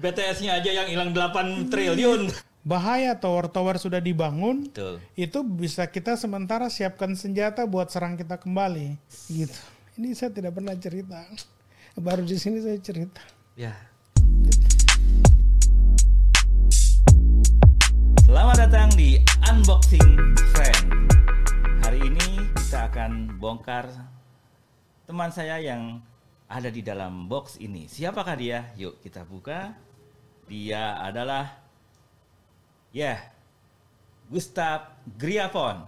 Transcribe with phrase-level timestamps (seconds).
[0.00, 2.32] BTS-nya aja yang hilang 8 triliun.
[2.64, 4.96] Bahaya tower-tower sudah dibangun, Betul.
[5.12, 8.96] itu bisa kita sementara siapkan senjata buat serang kita kembali.
[9.28, 9.60] Gitu.
[10.00, 11.20] Ini saya tidak pernah cerita.
[12.00, 13.20] Baru di sini saya cerita.
[13.60, 13.76] Ya.
[18.24, 19.20] Selamat datang di
[19.52, 20.16] Unboxing
[20.56, 20.84] Friend.
[21.84, 23.92] Hari ini kita akan bongkar
[25.04, 26.00] teman saya yang
[26.48, 27.84] ada di dalam box ini.
[27.84, 28.72] Siapakah dia?
[28.80, 29.89] Yuk kita buka.
[30.50, 31.62] Dia adalah
[32.90, 33.22] ya
[34.26, 35.86] Gustav Griafon.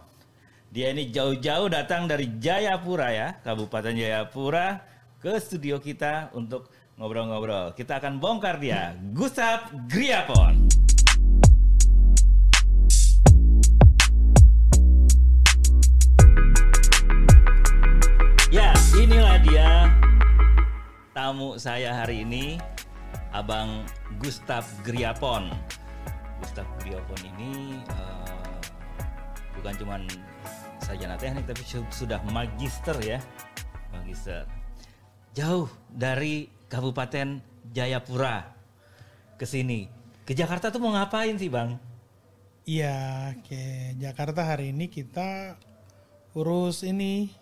[0.71, 4.79] Dia ini jauh-jauh datang dari Jayapura ya, Kabupaten Jayapura
[5.19, 7.75] ke studio kita untuk ngobrol-ngobrol.
[7.75, 10.71] Kita akan bongkar dia, Gustav Griafon.
[18.55, 19.91] Ya, inilah dia
[21.11, 22.63] tamu saya hari ini,
[23.33, 23.87] Abang
[24.21, 25.49] Gustav Griapon.
[26.43, 28.59] Gustav Griapon ini eh,
[29.57, 30.01] bukan cuman
[30.83, 33.23] sarjana teknik tapi su- sudah magister ya,
[33.95, 34.45] magister.
[35.33, 37.41] Jauh dari Kabupaten
[37.73, 38.53] Jayapura
[39.39, 39.89] ke sini.
[40.27, 41.79] Ke Jakarta tuh mau ngapain sih, Bang?
[42.63, 45.59] Iya, ke Jakarta hari ini kita
[46.37, 47.33] urus ini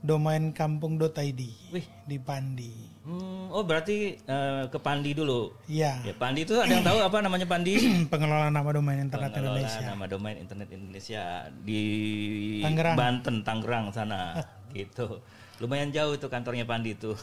[0.00, 1.40] domain kampung.id
[1.74, 1.86] Wih.
[2.06, 2.89] di Pandi.
[3.10, 5.50] Hmm, oh berarti eh, ke Pandi dulu.
[5.66, 7.74] Iya, Ya, Pandi itu ada yang tahu apa namanya Pandi?
[8.12, 9.82] pengelola nama domain internet Pengelola Indonesia.
[9.82, 11.24] nama domain internet Indonesia
[11.66, 11.82] di
[12.62, 12.94] Tangerang.
[12.94, 14.38] Banten, Tangerang sana
[14.70, 15.18] gitu.
[15.58, 17.18] Lumayan jauh itu kantornya Pandi itu.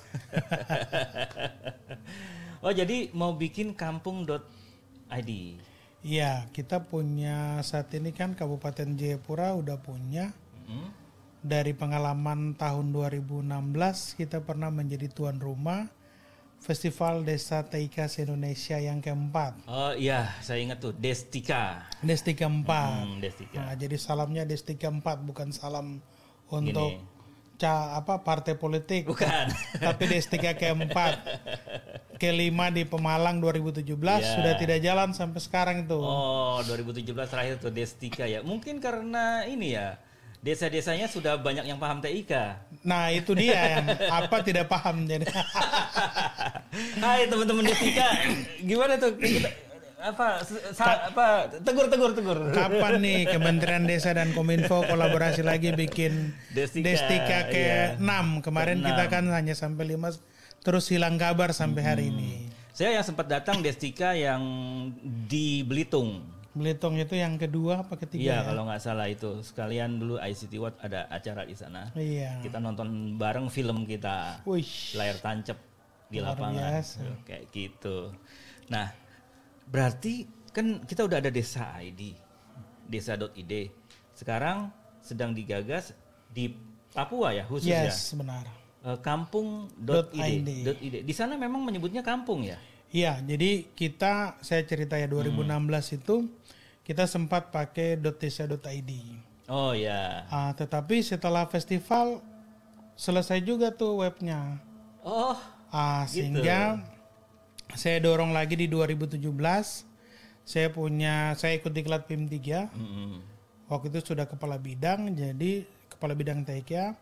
[2.67, 5.31] oh, jadi mau bikin kampung.id.
[6.03, 10.35] Iya, kita punya saat ini kan Kabupaten Jayapura udah punya
[10.67, 10.91] Hmm?
[11.39, 13.45] Dari pengalaman tahun 2016
[14.15, 15.87] kita pernah menjadi tuan rumah
[16.57, 19.61] Festival Desa Teika Indonesia yang keempat.
[19.69, 21.85] Oh iya, saya ingat tuh Destika.
[22.01, 22.65] Destika 4.
[22.65, 23.55] Hmm, Destika.
[23.61, 26.01] Nah, jadi salamnya Destika 4 bukan salam
[26.49, 27.61] untuk Gini.
[27.61, 29.05] ca apa partai politik.
[29.05, 29.53] Bukan.
[29.85, 31.21] Tapi Destika keempat.
[32.17, 34.25] Kelima di Pemalang 2017 Ya.
[34.33, 36.01] sudah tidak jalan sampai sekarang itu.
[36.01, 38.41] Oh, 2017 terakhir tuh Destika ya.
[38.41, 40.01] Mungkin karena ini ya.
[40.37, 42.31] Desa-desanya sudah banyak yang paham TIK.
[42.81, 45.25] Nah, itu dia yang apa tidak paham jadi.
[47.03, 48.07] Hai teman-teman Destika,
[48.59, 49.49] gimana tuh kita
[49.97, 52.37] apa sa- apa tegur tegur tegur.
[52.53, 57.97] Kapan nih Kementerian Desa dan Kominfo kolaborasi lagi bikin Destika, Destika, iya.
[57.97, 58.45] ke-6.
[58.45, 58.89] Kemarin Ke-enam.
[58.93, 60.21] kita kan hanya sampai 5
[60.61, 62.13] terus hilang kabar sampai hari Hmm.
[62.13, 62.31] ini.
[62.71, 64.37] Saya yang sempat datang Destika yang
[65.25, 66.21] di Belitung.
[66.57, 68.47] Belitung itu yang kedua apa ketiga Iya ya?
[68.49, 71.93] kalau nggak salah itu sekalian dulu ICT Watt ada acara di sana.
[71.93, 72.41] Iya.
[72.41, 74.65] Kita nonton bareng film kita Wih.
[74.97, 75.61] layar tancap
[76.09, 76.97] di Luar lapangan biasa.
[77.05, 77.97] Tuh, kayak gitu.
[78.73, 78.89] Nah
[79.69, 82.17] berarti kan kita udah ada desa ID,
[82.89, 83.53] desa.id.
[84.17, 84.73] Sekarang
[85.05, 85.93] sedang digagas
[86.33, 86.49] di
[86.89, 87.85] Papua ya khususnya.
[87.85, 88.43] Yes, benar.
[88.81, 90.49] Eh, kampung.id.
[90.81, 90.95] .id.
[91.05, 92.57] Di sana memang menyebutnya kampung ya.
[92.87, 96.31] Iya, jadi kita saya cerita ya 2016 itu
[96.87, 98.91] kita sempat pakai .desa.id.
[99.51, 100.23] Oh ya.
[100.31, 102.23] Ah, tetapi setelah festival
[102.95, 104.55] selesai juga tuh webnya.
[105.03, 105.35] Oh
[105.67, 106.23] Ah, Gitu.
[106.23, 106.79] sehingga
[107.75, 109.19] saya dorong lagi di 2017
[110.47, 113.19] saya punya saya ikut diklat PIM 3 mm-mm.
[113.67, 116.95] waktu itu sudah kepala bidang jadi kepala bidang TK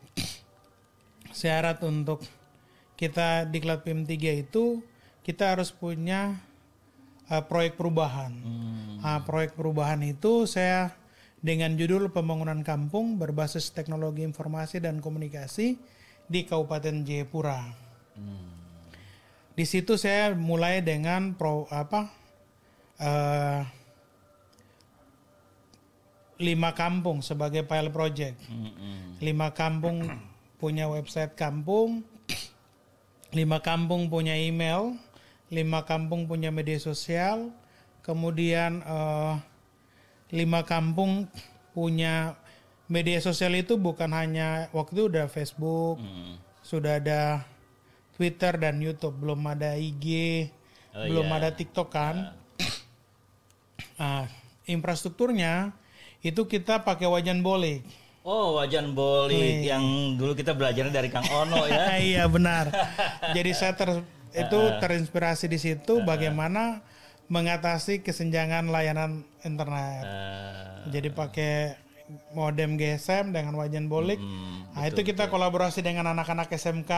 [1.30, 2.26] syarat untuk
[2.98, 4.82] kita diklat PIM 3 itu
[5.22, 6.42] kita harus punya
[7.30, 8.98] uh, proyek perubahan Hmm.
[9.06, 10.90] Ah, proyek perubahan itu saya
[11.38, 15.78] dengan judul pembangunan kampung berbasis teknologi informasi dan komunikasi
[16.26, 17.62] di Kabupaten Jayapura
[18.18, 18.50] Hmm.
[19.54, 22.10] di situ saya mulai dengan pro apa
[22.98, 23.62] eh,
[26.36, 29.20] lima kampung sebagai pilot project Mm-mm.
[29.24, 30.04] lima kampung
[30.60, 32.04] punya website kampung
[33.32, 35.00] lima kampung punya email
[35.48, 37.54] lima kampung punya media sosial
[38.02, 39.34] kemudian eh,
[40.30, 41.30] lima kampung
[41.72, 42.34] punya
[42.86, 46.38] media sosial itu bukan hanya waktu itu udah Facebook Mm.
[46.62, 47.46] sudah ada
[48.16, 50.48] Twitter dan YouTube, belum ada IG,
[50.96, 51.36] Oh, belum iya.
[51.36, 52.16] ada TikTok kan.
[53.96, 54.28] Ah,
[54.66, 55.72] infrastrukturnya
[56.20, 57.84] itu kita pakai wajan bolik.
[58.24, 59.70] Oh wajan bolik Nih.
[59.70, 59.84] yang
[60.16, 61.96] dulu kita belajarnya dari Kang Ono ya.
[62.02, 62.72] iya benar.
[63.36, 64.00] Jadi saya ter,
[64.38, 66.84] itu terinspirasi di situ bagaimana
[67.26, 70.04] mengatasi kesenjangan layanan internet.
[70.04, 71.54] Eh, Jadi pakai
[72.32, 74.22] modem GSM dengan wajan bolik.
[74.22, 76.92] mm, nah itu kita kolaborasi dengan anak-anak SMK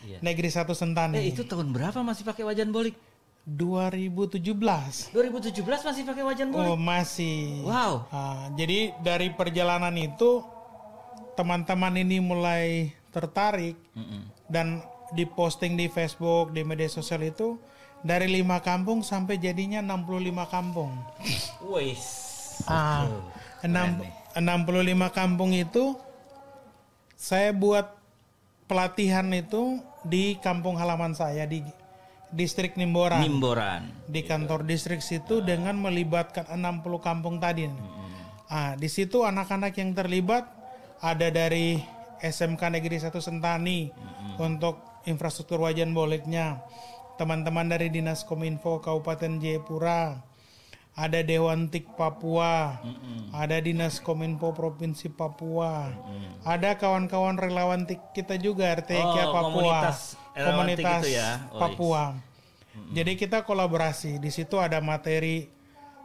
[0.00, 0.16] Iya.
[0.24, 1.20] Negeri 1 Sentani.
[1.20, 2.96] eh itu tahun berapa masih pakai wajan bolik?
[3.44, 5.12] 2017.
[5.12, 6.70] 2017 masih pakai wajan bolik.
[6.72, 7.60] Oh, masih.
[7.64, 8.08] Wow.
[8.08, 10.40] Ah, jadi dari perjalanan itu
[11.34, 14.24] teman-teman ini mulai tertarik Mm-mm.
[14.46, 14.80] dan
[15.14, 17.58] diposting di Facebook, di media sosial itu
[18.00, 20.90] dari lima kampung sampai jadinya 65 kampung.
[21.68, 22.04] Wis.
[22.68, 23.08] Ah,
[23.64, 24.12] enam, keren nih.
[25.10, 25.96] 65 kampung itu
[27.16, 27.96] saya buat
[28.64, 31.60] pelatihan itu di kampung halaman saya di
[32.30, 33.20] distrik Nimboran.
[33.26, 33.82] Nimboran.
[34.06, 37.66] di kantor distrik situ dengan melibatkan 60 kampung tadi.
[38.50, 40.46] Ah, di situ anak-anak yang terlibat
[41.02, 41.78] ada dari
[42.20, 43.90] SMK Negeri 1 Sentani
[44.38, 46.64] untuk infrastruktur wajan boleknya.
[47.16, 50.24] Teman-teman dari Dinas Kominfo Kabupaten Jayapura.
[50.96, 52.80] Ada Dewan Tik Papua.
[53.32, 55.92] Ada Dinas Kominfo Provinsi Papua.
[56.44, 59.80] Ada kawan-kawan relawan Tik kita juga RTK Oh, Papua.
[60.34, 61.30] komunitas itu ya?
[61.52, 62.04] Oh, Papua.
[62.90, 64.18] Jadi kita kolaborasi.
[64.18, 65.46] Di situ ada materi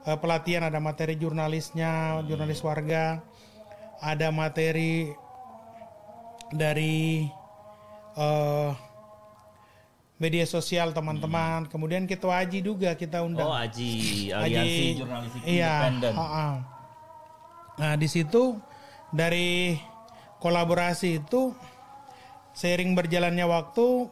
[0.06, 3.24] eh, pelatihan, ada materi jurnalisnya, jurnalis warga,
[4.04, 5.10] ada materi
[6.54, 7.26] dari
[8.16, 8.72] eh,
[10.16, 11.68] media sosial teman-teman.
[11.68, 13.52] Kemudian kita Aji juga kita undang.
[13.52, 16.14] Oh, Aji, Aliansi Jurnalistik iya, Independen.
[16.16, 16.48] ha-ha.
[17.76, 18.56] Nah di situ
[19.12, 19.76] dari
[20.40, 21.52] kolaborasi itu
[22.56, 24.08] seiring berjalannya waktu,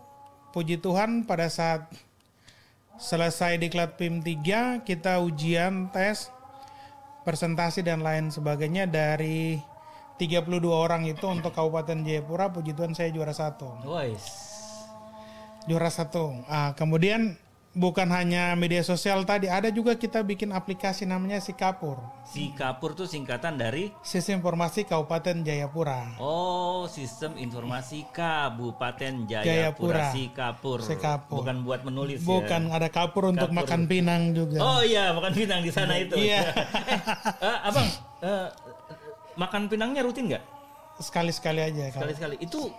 [0.52, 1.88] puji Tuhan pada saat
[3.00, 6.30] selesai diklat PIM 3 kita ujian tes
[7.26, 9.58] presentasi dan lain sebagainya dari
[10.16, 14.24] 32 orang itu untuk Kabupaten Jayapura puji Tuhan saya juara satu Wis.
[15.64, 17.36] juara satu ah, kemudian
[17.74, 23.04] bukan hanya media sosial tadi ada juga kita bikin aplikasi namanya Sikapur Si Kapur tuh
[23.04, 29.50] singkatan dari Sistem Informasi Kabupaten Jayapura Oh, Sistem Informasi Kabupaten Jayapura.
[29.50, 30.80] Jayapura, Si Kapur.
[30.80, 31.42] Sikapur.
[31.42, 32.28] Bukan buat menulis ya.
[32.28, 33.66] bukan ada kapur untuk Kapur.
[33.66, 36.14] makan pinang juga Oh iya, makan pinang di sana itu.
[36.14, 36.42] Iya.
[37.44, 37.88] Eh, abang,
[38.22, 38.48] eh,
[39.40, 40.46] makan pinangnya rutin nggak?
[40.94, 42.36] sekali-sekali aja kalau Sekali-sekali.
[42.38, 42.70] Itu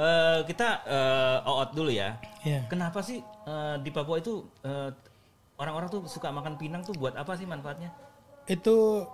[0.00, 2.16] eh, kita eh, oot dulu ya.
[2.48, 2.64] Iya.
[2.64, 4.88] Kenapa sih eh, di Papua itu eh,
[5.60, 7.92] orang-orang tuh suka makan pinang tuh buat apa sih manfaatnya?
[8.50, 9.06] itu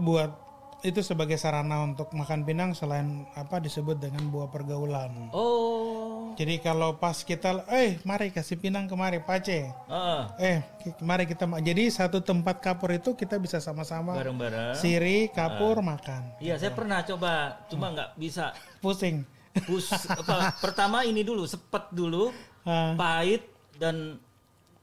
[0.00, 0.32] buat
[0.80, 5.28] itu sebagai sarana untuk makan pinang selain apa disebut dengan buah pergaulan.
[5.30, 10.64] Oh, Jadi kalau pas kita, eh mari kasih pinang kemari pace, oh, eh
[10.98, 14.72] mari kita ma-" jadi satu tempat kapur itu kita bisa sama-sama bareng-bareng.
[14.74, 18.56] siri kapur makan, Iya, saya pernah coba, cuma nggak bisa.
[18.78, 19.26] pusing.
[19.60, 22.30] Pus, apa, pertama ini dulu, sepet dulu,
[22.62, 23.44] Ah, pahit
[23.76, 24.16] dan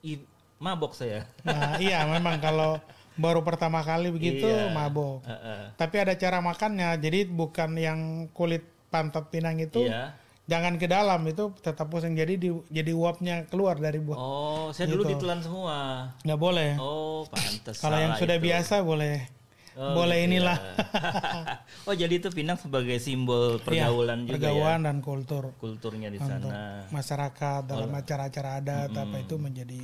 [0.01, 0.27] i-
[0.57, 1.25] mabok saya.
[1.41, 2.77] nah, iya memang kalau
[3.17, 4.69] baru pertama kali begitu Iya.
[4.69, 5.21] mabok.
[5.23, 5.73] Heeh.
[5.73, 7.99] Tapi ada cara makannya, jadi bukan yang
[8.31, 10.15] kulit pantat pinang itu Iya.
[10.45, 14.87] jangan ke dalam itu tetap pusing jadi di, jadi uapnya keluar dari buah Oh, saya
[14.87, 15.19] dulu Gitu.
[15.19, 15.77] ditelan semua.
[16.21, 17.77] nggak boleh Oh, pantas.
[17.77, 18.45] kalau yang sudah itu.
[18.45, 19.27] biasa boleh
[19.73, 20.73] Oh, boleh gitu inilah ya.
[21.85, 24.85] oh, jadi itu Pinang sebagai simbol pergaulan juga Iya, pergaulan ya.
[24.85, 26.89] dan kultur Kulturnya di untuk sana.
[26.89, 29.83] masyarakat dalam acara-acara adat apa itu menjadi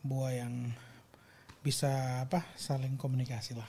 [0.00, 0.70] buah yang
[1.66, 1.90] bisa
[2.22, 3.66] apa saling komunikasi lah.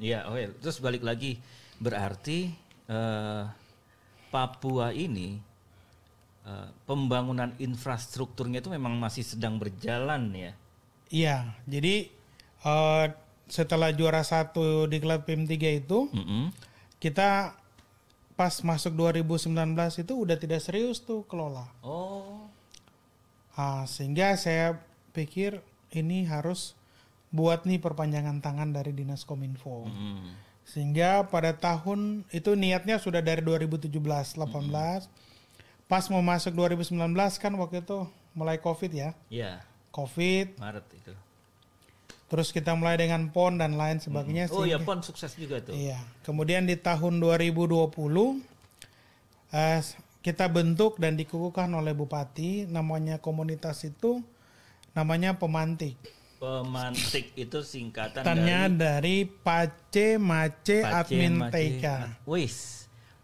[0.00, 0.48] Iya, oh ya.
[0.56, 1.36] Terus balik lagi,
[1.76, 2.48] berarti
[2.88, 3.42] eh,
[4.32, 5.36] Papua ini
[6.42, 10.52] eh, pembangunan infrastrukturnya itu memang masih sedang berjalan ya.
[11.12, 11.36] iya
[11.68, 12.08] jadi
[12.64, 13.06] eh,
[13.46, 16.48] setelah juara satu di klub PIM 3 itu Mm-mm.
[16.98, 17.54] kita
[18.34, 19.52] pas masuk 2019
[20.00, 22.48] itu udah tidak serius tuh kelola Oh,
[23.54, 24.82] Ah, sehingga saya
[25.14, 25.62] pikir
[25.94, 26.74] ini harus
[27.30, 29.86] buat nih perpanjangan tangan dari Dinas Kominfo.
[29.86, 30.46] mm.
[30.64, 35.06] Sehingga pada tahun itu niatnya sudah dari 2017 18.
[35.84, 36.96] Pas mau masuk 2019
[37.36, 39.10] kan waktu itu mulai Covid ya.
[39.28, 39.60] ya
[39.94, 41.12] Covid, Maret itu.
[42.26, 45.76] terus kita mulai dengan PON dan lain sebagainya Oh ya, sehingga- pon sukses juga tuh.
[45.76, 46.02] Iya.
[46.26, 48.42] Kemudian di tahun 2020
[49.54, 49.80] eh,
[50.24, 54.24] kita bentuk dan dikukuhkan oleh Bupati namanya komunitas itu
[54.94, 55.98] namanya pemantik.
[56.38, 61.86] Pemantik itu singkatan Tanya dari dari Pace Mace Pace Admin Mace- TK.
[62.24, 62.56] Wis.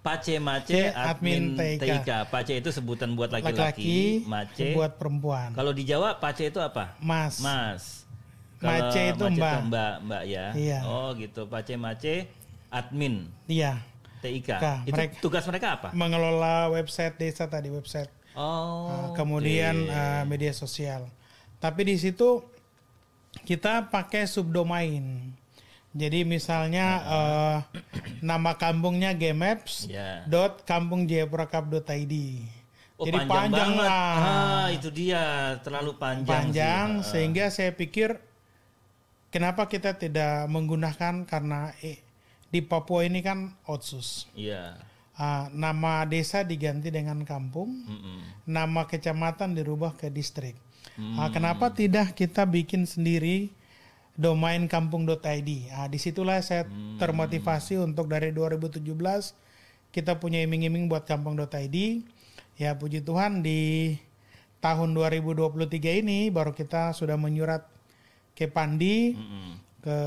[0.00, 1.82] Pace Mace Admin Admin TK.
[2.00, 2.10] TK.
[2.26, 4.72] Pace itu sebutan buat laki-laki, Mace.
[4.72, 5.52] buat perempuan.
[5.52, 6.96] Kalau di Jawa Pace itu apa?
[6.98, 7.38] Mas.
[7.38, 8.08] Mas.
[8.60, 9.56] Mace itu Mbak.
[9.68, 10.46] mbak, mbak ya.
[10.52, 10.78] Iya.
[10.84, 11.44] Oh gitu.
[11.46, 12.26] Pace Mace
[12.68, 13.84] Admin Iya.
[14.20, 14.48] TIK.
[14.52, 15.88] Kak, itu mereka- tugas mereka apa?
[15.92, 18.08] Mengelola website desa tadi website.
[18.32, 18.88] Oh.
[18.88, 19.92] Uh, kemudian oke.
[19.92, 21.08] uh, media sosial.
[21.60, 22.40] Tapi di situ
[23.44, 25.30] kita pakai subdomain.
[25.90, 27.56] Jadi misalnya uh,
[28.20, 30.22] nama kampungnya gmaps Ya.
[30.24, 32.14] dot kampungjayapurakap.id
[32.94, 33.88] Oh, Jadi panjang, panjang banget.
[33.88, 34.12] lah.
[34.12, 35.24] Ah, itu dia,
[35.60, 36.20] terlalu panjang.
[36.20, 36.32] sih.
[36.52, 38.20] panjang Ah, sehingga saya pikir
[39.30, 41.96] kenapa kita tidak menggunakan karena eh,
[42.46, 44.28] di Papua ini kan otsus.
[44.32, 44.76] Iya.
[45.16, 48.20] Ah, nama desa diganti dengan kampung, Mm-mm.
[48.44, 50.60] nama kecamatan dirubah ke distrik.
[50.94, 51.16] Hmm.
[51.16, 53.48] Ah, kenapa tidak kita bikin sendiri
[54.14, 55.50] domain kampung.id?
[55.72, 56.98] Ah, di situlah saya Hmm.
[57.00, 59.32] termotivasi untuk dari 2017
[59.90, 61.76] kita punya iming-iming buat kampung.id.
[62.60, 63.96] Ya puji Tuhan di
[64.60, 67.64] tahun 2023 ini baru kita sudah menyurat
[68.36, 69.50] ke Pandi Mm-mm.
[69.80, 69.98] ke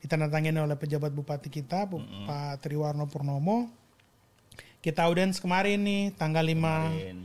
[0.00, 3.68] ditandatangani oleh pejabat bupati kita Bu- Pak Triwarno Purnomo.
[4.80, 6.56] Kita audiens kemarin nih tanggal 5.
[6.88, 7.18] Kemarin.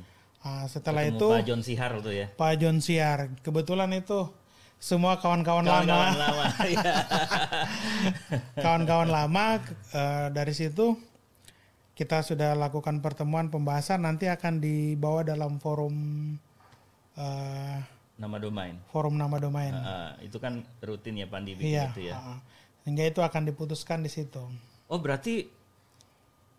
[0.45, 2.27] Ah, setelah Ketemu itu Pak John Sihar tuh ya.
[2.29, 3.33] Pak John Siar.
[3.41, 4.29] Kebetulan itu
[4.77, 6.45] semua kawan-kawan lama, Kawan-kawan lama.
[6.61, 6.93] Iya.
[8.55, 9.45] kawan-kawan lama
[9.89, 10.93] eh, dari situ
[11.95, 15.95] kita sudah lakukan pertemuan pembahasan nanti akan dibawa dalam forum
[17.17, 17.77] eh,
[18.15, 18.79] Nama domain.
[18.93, 19.73] forum nama domain.
[19.75, 21.91] Ah, itu kan rutin ya Pandi bikin iya.
[21.91, 22.15] itu ya.
[22.15, 22.39] ah.
[22.85, 24.39] Sehingga itu akan diputuskan di situ.
[24.87, 25.49] Oh, berarti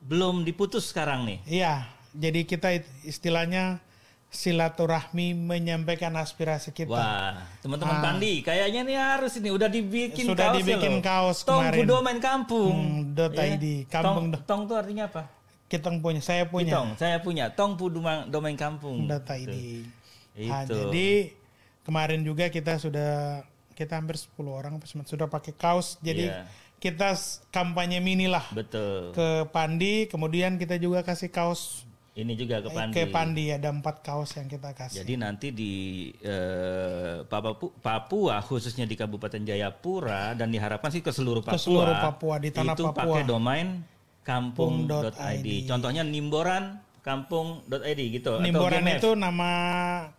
[0.03, 1.39] belum diputus sekarang nih.
[1.49, 1.75] Iya.
[2.17, 3.79] Jadi kita it- istilahnya
[4.27, 6.93] silaturahmi menyampaikan aspirasi kita.
[6.93, 11.03] Wah, teman-teman Pandi, kayaknya nih harus ini udah dibikin Sudah kaos dibikin loh.
[11.03, 11.87] kaos Tong kemarin.
[11.87, 12.75] Domain Kampung.
[12.77, 13.55] Hmm, dot Ya.
[13.55, 15.31] ID, kampung Tong, tong tuh artinya apa?
[15.67, 16.75] Kita punya, saya punya.
[16.79, 17.51] Tong, saya punya.
[17.51, 19.07] Tong pu Duma- Domain Kampung.
[19.07, 19.83] data ID.
[20.37, 20.75] Nah, Itu.
[20.85, 21.33] jadi
[21.83, 23.43] kemarin juga kita sudah
[23.73, 25.97] kita hampir 10 orang sudah pakai kaos.
[26.01, 26.45] Jadi Iya.
[26.77, 27.13] kita
[27.51, 29.11] kampanye mini lah Betul.
[29.13, 31.83] ke Pandi, kemudian kita juga kasih kaos
[32.17, 32.95] Ini juga ke Pandi.
[32.97, 35.05] ke Pandi ada empat kaos yang kita kasih.
[35.05, 35.73] Jadi nanti di
[36.25, 41.61] eh, Papua, khususnya di Kabupaten Jayapura dan diharapkan sih ke seluruh Papua.
[41.61, 43.21] seluruh Papua, di tanah itu Papua.
[43.21, 43.85] pakai domain
[44.25, 45.49] kampung.id.
[45.69, 49.51] Contohnya Nimboran kampung.id gitu Nimboran atau itu nama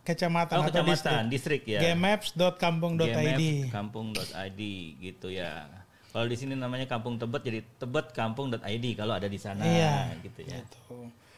[0.08, 1.66] kecamatan oh, atau kecamatan, distrik.
[1.66, 1.80] distrik ya.
[1.82, 3.02] Gmaps.kampung.id.
[3.04, 4.62] GMF kampung.id
[5.02, 5.66] gitu ya.
[6.14, 10.16] Kalau di sini namanya Kampung Tebet jadi Tebet kampung.id kalau ada di sana Iya.
[10.24, 10.62] gitu ya.
[10.62, 10.96] Gitu.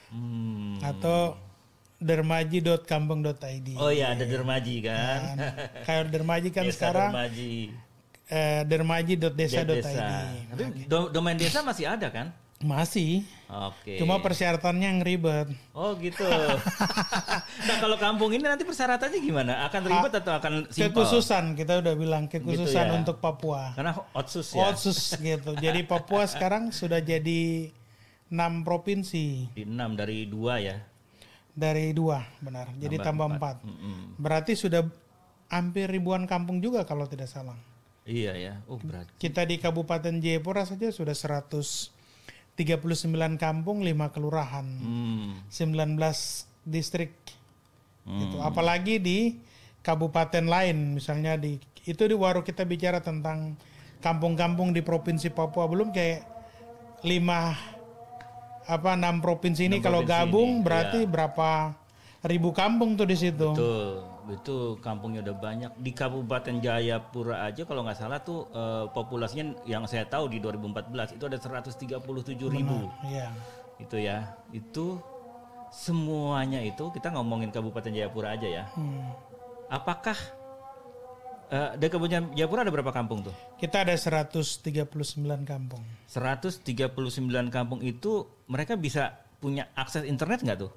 [0.09, 0.81] Hmm.
[0.81, 1.37] Atau
[1.99, 3.67] dermaji.kampung.id.
[3.75, 5.35] Oh ya ada dermaji kan.
[5.83, 7.53] Kayak dermaji kan Desa sekarang dermaji.
[8.27, 9.67] eh, dermaji.desa.id.
[9.67, 10.07] desa.
[10.49, 12.31] Tapi do- domain desa masih ada kan?
[12.59, 13.23] Masih.
[13.47, 13.95] Oke.
[13.95, 15.47] Cuma persyaratannya yang ribet.
[15.71, 16.27] Oh gitu.
[17.67, 19.63] nah kalau kampung ini nanti persyaratannya gimana?
[19.63, 20.91] Akan ribet atau akan simpel?
[20.99, 22.99] Kekhususan kita udah bilang kekhususan Gitu ya.
[22.99, 23.71] untuk Papua.
[23.73, 24.67] Karena otsus ya.
[24.67, 25.55] Otsus gitu.
[25.55, 27.71] Jadi Papua sekarang sudah jadi
[28.29, 30.77] enam provinsi Di enam dari dua ya.
[31.59, 32.71] dari dua, benar.
[32.79, 33.59] Jadi tambah empat.
[33.67, 34.15] Mm-mm.
[34.15, 34.87] Berarti sudah
[35.51, 37.57] hampir ribuan kampung juga kalau tidak salah.
[38.07, 38.53] Iya ya.
[38.65, 39.11] Oh berat.
[39.19, 41.91] Kita di Kabupaten Jayapura saja sudah 139
[43.35, 45.43] kampung, 5 kelurahan, Hmm.
[45.51, 47.11] 19 distrik.
[48.07, 48.23] Hmm.
[48.23, 48.37] Gitu.
[48.39, 49.19] Apalagi di
[49.81, 53.59] kabupaten lain, misalnya di itu di baru kita bicara tentang
[53.99, 56.23] kampung-kampung di provinsi Papua belum kayak
[57.03, 57.55] lima
[58.69, 61.09] apa enam provinsi ini Enam kalau provinsi gabung ini, berarti iya.
[61.09, 61.49] berapa
[62.29, 63.49] ribu kampung tuh di situ.
[63.55, 65.71] Betul, itu kampungnya udah banyak.
[65.81, 71.17] Di Kabupaten Jayapura aja kalau nggak salah tuh eh, populasinya yang saya tahu di 2014
[71.17, 71.89] itu ada 137
[72.45, 72.91] ribu.
[73.07, 73.33] Iya.
[73.79, 74.99] Itu ya, itu
[75.73, 78.63] semuanya itu kita ngomongin Kabupaten Jayapura aja ya.
[78.77, 79.09] Hmm.
[79.69, 80.17] Apakah
[81.49, 83.35] eh di Kabupaten Jayapura ada berapa kampung tuh?
[83.57, 84.85] Kita ada 139
[85.43, 85.81] kampung.
[86.05, 86.61] 139
[87.49, 90.71] kampung itu mereka bisa punya akses internet nggak tuh?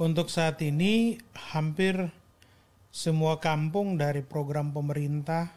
[0.00, 1.20] Untuk saat ini
[1.52, 2.08] hampir
[2.90, 5.52] semua kampung dari program pemerintah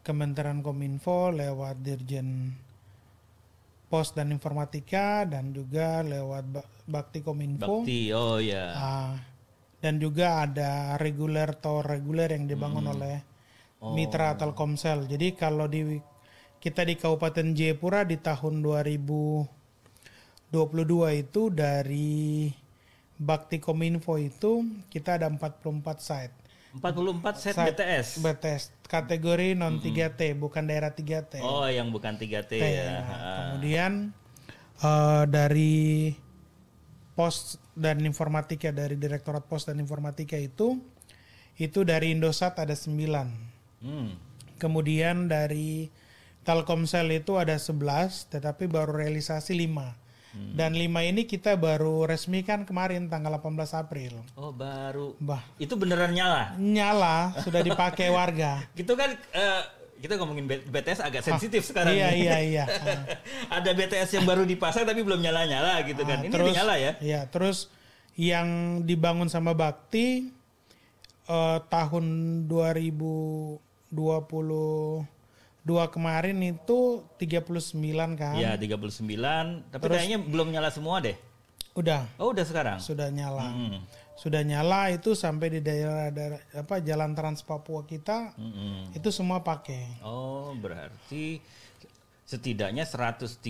[0.00, 2.56] Kementerian Kominfo lewat Dirjen
[3.86, 7.84] Pos dan Informatika dan juga lewat Ba- Bakti Kominfo.
[7.84, 8.64] Bakti, oh ya.
[8.72, 9.14] Ah,
[9.80, 12.94] dan juga ada reguler tower reguler yang dibangun Hmm.
[12.94, 13.16] oleh
[13.80, 13.96] Oh.
[13.96, 15.08] mitra Telkomsel.
[15.08, 15.96] Jadi kalau di
[16.60, 19.48] kita di Kabupaten Jayapura di tahun 2022
[21.16, 22.52] itu dari
[23.16, 26.36] Bakti Kominfo itu kita ada 44 site.
[26.70, 28.06] 44 set Site BTS.
[28.22, 31.42] BTS kategori non 3T bukan daerah 3T.
[31.42, 33.00] Oh, yang bukan 3T T, ya.
[33.00, 33.56] Ah.
[33.56, 34.12] Kemudian
[34.78, 36.12] eh, dari
[37.14, 40.78] pos dan informatika dari Direktorat Pos dan Informatika itu
[41.60, 43.84] itu dari Indosat ada 9.
[43.84, 44.16] Hmm.
[44.56, 45.92] Kemudian dari
[46.40, 49.92] Telkomsel itu ada 11 tetapi baru realisasi 5.
[50.30, 50.54] Hmm.
[50.54, 54.24] Dan 5 ini kita baru resmikan kemarin tanggal 18 April.
[54.38, 55.18] Oh, baru.
[55.18, 56.54] Bah, Itu beneran nyala.
[56.56, 58.64] nyala sudah dipakai warga.
[58.78, 59.62] Gitu kan eh,
[60.00, 61.92] kita ngomongin BTS agak sensitif sekarang.
[61.92, 62.64] Iya iya iya.
[63.56, 66.20] Ada BTS yang baru dipasang tapi belum nyala-nyala gitu kan.
[66.20, 66.92] Ah, Ini terus, nyala ya?
[66.98, 67.68] Iya, terus
[68.16, 68.48] yang
[68.82, 70.32] dibangun sama Bakti
[71.28, 72.04] eh, tahun
[72.48, 73.92] 2022
[75.92, 78.34] kemarin itu 39 kan?
[78.40, 79.68] Iya, 39.
[79.68, 81.16] Tapi Terus- kayaknya belum nyala semua deh.
[81.76, 82.78] Udah, Oh, udah sekarang.
[82.82, 83.46] sudah nyala.
[83.46, 83.78] Hmm.
[84.20, 88.92] Sudah nyala itu sampai di daerah, daerah apa Jalan Trans Papua kita Mm-mm.
[88.92, 90.04] itu semua pakai.
[90.04, 91.40] Oh, berarti
[92.28, 93.40] setidaknya 137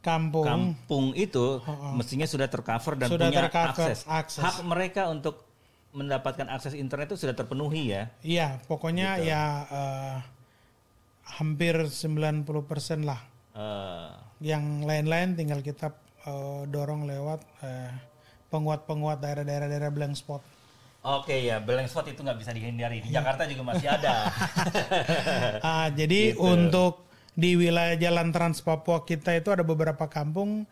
[0.00, 1.60] Kampung kampung itu
[1.92, 3.98] mestinya sudah tercover dan Sudah punya tercover, akses.
[4.08, 4.40] akses.
[4.40, 5.44] Hak mereka untuk
[5.92, 8.08] mendapatkan akses internet itu sudah terpenuhi ya.
[8.24, 9.28] Iya, pokoknya Gitu.
[9.28, 10.16] ya eh,
[11.36, 12.48] hampir 90%
[13.04, 13.20] lah.
[13.52, 14.08] Eh,
[14.40, 15.92] Yang lain-lain tinggal kita
[16.24, 17.92] eh, dorong lewat eh,
[18.50, 20.42] penguat-penguat daerah-daerah daerah blank spot.
[21.00, 23.00] Oke ya, blank spot itu nggak bisa dihindari.
[23.00, 24.28] Di Jakarta juga masih ada.
[25.64, 26.42] Ah, jadi Gitu.
[26.44, 30.68] untuk di wilayah Jalan Trans Papua kita itu ada beberapa kampung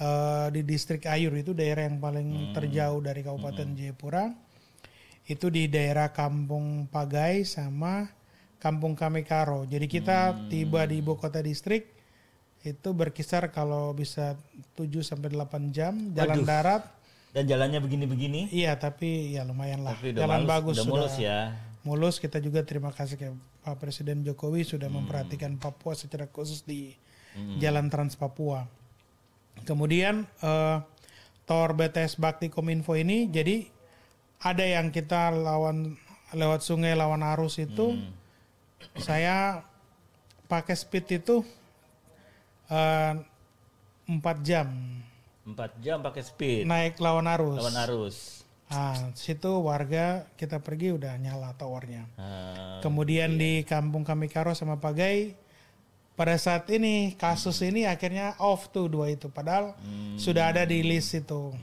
[0.00, 4.34] eh, di distrik Ayur itu daerah yang paling terjauh dari Kabupaten Jayapura.
[5.28, 8.08] Itu di daerah Kampung Pagai sama
[8.58, 9.68] Kampung Kamekaro.
[9.68, 11.94] Jadi kita tiba di ibu kota distrik
[12.66, 14.34] itu berkisar kalau bisa
[14.74, 16.82] 7 sampai 8 jam jalan darat.
[17.38, 18.50] Dan jalannya begini-begini.
[18.50, 19.94] Iya, tapi ya lumayan lah.
[19.94, 21.38] Tapi Jalan mulus, bagus udah sudah mulus ya.
[21.86, 23.30] mulus kita juga terima kasih ke
[23.62, 24.70] Pak Presiden Jokowi Hmm.
[24.74, 26.98] sudah memperhatikan Papua secara khusus di
[27.56, 28.66] Jalan Trans Papua.
[29.62, 30.76] Kemudian eh,
[31.46, 33.70] Tower BTS Bakti Kominfo ini jadi
[34.38, 35.94] ada yang kita lawan
[36.30, 38.10] lewat sungai lawan arus itu Hmm.
[38.98, 39.62] saya
[40.44, 41.40] pakai speed itu
[44.04, 44.68] empat jam
[45.48, 46.68] Empat jam pakai speed.
[46.68, 47.56] naik lawan arus.
[47.56, 48.16] Lawan arus.
[48.68, 52.04] Ah, situ warga kita pergi udah nyala towernya.
[52.20, 55.32] Ah, Kemudian di kampung kami Karo sama Pagai
[56.12, 59.72] pada saat ini kasus ini akhirnya off tuh dua itu padahal
[60.20, 61.56] sudah ada di list itu.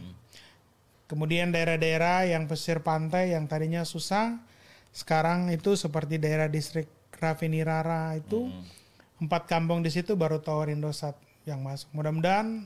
[1.05, 4.41] Kemudian daerah-daerah yang pesisir pantai yang tadinya susah
[4.89, 8.49] sekarang itu seperti daerah distrik Rafinirara itu
[9.21, 11.13] empat kampung di situ baru tower Indosat
[11.45, 11.93] yang masuk.
[11.93, 12.65] Mudah-mudahan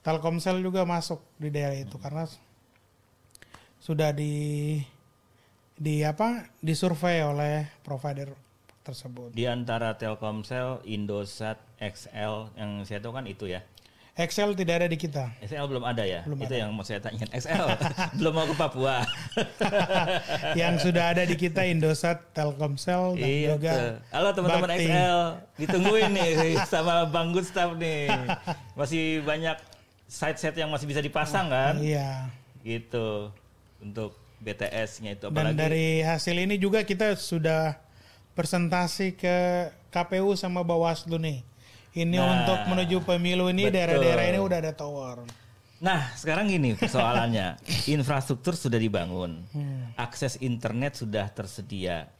[0.00, 2.24] Telkomsel juga masuk di daerah itu karena
[3.76, 4.80] sudah di
[5.76, 8.32] di apa disurvei oleh provider
[8.80, 9.36] tersebut.
[9.36, 13.60] di antara Telkomsel, Indosat, XL yang saya tahu kan itu ya.
[14.20, 15.32] Excel tidak ada di kita.
[15.40, 16.20] XL belum ada ya?
[16.28, 17.30] Belum itu yang mau saya tanyain.
[17.32, 17.72] XL
[18.20, 19.00] belum mau ke Papua.
[20.60, 23.92] Yang sudah ada di kita Indosat, Telkomsel dan iya juga tuh.
[24.12, 24.70] Halo teman-teman.
[24.76, 25.18] XL,
[25.62, 26.30] ditungguin nih
[26.72, 28.12] sama Bang Gustaf nih.
[28.76, 29.56] Masih banyak
[30.10, 31.78] site-site yang masih bisa dipasang kan?
[31.78, 32.26] Iya.
[32.66, 33.30] Gitu.
[33.78, 37.78] Untuk BTS-nya itu Dan apalagi dari hasil ini juga kita sudah
[38.34, 41.46] presentasi ke KPU sama Bawaslu nih.
[41.90, 45.26] Ini Nah, untuk menuju pemilu ini daerah-daerah ini udah ada tower.
[45.80, 47.58] Nah, sekarang gini persoalannya.
[47.94, 49.42] Infrastruktur sudah dibangun.
[49.50, 49.90] Hmm.
[49.96, 52.12] Akses internet sudah tersedia.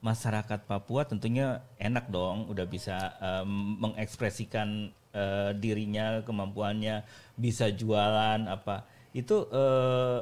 [0.00, 7.02] Masyarakat Papua tentunya enak dong udah bisa em, mengekspresikan eh, dirinya, kemampuannya,
[7.38, 8.86] bisa jualan apa.
[9.14, 10.18] Itu eh,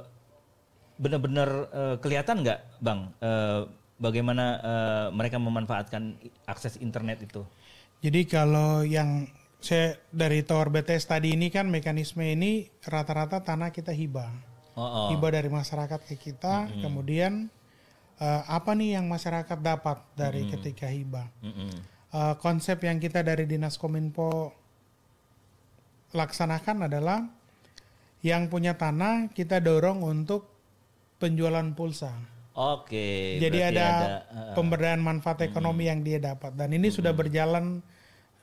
[0.98, 3.12] benar-benar eh, kelihatan nggak, Bang?
[3.20, 3.62] eh,
[3.98, 7.42] bagaimana eh, mereka memanfaatkan akses internet itu?
[7.98, 9.26] Jadi kalau yang
[9.58, 14.30] saya dari tower BTS tadi ini kan mekanisme ini rata-rata tanah kita hibah.
[14.78, 15.06] Oh, oh.
[15.10, 17.50] hibah dari masyarakat ke kita, kemudian
[18.22, 21.26] eh, apa nih yang masyarakat dapat dari ketika hibah?
[21.42, 21.98] Mm-mm.
[22.08, 24.54] Eh, konsep yang kita dari dinas kominfo
[26.12, 27.28] laksanakan adalah
[28.24, 30.50] yang punya tanah kita dorong untuk
[31.22, 32.10] penjualan pulsa.
[32.58, 33.38] Oke.
[33.38, 33.88] Jadi berarti ada,
[34.26, 37.78] eh, pemberdayaan manfaat ekonomi yang dia dapat dan ini sudah berjalan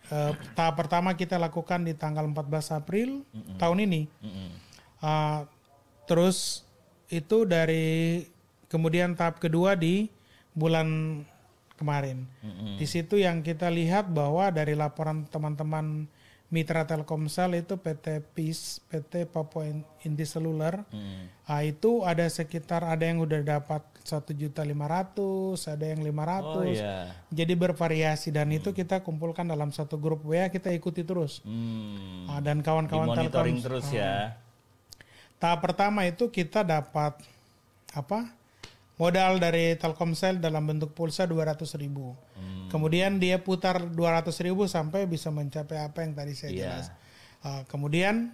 [0.07, 3.27] eh, tahap pertama kita lakukan di tanggal 14 April
[3.59, 4.01] tahun ini.
[4.23, 4.49] mm-mm.
[5.05, 5.45] Uh,
[6.09, 6.65] terus
[7.11, 8.25] itu dari
[8.71, 10.09] kemudian tahap kedua di
[10.55, 11.21] bulan
[11.75, 12.25] kemarin.
[12.41, 12.79] Mm-mm.
[12.79, 16.07] Di situ yang kita lihat bahwa dari laporan teman-teman
[16.55, 19.67] mitra Telkomsel itu PT PIS, PT Papua
[20.07, 21.27] Inti Seluler, Mm.
[21.43, 26.23] ah, itu ada sekitar ada yang udah dapat satu juta lima ratus, ada yang lima
[26.23, 26.29] Oh
[26.63, 26.79] ratus.
[26.79, 27.11] iya.
[27.27, 31.43] Jadi bervariasi dan itu kita kumpulkan dalam satu grup WA kita ikuti terus.
[31.43, 32.31] Hmm.
[32.31, 34.13] Ah, dan kawan-kawan Monitoring terus ah, ya.
[35.35, 37.19] Tahap pertama itu kita dapat
[37.91, 38.31] apa?
[38.95, 42.15] Modal dari Telkomsel dalam bentuk pulsa 200 ribu.
[42.39, 42.71] Hmm.
[42.71, 46.59] Kemudian dia putar 200 ribu sampai bisa mencapai apa yang tadi saya Iya.
[46.63, 46.85] jelas.
[47.43, 48.31] Uh, kemudian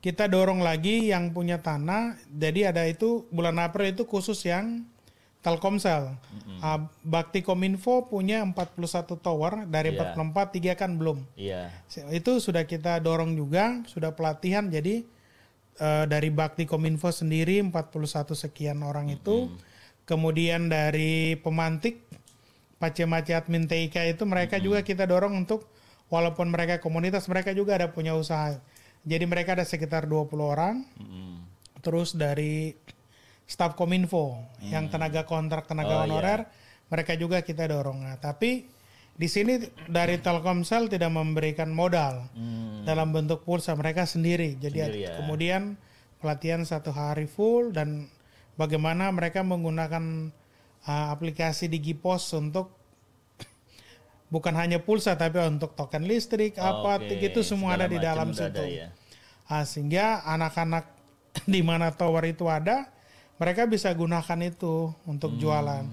[0.00, 2.16] kita dorong lagi yang punya tanah.
[2.28, 4.84] Jadi ada itu bulan April itu khusus yang
[5.44, 6.16] Telkomsel.
[6.64, 10.16] Ah, Bakti Kominfo punya 41 tower dari Iya.
[10.16, 11.20] 44 tiga kan belum.
[11.36, 11.68] Iya.
[12.08, 15.04] Itu sudah kita dorong juga, sudah pelatihan jadi
[15.74, 19.52] eh, dari Bakti Kominfo sendiri 41 sekian orang itu.
[20.04, 22.04] Kemudian dari pemantik
[22.76, 25.64] Pace-Mace Admin TIK itu mereka juga kita dorong untuk
[26.12, 28.52] walaupun mereka komunitas mereka juga ada punya usaha.
[29.04, 30.84] Jadi mereka ada sekitar 20 orang.
[31.00, 31.40] Mm-mm.
[31.80, 32.72] Terus dari
[33.44, 36.48] staf Kominfo yang tenaga kontrak, tenaga Oh, honorer,
[36.88, 38.04] mereka juga kita dorong.
[38.04, 38.64] Nah, tapi
[39.14, 42.82] di sini dari Telkomsel tidak memberikan modal Hmm.
[42.88, 44.56] dalam bentuk pulsa mereka sendiri.
[44.56, 45.12] Jadi Sendiri ya.
[45.20, 45.76] kemudian
[46.18, 48.08] pelatihan satu hari full dan
[48.54, 50.30] bagaimana mereka menggunakan
[50.86, 52.74] uh, aplikasi Digipos untuk
[54.34, 58.28] bukan hanya pulsa tapi untuk token listrik apa Oke, gitu semua segala ada di dalam
[58.32, 58.62] situ.
[58.62, 58.88] ada ya.
[59.44, 60.88] Ah, sehingga anak-anak
[61.52, 62.88] di mana tower itu ada,
[63.36, 65.84] mereka bisa gunakan itu untuk jualan.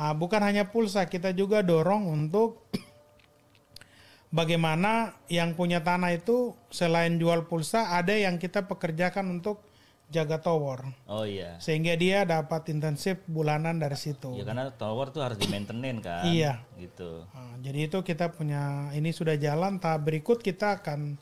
[0.00, 2.66] Ah, bukan hanya pulsa, kita juga dorong untuk
[4.38, 9.62] bagaimana yang punya tanah itu selain jual pulsa, ada yang kita pekerjakan untuk
[10.10, 11.54] jaga tower, Oh iya.
[11.62, 14.34] sehingga dia dapat intensif bulanan dari situ.
[14.34, 16.26] Ya karena tower tuh harus di maintenance kan.
[16.26, 16.66] Iya.
[16.74, 17.22] Gitu.
[17.30, 19.78] Ah, jadi itu kita punya ini sudah jalan.
[19.78, 21.14] Tahap berikut kita akan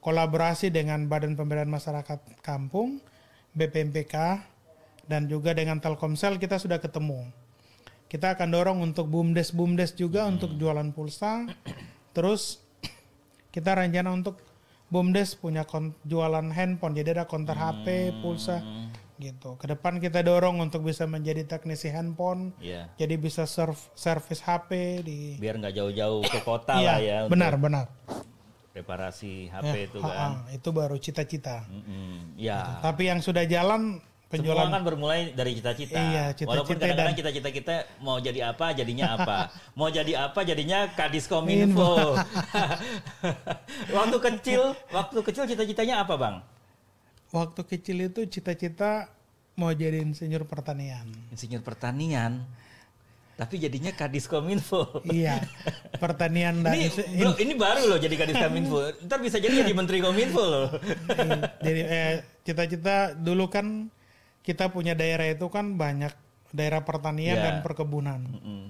[0.00, 3.04] kolaborasi dengan Badan Pemberdayaan Masyarakat Kampung,
[3.52, 4.14] BPMPK,
[5.06, 7.28] dan juga dengan Telkomsel kita sudah ketemu.
[8.08, 11.48] Kita akan dorong untuk bumdes bumdes juga untuk jualan pulsa.
[12.16, 12.60] Terus
[13.54, 14.40] kita rencana untuk
[14.92, 17.86] bumdes punya kon- jualan handphone, jadi ada konter HP,
[18.20, 18.60] pulsa,
[19.16, 19.56] gitu.
[19.56, 22.92] Ke depan kita dorong untuk bisa menjadi teknisi handphone, Iya.
[22.94, 27.32] jadi bisa serv servis HP di Biar nggak jauh-jauh ke kota Iya, lah ya untuk
[27.32, 27.86] benar benar.
[28.72, 30.32] reparasi HP itu Ha, kan.
[30.38, 31.68] ha, itu baru cita-cita.
[31.68, 32.36] Mm-mm.
[32.36, 32.80] Ya.
[32.80, 34.00] Tapi yang sudah jalan
[34.32, 36.00] penjualan Semua kan bermulai dari cita-cita.
[36.00, 39.36] Iya, cita-cita Walaupun kadang-kadang dan- cita-cita kita mau jadi apa, jadinya apa.
[39.78, 42.16] mau jadi apa, jadinya kadis kominfo.
[43.96, 46.36] waktu kecil, waktu kecil cita-citanya apa, Bang?
[47.32, 49.08] waktu kecil itu cita-cita
[49.54, 51.08] mau jadi insinyur pertanian.
[51.28, 52.44] Insinyur pertanian.
[53.32, 55.00] Tapi jadinya kadis kominfo.
[55.08, 55.40] iya,
[56.02, 58.76] pertanian dan Ini, bro, ini baru loh jadi kadis kominfo.
[59.08, 60.66] Ntar bisa jadi jadi menteri kominfo loh.
[61.16, 62.12] in- jadi eh,
[62.44, 63.88] cita-cita dulu kan
[64.42, 66.10] kita punya daerah itu kan banyak
[66.50, 67.42] daerah pertanian Iya.
[67.42, 68.20] dan perkebunan.
[68.28, 68.62] Mm-mm.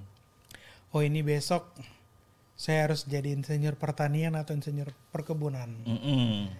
[0.93, 1.73] Oh ini besok
[2.55, 5.73] saya harus jadi insinyur pertanian atau insinyur perkebunan.
[5.83, 6.53] Mm-mm.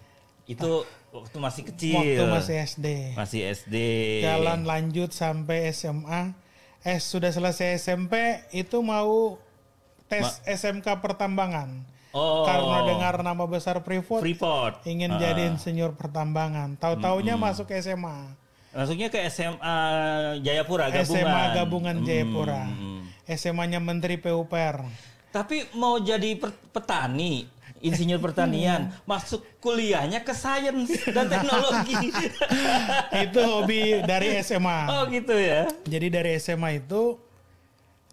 [0.43, 1.95] Itu waktu masih kecil.
[1.95, 2.87] Waktu masih SD.
[3.15, 3.75] Masih SD.
[4.21, 6.35] jalan lanjut sampai SMA.
[6.83, 9.39] Eh sudah selesai SMP itu mau
[10.11, 11.87] tes SMK pertambangan.
[12.11, 12.43] Oh.
[12.43, 14.83] Karena dengar nama besar Freeport, Freeport.
[14.85, 15.19] ingin Ah.
[15.21, 16.75] jadi insinyur pertambangan.
[16.75, 18.35] Tahu-taunya masuk SMA.
[18.73, 19.77] Masuknya ke SMA
[20.41, 21.05] Jayapura gabungan.
[21.05, 22.65] SMA gabungan Jayapura.
[22.65, 23.05] Hmm.
[23.29, 24.83] SMA-nya Menteri PUPR.
[25.29, 26.37] Tapi mau jadi
[26.73, 27.45] petani,
[27.81, 32.09] insinyur pertanian, masuk kuliahnya ke sains dan teknologi.
[33.25, 34.79] itu hobi dari SMA.
[34.89, 35.69] oh gitu ya.
[35.85, 37.17] Jadi dari SMA itu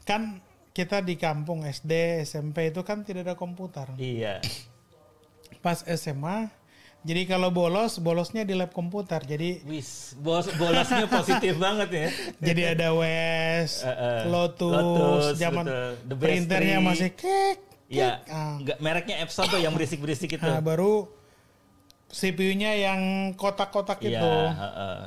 [0.05, 3.91] kan kita di kampung SD, SMP itu kan tidak ada komputer.
[3.99, 4.41] Iya.
[5.61, 6.49] Pas SMA,
[7.01, 9.25] jadi kalau bolos, bolosnya di lab komputer.
[9.25, 12.07] Jadi Wis, bos bolosnya positif banget ya.
[12.39, 14.21] jadi ada WES, Eh, eh.
[14.29, 15.65] Lotus, Lotus, zaman
[16.05, 16.17] betul.
[16.21, 17.57] Printernya masih kek.
[17.91, 18.21] Iya.
[18.29, 18.61] Ah.
[18.79, 20.45] Mereknya Epson tuh yang berisik-berisik itu.
[20.45, 21.11] Nah, baru
[22.07, 23.01] CPU-nya yang
[23.35, 24.33] kotak-kotak Iya, itu.
[24.55, 24.99] heeh.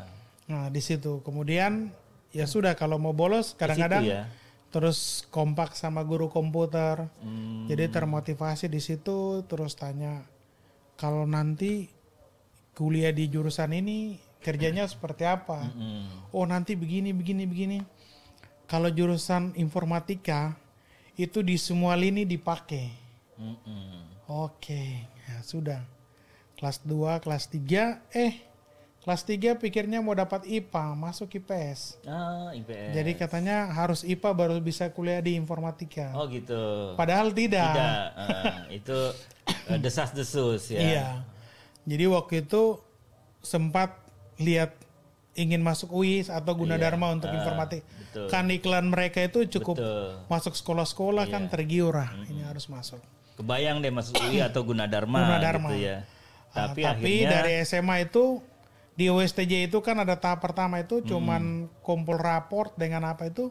[0.49, 1.19] Nah, di situ.
[1.21, 1.91] Kemudian
[2.33, 4.23] ya sudah kalau mau bolos kadang-kadang ya.
[4.67, 7.05] terus kompak sama guru komputer.
[7.21, 7.69] Hmm.
[7.69, 10.25] Jadi termotivasi di situ terus tanya
[11.03, 11.91] kalau nanti
[12.71, 15.67] kuliah di jurusan ini kerjanya seperti apa?
[16.31, 17.83] Oh, nanti begini begini begini.
[18.71, 20.55] Kalau jurusan informatika
[21.19, 22.87] itu di semua lini dipakai.
[23.35, 24.23] Mm-mm.
[24.31, 25.83] Oke, ya sudah.
[26.55, 28.39] Kelas 2, kelas 3, eh
[29.03, 31.99] kelas 3 pikirnya mau dapat IPA, masuk IPS.
[32.07, 32.95] Ah, IPS.
[32.95, 36.15] Jadi katanya harus IPA baru bisa kuliah di informatika.
[36.15, 36.95] Oh gitu.
[36.95, 37.75] Padahal tidak.
[37.75, 38.99] Tidak, eh, itu
[39.45, 40.79] eh, desas-desus ya.
[40.79, 41.07] Iya.
[41.83, 42.79] Jadi waktu itu
[43.39, 43.95] sempat
[44.39, 44.71] lihat
[45.33, 47.81] ingin masuk UIS atau Gunadarma untuk ah, informatik.
[47.83, 48.27] betul.
[48.29, 50.07] Kan iklan mereka itu cukup Betul.
[50.29, 51.51] masuk sekolah-sekolah kan Iya.
[51.51, 53.01] tergiur ah, ini harus masuk.
[53.33, 55.69] Kebayang deh masuk UI atau Gunadarma, Gunadarma.
[55.73, 55.97] gitu ya.
[56.53, 58.45] Ah, Tapi, tapi akhirnya dari SMA itu
[58.93, 61.07] di OSTJ itu kan ada tahap pertama itu Hmm.
[61.09, 61.43] cuman
[61.81, 63.49] kumpul raport dengan apa itu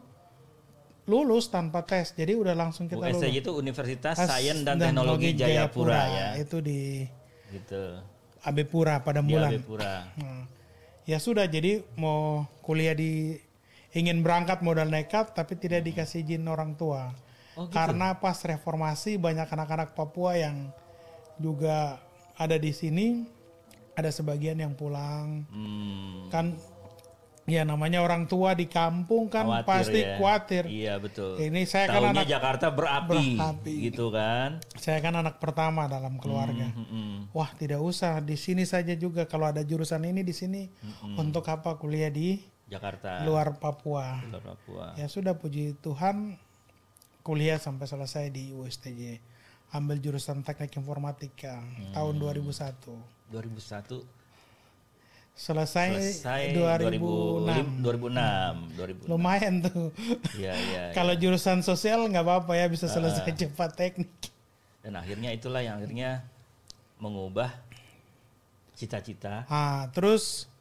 [1.04, 2.14] lulus tanpa tes.
[2.14, 3.22] Jadi udah langsung kita lulus.
[3.24, 6.28] Itu Universitas As- Sains dan, Teknologi Jayapura, ya.
[6.38, 7.02] Itu di
[7.50, 7.82] Gitu.
[8.42, 9.50] AB Pura pada Di bulan.
[9.52, 9.94] AB Pura.
[10.16, 10.42] Nah,
[11.04, 13.36] ya sudah jadi mau kuliah di
[13.92, 17.12] ingin berangkat modal nekat tapi tidak dikasih izin orang tua.
[17.54, 17.76] Oh, gitu?
[17.76, 20.72] Karena pas reformasi banyak anak-anak Papua yang
[21.36, 22.00] juga
[22.34, 23.28] ada di sini,
[23.92, 25.44] ada sebagian yang pulang.
[25.52, 26.56] Hmm, Kan
[27.52, 30.16] ya namanya orang tua di kampung kan khawatir pasti ya.
[30.16, 30.64] khawatir.
[30.64, 31.36] Iya betul.
[31.36, 33.74] Ini saya kan Tahunnya anak Jakarta berapi, Berapi.
[33.92, 34.64] gitu kan.
[34.80, 36.72] saya kan anak pertama dalam keluarga.
[36.72, 37.16] Hmm, hmm.
[37.36, 40.72] Wah, tidak usah di sini saja juga kalau ada jurusan ini di sini
[41.20, 42.40] untuk apa kuliah di
[42.72, 44.24] Jakarta, luar Papua.
[44.32, 44.86] luar Papua.
[44.96, 46.40] Ya sudah puji Tuhan
[47.20, 49.20] kuliah sampai selesai di USTJ.
[49.72, 51.60] Ambil jurusan Teknik Informatika
[51.92, 53.32] tahun 2001.
[53.32, 54.21] 2001
[55.32, 57.80] Selesai, selesai 2006.
[57.80, 59.88] 2006 2006 Lumayan tuh.
[60.36, 60.82] Iya iya.
[60.92, 64.12] Kalau jurusan sosial nggak apa-apa ya bisa selesai cepat teknik.
[64.84, 66.26] Dan akhirnya itulah yang akhirnya
[67.00, 67.48] mengubah
[68.76, 69.48] cita-cita.
[69.48, 70.52] Ah, terus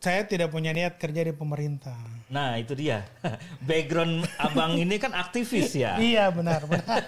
[0.00, 1.96] saya tidak punya niat kerja di pemerintah.
[2.32, 3.04] Nah itu dia.
[3.68, 5.96] Background abang ini kan aktivis ya.
[6.12, 7.04] Iya benar benar.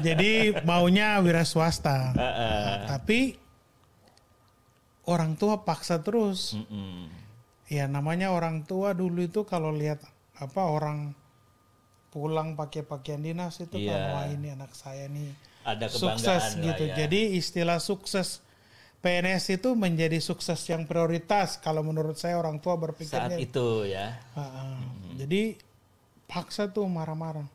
[0.00, 2.12] Jadi maunya wira swasta.
[2.16, 2.74] Heeh.
[2.88, 3.18] Tapi
[5.06, 6.54] orang tua paksa terus.
[6.54, 7.08] Mm-mm.
[7.66, 9.98] Ya namanya orang tua dulu itu kalau lihat
[10.38, 11.14] apa orang
[12.14, 13.90] pulang pakai pakaian dinas itu Iya.
[13.92, 15.34] kan wah ini anak saya nih
[15.66, 16.82] Ada sukses lah gitu.
[16.86, 16.94] ya.
[17.04, 18.38] Jadi istilah sukses
[19.02, 23.36] PNS itu menjadi sukses yang prioritas kalau menurut saya orang tua saat berpikirnya.
[23.42, 24.14] itu ya.
[24.38, 24.78] Ah, ah.
[25.18, 25.58] Jadi
[26.30, 27.46] paksa tuh marah-marah.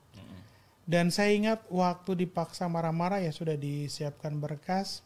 [0.84, 5.06] Dan saya ingat waktu dipaksa marah-marah ya sudah disiapkan berkas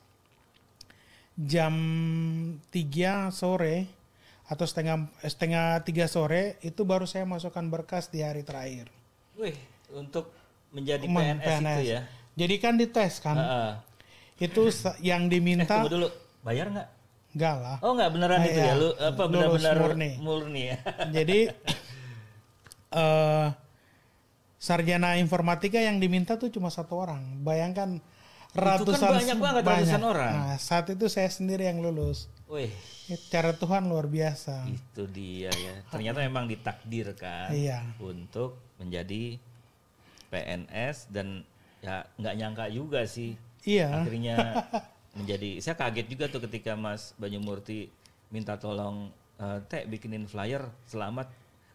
[1.37, 1.73] jam
[2.71, 3.91] 3 sore
[4.45, 8.87] atau setengah eh, setengah tiga sore itu baru saya masukkan berkas di hari terakhir.
[9.35, 9.57] Wih,
[9.91, 10.31] untuk
[10.71, 12.01] menjadi Men- PNS, itu ya.
[12.35, 13.35] Jadi kan dites kan.
[13.35, 13.71] Heeh.
[14.37, 16.07] Itu sa- yang Eh, diminta tunggu dulu.
[16.41, 16.87] Bayar nggak?
[17.35, 17.77] enggak lah.
[17.83, 18.71] Oh nggak beneran Ah, itu iya.
[18.71, 18.73] ya?
[18.75, 20.09] Lu apa benar-benar murni.
[20.19, 20.77] murni ya?
[21.15, 21.39] Jadi
[22.91, 23.47] eh
[24.55, 27.21] sarjana informatika yang diminta tuh cuma satu orang.
[27.41, 27.99] Bayangkan
[28.55, 30.33] ratusan kan banyak banget, ratusan orang.
[30.33, 32.31] Nah, saat itu saya sendiri yang lulus.
[32.47, 32.71] Wih,
[33.27, 34.65] Cara Tuhan luar biasa.
[34.65, 35.75] itu dia ya.
[35.87, 37.83] Ternyata memang ditakdirkan Iya.
[37.99, 39.37] untuk menjadi
[40.27, 41.45] PNS dan
[41.79, 44.01] ya nggak nyangka juga sih Iya.
[44.01, 44.37] akhirnya
[45.17, 45.59] menjadi.
[45.59, 47.91] Saya kaget juga tuh ketika Mas Banyumurti
[48.29, 51.29] minta tolong eh, Teh bikinin flyer selamat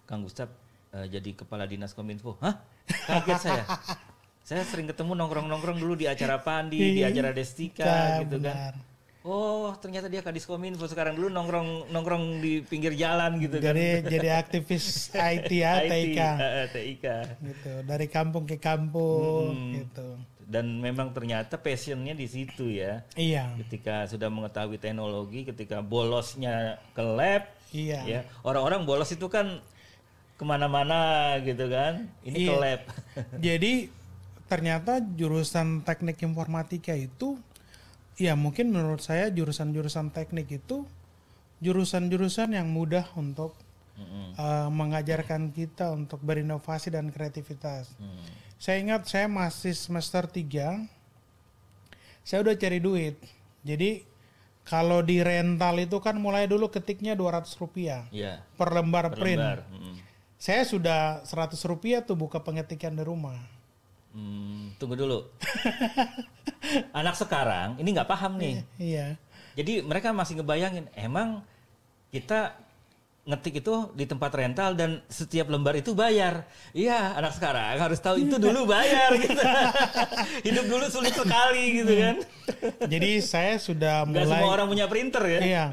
[0.05, 0.51] Kang Gustaf
[0.91, 2.35] eh, jadi kepala dinas kominfo.
[2.41, 2.59] Hah?
[3.07, 3.65] Kaget saya.
[4.51, 8.75] Saya sering ketemu nongkrong-nongkrong dulu di acara Pandi, di acara Destika Iya, gitu benar.
[8.75, 8.75] kan.
[9.23, 13.71] Oh, ternyata dia kadis kominfo sekarang dulu nongkrong nongkrong di pinggir jalan gitu kan.
[13.71, 14.87] Jadi jadi aktivis
[15.39, 16.19] IT ya, TIK.
[16.19, 17.05] eh, TIK.
[17.39, 17.71] Gitu.
[17.87, 19.73] Dari kampung ke kampung Hmm.
[19.79, 20.09] gitu.
[20.43, 23.07] Dan memang ternyata passionnya di situ ya.
[23.15, 23.55] Iya.
[23.63, 28.01] Ketika sudah mengetahui teknologi, ketika bolosnya ke lab, Iya.
[28.03, 29.63] ya orang-orang bolos itu kan
[30.35, 32.11] ke mana-mana gitu kan.
[32.27, 32.59] Ini ke Iya.
[32.59, 32.81] lab.
[33.39, 34.00] Jadi
[34.51, 37.39] ternyata jurusan teknik informatika itu
[38.19, 40.83] ya mungkin menurut saya jurusan-jurusan teknik itu
[41.63, 43.55] jurusan-jurusan yang mudah untuk
[43.95, 44.35] Mm-mm.
[44.35, 47.93] uh, mengajarkan kita untuk berinovasi dan kreativitas.
[48.01, 48.17] Hmm.
[48.57, 51.01] Saya ingat saya masih semester 3
[52.21, 53.17] saya udah cari duit.
[53.65, 54.05] Jadi
[54.65, 58.45] kalau di rental itu kan mulai dulu ketiknya 200 rupiah Ya.
[58.57, 59.41] per lembar per print.
[59.41, 59.61] lembar.
[59.73, 59.97] Mm.
[60.41, 63.37] Saya sudah 100 rupiah tuh buka pengetikan di rumah.
[64.11, 65.19] Hmm, tunggu dulu.
[66.99, 68.63] Anak sekarang ini nggak paham nih.
[68.77, 69.07] Iya.
[69.55, 71.43] Jadi mereka masih ngebayangin, emang
[72.11, 72.55] kita
[73.21, 76.49] ngetik itu di tempat rental dan setiap lembar itu bayar.
[76.73, 79.37] Iya, anak sekarang harus tahu itu dulu bayar gitu.
[80.49, 82.17] Hidup dulu sulit sekali gitu kan.
[82.89, 85.41] Jadi saya sudah mulai semua orang punya printer ya.
[85.41, 85.65] Iya.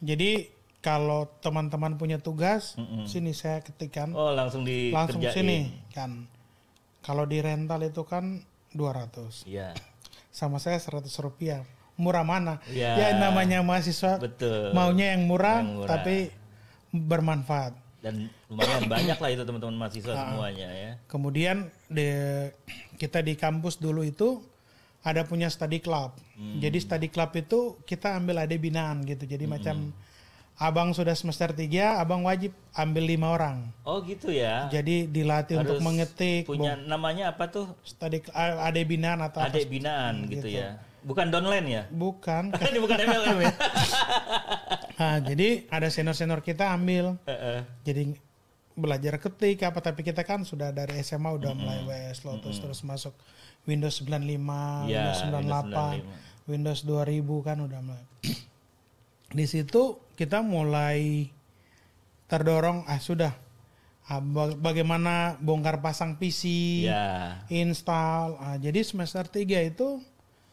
[0.00, 5.36] Jadi kalau teman-teman punya tugas, sini saya ketikkan Oh, langsung langsung dikerjain.
[5.36, 5.58] sini
[5.92, 6.24] kan.
[7.00, 9.44] Kalau di rental itu kan 200.
[9.44, 9.72] Iya.
[10.30, 11.64] Sama saya 100 rupiah.
[11.96, 12.60] Murah mana?
[12.66, 12.96] Iya.
[12.96, 14.72] Ya namanya mahasiswa Betul.
[14.72, 15.88] maunya yang murah, Yang murah.
[15.90, 16.16] tapi
[16.90, 17.74] bermanfaat.
[18.00, 19.80] Dan lumayan banyak lah itu teman-teman Ah.
[19.84, 20.90] mahasiswa semuanya ya.
[21.04, 22.08] Kemudian di,
[22.96, 24.40] kita di kampus dulu itu
[25.00, 26.16] ada punya study club.
[26.36, 26.56] Hmm.
[26.60, 29.28] Jadi study club itu kita ambil ada binaan gitu.
[29.28, 29.52] Jadi Hmm.
[29.52, 29.76] macam
[30.60, 33.72] abang sudah semester 3, abang wajib ambil lima orang.
[33.88, 34.68] Oh gitu ya.
[34.68, 37.72] Jadi dilatih untuk Harus mengetik, Punya namanya apa tuh?
[37.80, 39.40] study ada binaan atau.
[39.40, 40.76] Adik binaan gitu, ya.
[41.00, 41.82] Bukan downline ya?
[41.88, 42.52] Bukan.
[42.70, 43.52] Ini bukan MLM ya?
[45.00, 47.16] Nah, jadi ada senior-senior kita ambil.
[47.24, 47.64] Heeh.
[47.88, 48.20] Jadi
[48.76, 53.16] belajar ketik apa tapi kita kan sudah dari SMA udah mulai WS Lotus terus masuk
[53.64, 54.12] Windows 95,
[54.88, 55.72] Iya, Windows Windows
[56.44, 58.04] 98, Windows 2000 kan udah mulai.
[59.30, 59.82] Di situ
[60.14, 61.30] kita mulai
[62.26, 63.34] terdorong ah sudah
[64.06, 66.42] ah, ba- bagaimana bongkar pasang PC,
[66.86, 67.38] Ya.
[67.46, 68.34] install.
[68.36, 70.02] Ah, jadi semester 3 itu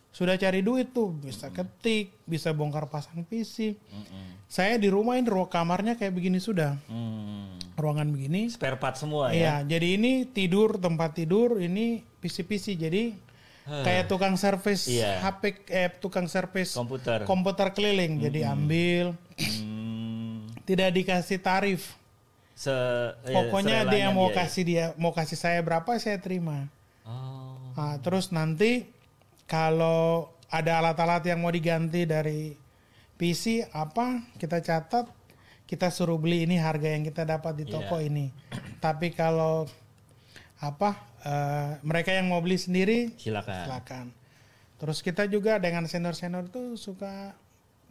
[0.09, 3.77] sudah cari duit tuh, bisa ketik, bisa bongkar pasang PC.
[3.77, 4.25] Mm-mm.
[4.49, 6.73] Saya di rumah ini ruang kamarnya kayak begini sudah.
[6.89, 7.53] Hmm.
[7.77, 8.49] Ruangan begini.
[8.49, 9.61] Spare part semua ya.
[9.61, 12.73] Iya, jadi ini tidur tempat tidur, ini PC-PC.
[12.73, 13.13] Jadi
[13.67, 15.19] kayak tukang servis Iya.
[15.21, 17.23] HP eh tukang servis Komputer.
[17.23, 18.17] komputer keliling.
[18.17, 20.47] Jadi ambil, Hmm.
[20.63, 21.95] tidak dikasih tarif.
[22.53, 22.73] Se
[23.21, 24.41] ya, Pokoknya dia mau ya.
[24.41, 26.65] kasih dia mau kasih saya berapa saya terima.
[27.03, 27.53] Oh.
[27.73, 28.89] Nah, terus nanti
[29.45, 32.57] kalau ada alat-alat yang mau diganti dari
[33.13, 35.05] PC apa kita catat
[35.63, 38.07] kita suruh beli ini harga yang kita dapat di toko Iya.
[38.07, 38.25] ini.
[38.79, 39.67] Tapi kalau
[40.57, 43.67] apa eh, mereka yang mau beli sendiri Silakan.
[43.67, 44.05] silakan.
[44.77, 47.35] Terus kita juga dengan senior-senior tuh suka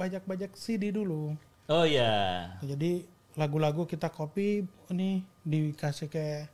[0.01, 1.35] bajak-bajak CD dulu.
[1.67, 2.55] Oh ya.
[2.63, 6.47] Jadi lagu-lagu kita copy ini dikasih ke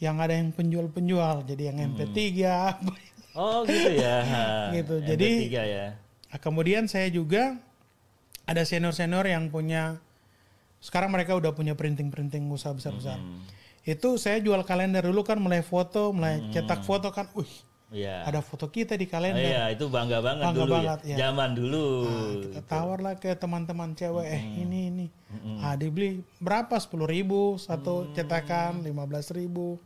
[0.00, 1.44] yang ada yang penjual-penjual.
[1.44, 2.92] Jadi yang MP3 apa.
[3.36, 4.16] Oh gitu ya.
[4.80, 5.86] Gitu, MP3 jadi- ya.
[6.26, 7.60] Nah, kemudian saya juga
[8.48, 10.00] ada senior-senior yang punya
[10.80, 13.20] sekarang mereka udah punya printing-printing usaha besar-besar.
[13.20, 13.44] Hmm.
[13.86, 17.46] Itu saya jual kalender dulu kan mulai foto, mulai cetak foto kan, wih,
[17.86, 18.26] Iya.
[18.26, 19.46] ada foto kita di Oh, kalender.
[19.46, 21.14] iya, itu bangga banget Bangga dulu banget, ya.
[21.14, 21.16] ya.
[21.30, 21.86] Zaman dulu.
[22.50, 25.06] Kita tawar lah ke teman-teman cewek, eh ini ini,
[25.62, 26.74] ah dibeli berapa?
[26.82, 29.78] Sepuluh ribu satu cetakan, lima belas ribu,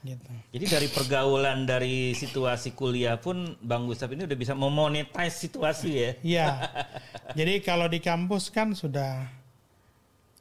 [0.00, 0.32] gitu.
[0.56, 6.10] Jadi dari pergaulan dari situasi kuliah pun Bang Gustaf ini udah bisa memonetize situasi ya.
[6.24, 6.46] Iya.
[7.38, 9.28] Jadi kalau di kampus kan sudah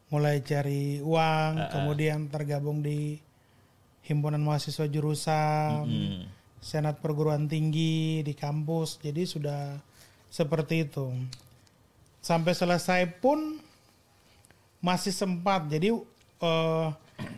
[0.08, 3.18] mulai cari uang, kemudian tergabung di
[4.04, 6.24] himpunan mahasiswa jurusan, Hmm.
[6.62, 8.98] senat perguruan tinggi di kampus.
[8.98, 9.78] Jadi sudah
[10.30, 11.10] seperti itu.
[12.20, 13.58] Sampai selesai pun
[14.80, 15.65] masih sempat.
[15.65, 15.89] Jadi
[16.36, 16.88] eh,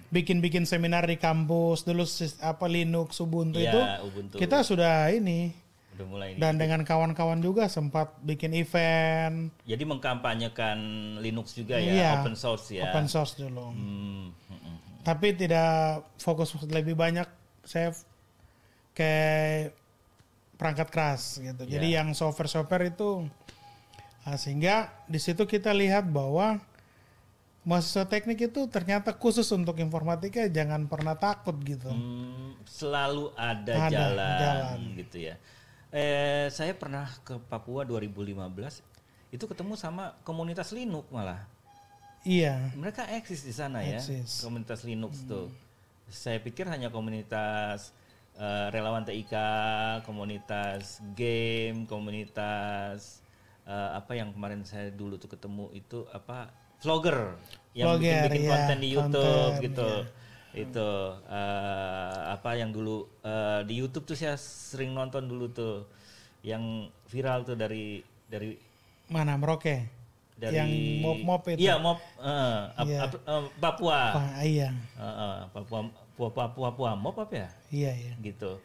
[0.09, 2.03] bikin-bikin seminar di kampus dulu
[2.41, 4.33] apa Linux Ubuntu Iya, itu Ubuntu.
[4.35, 5.51] kita sudah ini
[5.97, 6.39] udah mulai nih.
[6.39, 10.77] dan dengan kawan-kawan juga sempat bikin event Jadi mengkampanyekan
[11.19, 12.85] Linux juga ya, Iya, open source ya.
[12.87, 13.73] open source dulu.
[13.73, 14.77] Hmm, hmm, hmm.
[15.01, 17.25] Tapi tidak fokus lebih banyak
[17.65, 17.91] saya
[18.93, 19.13] ke
[20.57, 21.63] perangkat keras gitu.
[21.65, 22.01] Jadi Iya.
[22.01, 23.25] yang software-software itu
[24.21, 26.59] nah, sehingga di situ kita lihat bahwa
[27.61, 31.91] mahasiswa teknik itu ternyata khusus untuk informatika jangan pernah takut gitu.
[31.91, 34.77] Hmm, selalu ada, Ada jalan, jalan.
[34.95, 35.35] gitu ya.
[35.97, 38.85] Eh, saya pernah ke Papua 2015
[39.33, 41.41] itu ketemu sama komunitas Linux malah.
[42.21, 42.69] Iya.
[42.77, 44.45] Mereka eksis di sana ya, Eksis.
[44.45, 45.49] komunitas Linux tuh.
[46.05, 47.97] Saya pikir hanya komunitas
[48.37, 49.33] eh, relawan TIK,
[50.05, 53.25] komunitas game, komunitas
[53.65, 56.53] eh, apa yang kemarin saya dulu tuh ketemu itu apa
[56.85, 57.41] vlogger
[57.73, 59.89] yang Vlogger, bikin-bikin ya, konten di YouTube konten, gitu.
[59.89, 60.26] ya.
[60.59, 60.89] Itu
[61.23, 65.85] eh, apa yang dulu eh, di YouTube tuh saya sering nonton dulu tuh
[66.41, 66.63] yang
[67.05, 68.57] viral tuh dari dari
[69.07, 69.87] Mana Merauke?
[70.37, 70.69] dari yang
[71.01, 71.65] mop-mop itu.
[71.65, 72.99] Iya, mop eh, ap- Iya.
[73.09, 74.01] ap- Papua.
[74.13, 74.69] Wah, iya.
[75.49, 77.49] Papua Papua Papua, Papua mop apa ya?
[77.69, 78.13] Iya, iya.
[78.17, 78.61] Gitu.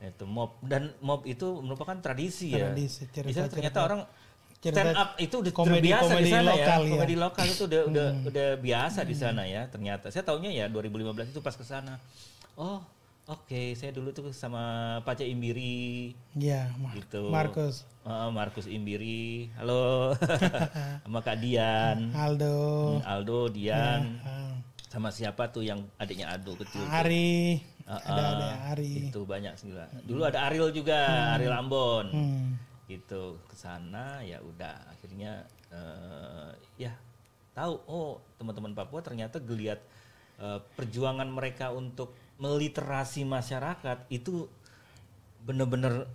[0.00, 3.08] Itu mop dan mop itu merupakan tradisi, Tradisi, ya.
[3.10, 4.23] cerita- sana ternyata cerita- orang cerita
[4.70, 6.64] stand up itu udah komedi- terbiasa di komedi sana lokal, ya.
[6.64, 6.76] ya.
[6.78, 6.92] Hmm.
[6.94, 10.06] Komedi lokal itu udah udah udah biasa di sana ya ternyata.
[10.08, 12.00] Saya taunya ya 2015 itu pas ke sana.
[12.54, 12.78] Oh,
[13.26, 14.62] oke, saya dulu tuh sama
[15.02, 17.28] Pace Imbiri Iya, Ma- gitu.
[17.28, 19.50] Markus, Eh, Markus Imbiri.
[19.54, 20.14] Halo.
[21.02, 22.12] sama Kak Dian.
[22.12, 22.56] Aldo,
[22.94, 24.54] Hmm, Aldo, Dian, ah,
[24.86, 26.78] sama siapa tuh yang adiknya Aldo kecil?
[26.78, 26.86] tuh?
[26.86, 29.12] Ari, Ah, ada ah, ada Ari.
[29.12, 29.68] Itu banyak sih.
[30.02, 30.96] Dulu ada Ariel juga,
[31.34, 32.06] Ariel Ambon.
[32.08, 32.46] Hmm.
[32.84, 36.92] Gitu ke sana ya udah akhirnya eh, ya
[37.54, 39.80] tahu oh teman-teman Papua ternyata geliat
[40.42, 44.50] eh, perjuangan mereka untuk meliterasi masyarakat itu
[45.46, 46.08] bener-bener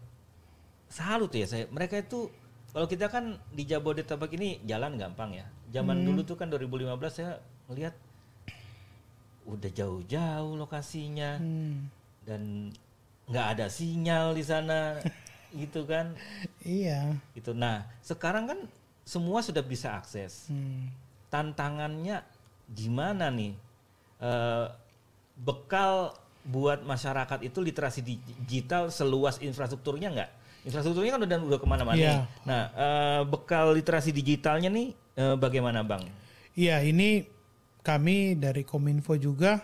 [0.90, 1.66] salut ya saya.
[1.70, 2.28] Mereka itu
[2.70, 5.46] kalau kita kan di Jabodetabek ini jalan gampang ya.
[5.70, 7.38] Zaman dulu tuh kan 2015 saya
[7.70, 7.94] melihat
[9.46, 11.90] udah jauh-jauh lokasinya Hmm.
[12.26, 12.70] dan
[13.30, 14.98] nggak ada sinyal di sana
[15.54, 16.14] gitu kan.
[16.62, 17.18] Iya.
[17.34, 17.52] Gitu.
[17.56, 18.60] Nah, sekarang kan
[19.06, 20.50] semua sudah bisa akses.
[20.50, 20.90] Hmm.
[21.34, 22.22] Tantangannya
[22.70, 23.54] gimana nih?
[24.20, 24.66] Eh,
[25.40, 26.14] bekal
[26.46, 30.32] buat masyarakat itu literasi digital seluas infrastrukturnya nggak?
[30.68, 31.98] Infrastrukturnya kan udah udah ke mana-mana.
[31.98, 32.22] Nih.
[32.46, 36.04] Nah, eh, bekal literasi digitalnya nih eh, bagaimana bang?
[36.58, 37.24] Iya, ini
[37.80, 39.64] kami dari Kominfo juga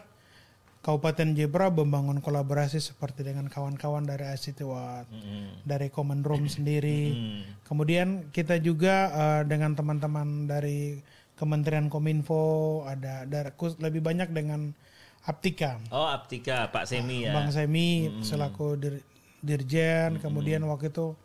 [0.86, 5.66] Kabupaten Jebra membangun kolaborasi seperti dengan kawan-kawan dari ICT Watt, Mm-mm.
[5.66, 7.10] dari Common Room sendiri.
[7.10, 7.42] Hmm.
[7.66, 11.02] Kemudian kita juga eh, dengan teman-teman dari
[11.34, 14.78] Kementerian Kominfo, ada, kus- lebih banyak dengan
[15.26, 15.82] Aptika.
[15.90, 17.34] Oh, Aptika, Pak Semi ya.
[17.34, 19.02] Bang Semi selaku dir-
[19.42, 21.18] dirjen, kemudian waktu itu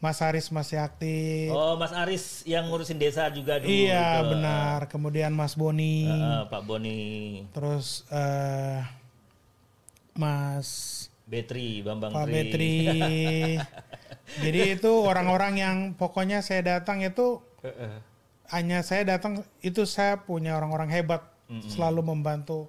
[0.00, 1.52] Mas Haris masih aktif.
[1.52, 3.68] Oh, Mas Aris yang ngurusin desa juga dulu.
[3.70, 4.34] iya, gitu.
[4.34, 4.78] benar.
[4.88, 7.00] Kemudian Mas Boni, Eh, Pak Boni,
[7.52, 8.82] terus eh
[10.22, 10.68] Mas
[11.26, 12.34] Betri, Bambang Pak Tri.
[12.34, 12.76] Betri.
[14.44, 17.40] Jadi itu orang-orang yang pokoknya saya datang itu
[18.52, 21.24] hanya saya datang itu saya punya orang-orang hebat
[21.68, 22.68] selalu membantu.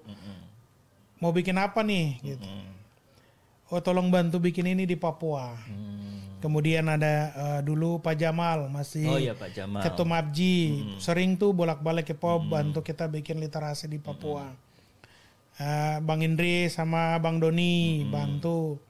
[1.20, 2.48] Mau bikin apa nih gitu.
[3.72, 5.56] Oh tolong bantu bikin ini di Papua.
[6.44, 9.80] Kemudian ada eh, dulu Pak Jamal masih Oh iya Pak Jamal.
[9.80, 14.52] Ketum Abji sering tuh bolak-balik ke Pop bantu kita bikin literasi di Papua.
[15.54, 18.82] Eh, Bang Indri sama Bang Doni bantu.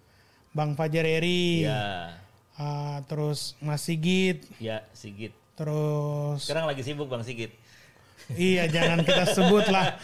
[0.50, 2.14] Bang Fajar Eri, Ya,
[2.54, 5.34] eh, terus Mas Sigit, ya Sigit.
[5.54, 7.50] terus Sekarang lagi sibuk Bang Sigit.
[8.32, 9.98] iya jangan kita sebut lah.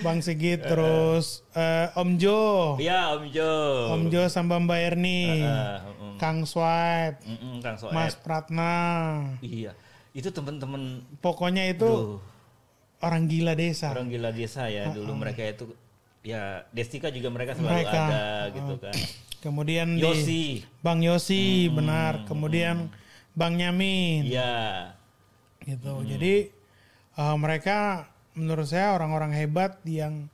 [0.00, 3.52] Bang Sigit, terus eh, Om Jo, Iya Om Jo.
[3.92, 7.92] Om Jo sama Mbak Erni, Ah, mm, Kang Swipe, mm, Kang Soeb.
[7.92, 8.74] Mas Pratna.
[9.38, 9.76] Iya.
[10.10, 12.16] Itu teman-teman Pokoknya itu Duh,
[13.04, 13.92] orang gila desa.
[13.92, 15.68] orang gila desa ya dulu mereka itu
[16.24, 18.00] ya Destika juga mereka selalu Mereka.
[18.00, 18.96] ada gitu kan.
[19.44, 20.44] Kemudian di Yosi.
[20.80, 22.88] Bang Yosi benar, kemudian
[23.36, 24.96] Bang Nyamin Iya.
[25.60, 26.00] gitu.
[26.00, 26.48] Jadi
[27.14, 30.32] eh, mereka menurut saya orang-orang hebat yang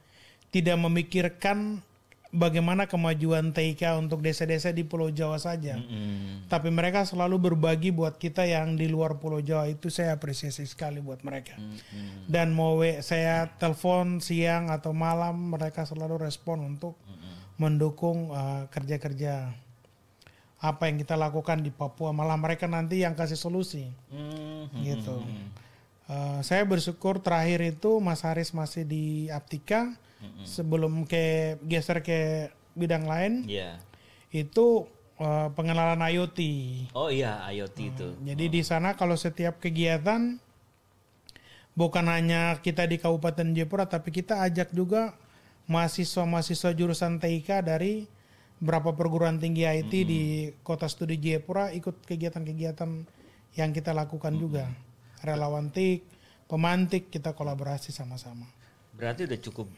[0.54, 1.82] tidak memikirkan
[2.30, 5.76] bagaimana kemajuan TIK untuk desa-desa di Pulau Jawa saja.
[5.78, 6.46] Mm.
[6.46, 11.02] Tapi mereka selalu berbagi buat kita yang di luar Pulau Jawa itu saya apresiasi sekali
[11.02, 11.58] buat mereka.
[12.30, 16.94] Dan mau saya telepon siang atau malam mereka selalu respon untuk
[17.60, 19.52] mendukung uh, kerja-kerja
[20.60, 22.14] apa yang kita lakukan di Papua.
[22.14, 24.86] Malah mereka nanti yang kasih solusi Mm.
[24.86, 25.18] gitu.
[26.10, 29.94] Uh, saya bersyukur terakhir itu Mas Haris masih di Aptika
[30.44, 33.80] sebelum ke geser ke bidang lain Iya.
[34.30, 34.86] itu
[35.18, 36.38] uh, pengenalan IoT.
[36.94, 38.08] Oh iya IoT itu.
[38.22, 40.38] Jadi di sana kalau setiap kegiatan
[41.74, 45.14] bukan hanya kita di Kabupaten Jayapura tapi kita ajak juga
[45.70, 48.04] mahasiswa-mahasiswa jurusan TIK dari
[48.60, 50.22] berapa perguruan tinggi IT di
[50.60, 52.90] Kota Studi Jayapura ikut kegiatan-kegiatan
[53.56, 54.68] yang kita lakukan juga.
[55.20, 56.04] Relawan TIK,
[56.46, 58.46] pemantik kita kolaborasi sama-sama.
[58.94, 59.68] Berarti udah cukup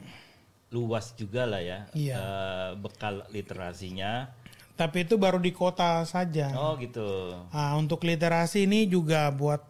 [0.73, 2.15] luas juga lah ya Iya.
[2.17, 4.33] eh, bekal literasinya.
[4.73, 6.49] Tapi itu baru di kota saja.
[6.57, 7.37] Oh gitu.
[7.53, 9.61] Nah, untuk literasi ini juga buat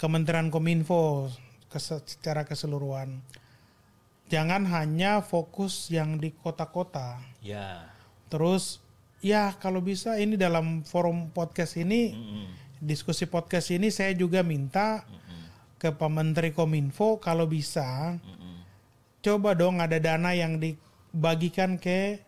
[0.00, 1.28] Kementerian Kominfo
[1.68, 3.20] kes- secara keseluruhan.
[4.32, 7.20] Jangan hanya fokus yang di kota-kota.
[7.44, 7.90] Ya.
[8.32, 8.80] Terus
[9.20, 12.46] ya kalau bisa ini dalam forum podcast ini Mm-mm.
[12.80, 15.04] diskusi podcast ini saya juga minta
[15.76, 18.39] ke Pak Menteri Kominfo kalau bisa Mm-mm.
[19.20, 22.20] Coba dong ada dana yang dibagikan ke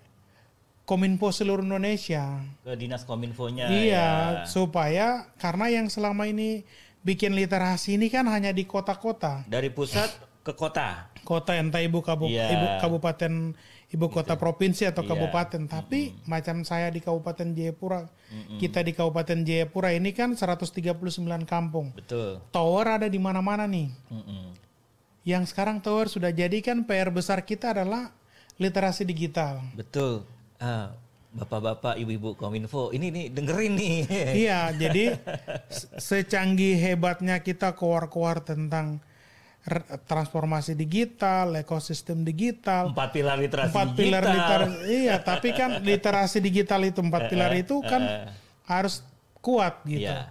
[0.83, 2.43] Kominfo seluruh Indonesia.
[2.67, 3.71] Ke dinas kominfonya.
[3.71, 4.07] Iya, ya.
[4.45, 6.67] supaya karena yang selama ini
[7.07, 9.47] bikin literasi ini kan hanya di kota-kota.
[9.47, 10.11] Dari pusat
[10.43, 11.07] ke kota.
[11.23, 12.51] Kota entah ibu, kabu- Iya.
[12.51, 13.55] ibu kabupaten,
[13.95, 15.15] ibu kota provinsi atau Iya.
[15.15, 15.71] kabupaten.
[15.71, 18.11] Tapi macam saya di Kabupaten Jayapura,
[18.59, 21.95] kita di Kabupaten Jayapura ini kan 139 kampung.
[21.95, 22.43] Betul.
[22.51, 23.87] Tower ada di mana-mana nih.
[24.11, 24.45] Mm-mm.
[25.23, 28.11] Yang sekarang tower sudah jadi kan PR besar kita adalah
[28.59, 29.63] literasi digital.
[29.73, 30.27] Betul.
[30.59, 30.91] Ah,
[31.33, 33.97] Bapak-bapak, ibu-ibu kominfo, ini nih dengerin nih.
[34.45, 35.17] Iya, jadi
[35.73, 39.01] se- secanggih hebatnya kita keluar-keluar tentang
[40.05, 44.61] transformasi digital, ekosistem digital, Empat pilar literasi empat pilar digital.
[44.69, 44.93] literasi.
[44.93, 48.03] Iya, tapi kan literasi digital itu empat pilar itu kan
[48.67, 49.01] harus
[49.41, 50.05] kuat gitu.
[50.05, 50.29] Iya,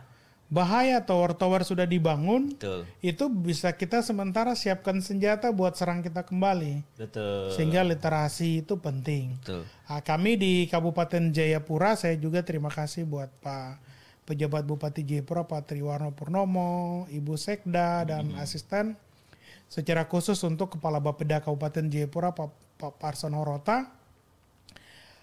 [0.52, 2.84] Bahaya tower-tower sudah dibangun, betul.
[3.00, 6.84] itu bisa kita sementara siapkan senjata buat serang kita kembali.
[7.00, 7.56] Betul.
[7.56, 9.40] Sehingga literasi itu penting.
[9.40, 9.64] Betul.
[9.88, 13.80] Ah, kami di Kabupaten Jayapura, saya juga terima kasih buat Pak
[14.28, 19.00] pejabat Bupati Jayapura Pak Triwarno Purnomo, Ibu Sekda dan asisten.
[19.72, 23.88] Secara khusus untuk Kepala Bapeda Kabupaten Jayapura Pak, Pak Parson Horota,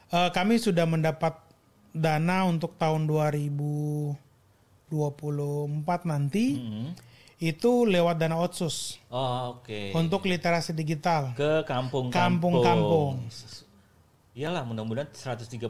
[0.09, 1.37] Eh, kami sudah mendapat
[1.93, 3.05] dana untuk tahun
[4.89, 6.87] 2024 nanti Mm-mm.
[7.39, 9.93] itu lewat dana otsus Oh, oke.
[9.95, 11.33] untuk literasi digital.
[11.39, 12.59] Ke kampung-kampung.
[12.61, 13.15] Kampung-kampung.
[14.35, 15.67] Iyalah, mudah-mudahan 139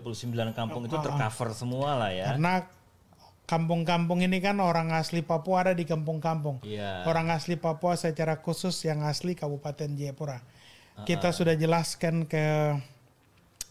[0.53, 2.33] kampung Ah, itu tercover semua lah ya.
[2.33, 2.69] Karena
[3.49, 6.61] kampung-kampung ini kan orang asli Papua ada di kampung-kampung.
[6.61, 7.09] Iya.
[7.09, 10.45] Orang asli Papua secara khusus yang asli Kabupaten Jayapura.
[10.99, 12.75] Kita sudah jelaskan ke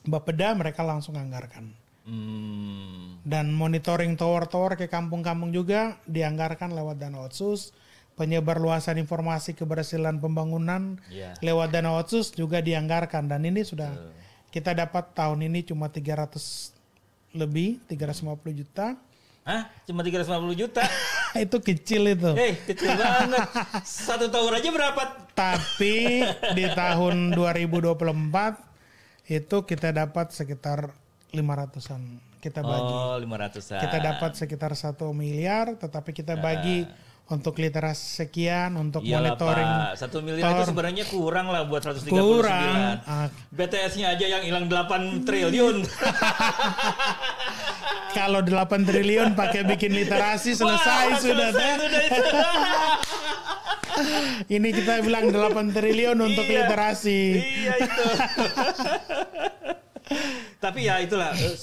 [0.07, 1.75] Bapeda, mereka langsung anggarkan.
[2.07, 3.19] Hmm.
[3.21, 7.75] Dan monitoring tower-tower ke kampung-kampung juga dianggarkan lewat dana otsus.
[8.15, 11.37] penyebar luasan informasi keberhasilan pembangunan Iya.
[11.37, 13.93] lewat dana otsus juga dianggarkan dan ini sudah
[14.49, 16.73] kita dapat tahun ini cuma 300
[17.37, 18.97] lebih 350 juta
[19.45, 19.69] Hah?
[19.85, 20.81] Cuma 350 juta?
[21.45, 23.47] itu kecil itu Hei, kecil banget.
[23.85, 25.01] Satu tahun aja berapa?
[25.37, 26.25] tapi
[26.57, 28.01] di tahun 2024
[29.29, 30.89] itu kita dapat sekitar
[31.37, 32.01] 500-an
[32.37, 33.79] kita bagi Oh, 500-an.
[33.79, 36.83] kita dapat sekitar satu miliar tetapi kita bagi
[37.27, 39.03] untuk literasi sekian untuk Nah.
[39.03, 39.91] Iyalah, monitoring Pak.
[39.99, 42.07] Satu miliar itu sebenarnya kurang lah buat 139.
[42.07, 45.83] kurang Ah, BTS-nya aja yang hilang 8 triliun.
[48.13, 52.21] kalau 8 triliun pakai bikin literasi selesai Wah, sudah selesai sudah itu.
[54.55, 56.63] ini kita bilang 8 triliun untuk Iya.
[56.63, 58.03] literasi Iya itu.
[60.57, 61.33] Tapi ya itulah.
[61.33, 61.55] eh,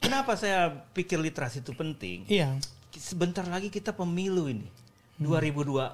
[0.00, 2.24] Kenapa saya pikir literasi itu penting?
[2.26, 2.56] iya
[2.90, 4.66] Sebentar lagi kita pemilu ini.
[5.20, 5.92] 2024.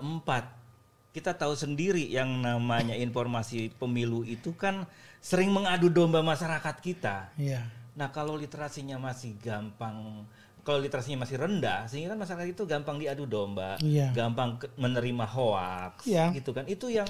[1.11, 4.84] Kita tahu sendiri yang namanya informasi pemilu itu kan
[5.18, 7.32] sering mengadu domba masyarakat kita.
[7.34, 10.28] iya Nah, kalau literasinya masih gampang
[10.61, 14.11] kalau literasinya masih rendah, sehingga kan masyarakat itu gampang diadu domba, Iya.
[14.12, 16.34] gampang menerima hoax, Iya.
[16.34, 16.66] gitu kan.
[16.66, 17.07] Itu yang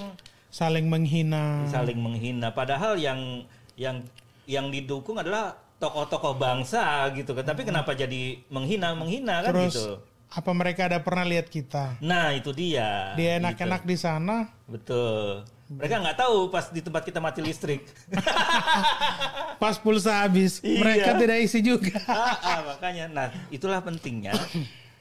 [0.47, 3.43] saling menghina saling menghina padahal yang
[3.75, 3.99] yang
[4.47, 7.45] yang didukung adalah tokoh-tokoh bangsa gitu kan.
[7.45, 9.99] Tapi kenapa jadi menghina menghina kan terus gitu?
[10.27, 11.99] apa mereka ada pernah lihat kita?
[12.01, 13.13] Nah itu dia.
[13.13, 14.47] Dia enak-enak di sana?
[14.65, 14.71] Gitu.
[14.71, 15.45] betul.
[15.67, 17.83] Mereka nggak tahu pas di tempat kita mati listrik.
[19.59, 20.61] Pas pulsa habis.
[20.61, 20.79] Iya.
[20.79, 21.97] mereka tidak isi juga.
[22.07, 23.05] Ah, ah, makanya.
[23.11, 24.31] Nah itulah pentingnya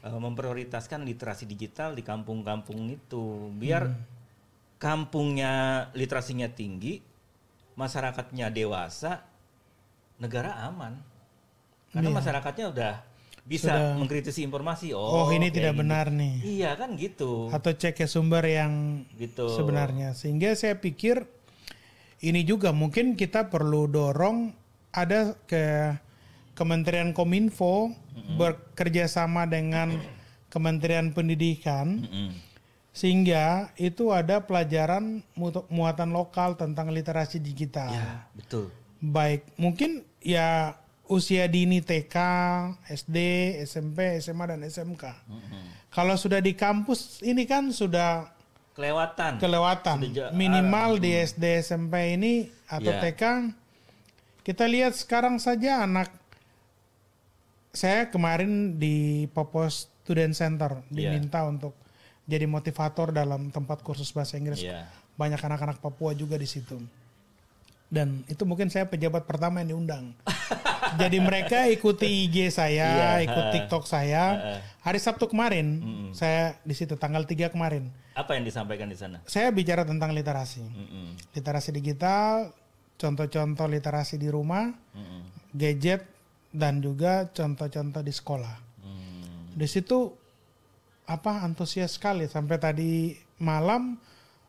[0.02, 3.52] eh, memprioritaskan literasi digital di kampung-kampung itu.
[3.54, 4.02] Biar Hmm.
[4.82, 6.98] kampungnya literasinya tinggi
[7.76, 9.22] masyarakatnya dewasa
[10.20, 10.96] negara aman.
[11.92, 12.92] Karena masyarakatnya udah
[13.46, 13.78] bisa Iya.
[13.78, 13.94] Sudah.
[14.02, 15.80] mengkritisi informasi oh oh, ini tidak gini.
[15.86, 16.34] benar nih.
[16.42, 17.46] Iya kan gitu.
[17.54, 19.46] Atau cek ke sumber yang gitu.
[19.54, 20.18] sebenarnya.
[20.18, 21.24] Sehingga saya pikir
[22.26, 24.50] ini juga mungkin kita perlu dorong
[24.90, 25.94] ada ke
[26.58, 27.92] Kementerian Kominfo
[28.34, 29.94] bekerja sama dengan
[30.50, 32.02] Kementerian Pendidikan.
[32.02, 32.30] Mm-mm.
[32.96, 35.20] sehingga itu ada pelajaran
[35.68, 37.92] muatan lokal tentang literasi digital.
[37.92, 40.74] Ya betul baik mungkin ya
[41.06, 42.16] usia dini TK,
[42.90, 43.16] SD,
[43.62, 45.04] SMP, SMA dan SMK.
[45.88, 48.26] Kalau sudah di kampus ini kan sudah
[48.74, 49.96] kelewatan kelewatan.
[50.02, 53.00] Sudah Minimal di SD, SMP ini atau Ya.
[53.00, 53.22] TK
[54.42, 56.10] kita lihat sekarang saja anak
[57.72, 61.76] saya kemarin di Popos Student Center diminta untuk
[62.26, 64.88] jadi motivator dalam tempat kursus bahasa Inggris Iya.
[65.14, 66.76] banyak anak-anak Papua juga di situ.
[67.86, 70.10] Dan itu mungkin saya pejabat pertama yang diundang.
[71.00, 73.44] Jadi mereka ikuti IG saya, Iya, ikut.
[73.54, 74.24] TikTok saya.
[74.82, 77.90] Hari Sabtu kemarin saya di situ tanggal 3 kemarin.
[78.16, 80.64] apa yang disampaikan di sana Saya bicara tentang literasi.
[80.64, 81.20] Mm-mm.
[81.36, 82.48] Literasi digital,
[82.96, 85.20] contoh-contoh literasi di rumah, Mm-mm.
[85.52, 86.08] gadget
[86.48, 88.56] dan juga contoh-contoh di sekolah.
[88.80, 89.52] Hmm.
[89.52, 90.16] Di situ
[91.04, 94.00] apa antusias sekali sampai tadi malam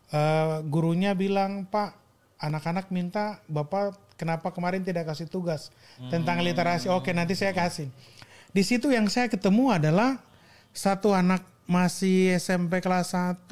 [0.09, 2.07] eh, gurunya bilang Pak
[2.38, 5.73] anak-anak minta Bapak kenapa kemarin tidak kasih tugas?
[6.09, 6.89] Tentang literasi.
[6.89, 7.89] Oke nanti saya kasih.
[8.53, 10.21] Di situ yang saya ketemu adalah
[10.73, 13.49] satu anak masih SMP kelas 1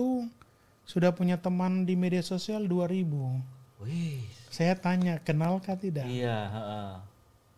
[0.85, 6.07] sudah punya teman di media sosial 2000 Wih, saya tanya kenalkah tidak?
[6.07, 6.91] Iya, heeh.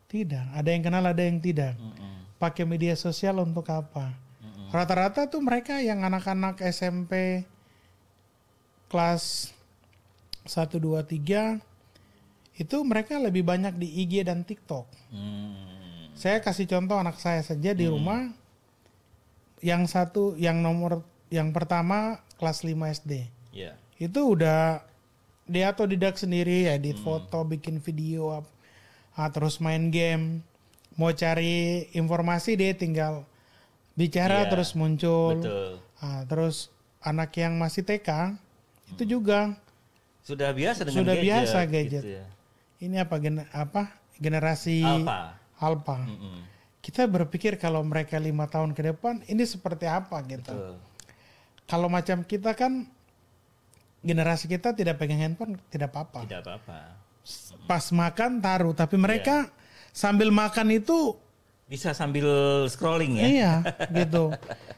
[0.10, 0.46] tidak.
[0.56, 1.78] Ada yang kenal ada yang tidak.
[1.78, 2.26] Mm-mm.
[2.42, 4.18] pakai media sosial untuk apa?
[4.68, 7.44] Rata-rata tuh mereka yang anak-anak SMP
[8.92, 9.56] kelas
[10.48, 11.62] 1 2 3
[12.58, 14.90] itu mereka lebih banyak di IG dan TikTok.
[15.14, 15.54] Hmm.
[16.18, 18.34] Saya kasih contoh anak saya saja di rumah
[19.62, 23.30] yang satu yang nomor yang pertama kelas 5 SD.
[23.54, 23.78] Iya.
[24.02, 24.82] Itu udah
[25.46, 28.42] dia otodidak sendiri edit foto, bikin video
[29.14, 30.42] ah, terus main game.
[30.98, 33.22] Mau cari informasi dia tinggal
[33.94, 35.38] bicara Iya, terus muncul.
[35.38, 35.70] Betul.
[36.02, 36.74] Ah, terus
[37.06, 38.38] anak yang masih TK
[38.98, 39.54] itu juga
[40.28, 41.26] Sudah biasa dengan Sudah gadget.
[41.26, 42.04] biasa gadget.
[42.04, 42.26] Gitu ya.
[42.78, 43.82] ini apa gen- apa
[44.18, 45.40] generasi Alpha.
[45.58, 45.98] alpha.
[46.04, 46.38] Mm-mm.
[46.78, 50.52] Kita berpikir kalau mereka lima tahun ke depan ini seperti apa gitu.
[50.52, 50.76] Betul.
[51.64, 52.86] Kalau macam kita kan
[54.00, 56.24] generasi kita tidak pegang handphone tidak apa-apa.
[56.24, 56.78] Tidak apa-apa.
[57.64, 59.52] Pas makan taruh, tapi mereka
[59.92, 61.16] sambil makan itu
[61.68, 62.24] Bisa sambil
[62.68, 63.26] scrolling ya.
[63.28, 63.54] iya
[64.00, 64.32] gitu.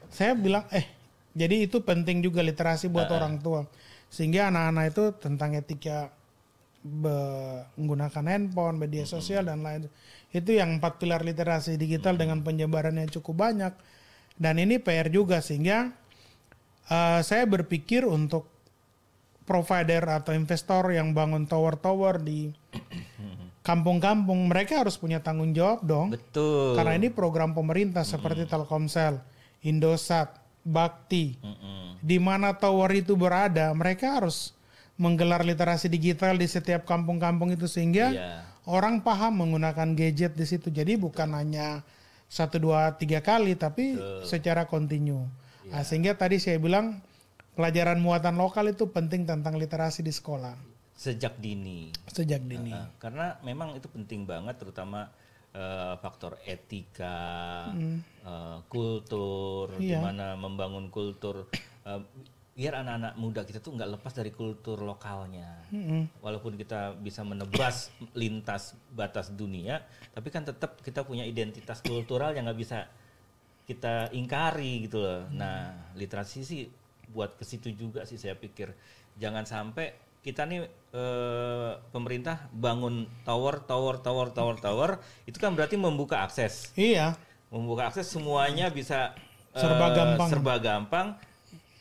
[0.10, 0.86] Saya bilang eh
[1.34, 3.70] jadi itu penting juga literasi buat orang tua
[4.10, 6.10] sehingga anak-anak itu tentang etika
[6.80, 9.92] menggunakan handphone, media sosial dan lain
[10.32, 13.74] itu yang empat pilar literasi digital dengan penyebaran yang cukup banyak
[14.40, 15.92] dan ini PR juga sehingga
[16.88, 18.48] eh, saya berpikir untuk
[19.44, 22.54] provider atau investor yang bangun tower-tower di
[23.70, 26.14] kampung-kampung, mereka harus punya tanggung jawab dong.
[26.14, 26.78] Betul.
[26.78, 29.18] Karena ini program pemerintah seperti Telkomsel,
[29.66, 31.98] Indosat, Bakti, Mm-mm.
[32.00, 34.52] di mana tower itu berada, mereka harus
[34.96, 38.32] menggelar literasi digital di setiap kampung-kampung itu sehingga Iya.
[38.68, 40.68] orang paham menggunakan gadget di situ.
[40.68, 41.82] Jadi bukan hanya
[42.28, 45.26] satu dua tiga kali, tapi secara kontinu.
[45.66, 47.00] Nah, sehingga tadi saya bilang
[47.56, 50.56] pelajaran muatan lokal itu penting tentang literasi di sekolah
[50.94, 51.96] Sejak dini.
[52.12, 52.76] sejak dini.
[52.76, 55.08] Nah, karena memang itu penting banget terutama
[55.54, 57.70] eh, faktor etika,
[58.26, 59.98] eh, kultur, Iya.
[59.98, 61.50] gimana membangun kultur
[61.86, 62.02] eh,
[62.60, 65.64] biar anak-anak muda kita tuh nggak lepas dari kultur lokalnya.
[65.72, 66.20] Mm-mm.
[66.20, 69.80] Walaupun kita bisa menebas lintas batas dunia,
[70.12, 72.84] tapi kan tetap kita punya identitas kultural yang nggak bisa
[73.64, 75.30] kita ingkari gitu loh.
[75.32, 76.68] Nah, literasi sih
[77.16, 78.76] buat ke situ juga sih saya pikir.
[79.16, 80.62] Jangan sampai kita nih
[80.92, 84.90] eh, pemerintah bangun tower, tower, tower, tower, tower,
[85.24, 86.74] itu kan berarti membuka akses.
[86.74, 87.16] Iya,
[87.50, 89.16] Membuka akses semuanya bisa
[89.54, 90.28] eh, Serba gampang.
[90.30, 91.08] serba gampang,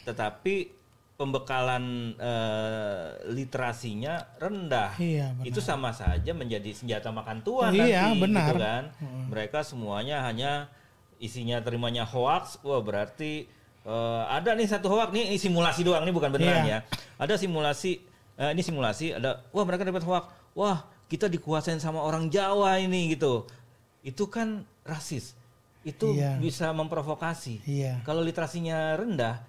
[0.03, 0.70] tetapi
[1.18, 4.95] pembekalan eh, literasinya rendah.
[4.97, 5.47] iya benar.
[5.51, 8.47] Itu sama saja menjadi senjata makan tuan Iya, nanti, benar.
[8.47, 8.84] gitu kan.
[9.28, 10.70] Mereka semuanya hanya
[11.18, 13.51] isinya terimanya hoax, wah berarti
[13.82, 16.78] eh, ada nih satu hoax nih ini simulasi doang nih bukan beneran Iya.
[16.86, 16.97] ya.
[17.18, 17.99] Ada simulasi
[18.39, 20.24] eh, ini simulasi ada wah mereka dapat hoax.
[20.55, 23.45] Wah, kita dikuasain sama orang Jawa ini gitu.
[24.01, 25.34] Itu kan rasis.
[25.82, 26.36] Itu Iya.
[26.36, 27.62] bisa memprovokasi.
[27.64, 29.41] Iya, Kalau literasinya rendah,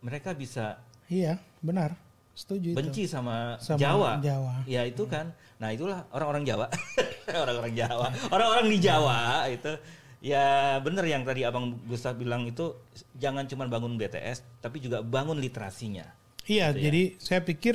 [0.00, 1.94] mereka bisa iya benar,
[2.32, 2.76] setuju itu.
[2.76, 4.10] benci sama, Sama Jawa.
[4.18, 4.54] Jawa.
[4.66, 5.30] Ya itu kan.
[5.62, 6.66] Nah itulah orang-orang Jawa,
[7.42, 9.72] orang-orang Jawa, orang-orang di Jawa itu
[10.18, 12.74] ya bener yang tadi abang Gustaf bilang itu
[13.14, 16.04] jangan cuma bangun BTS, tapi juga bangun literasinya.
[16.42, 16.84] Iya, Gitu ya.
[16.90, 17.74] jadi saya pikir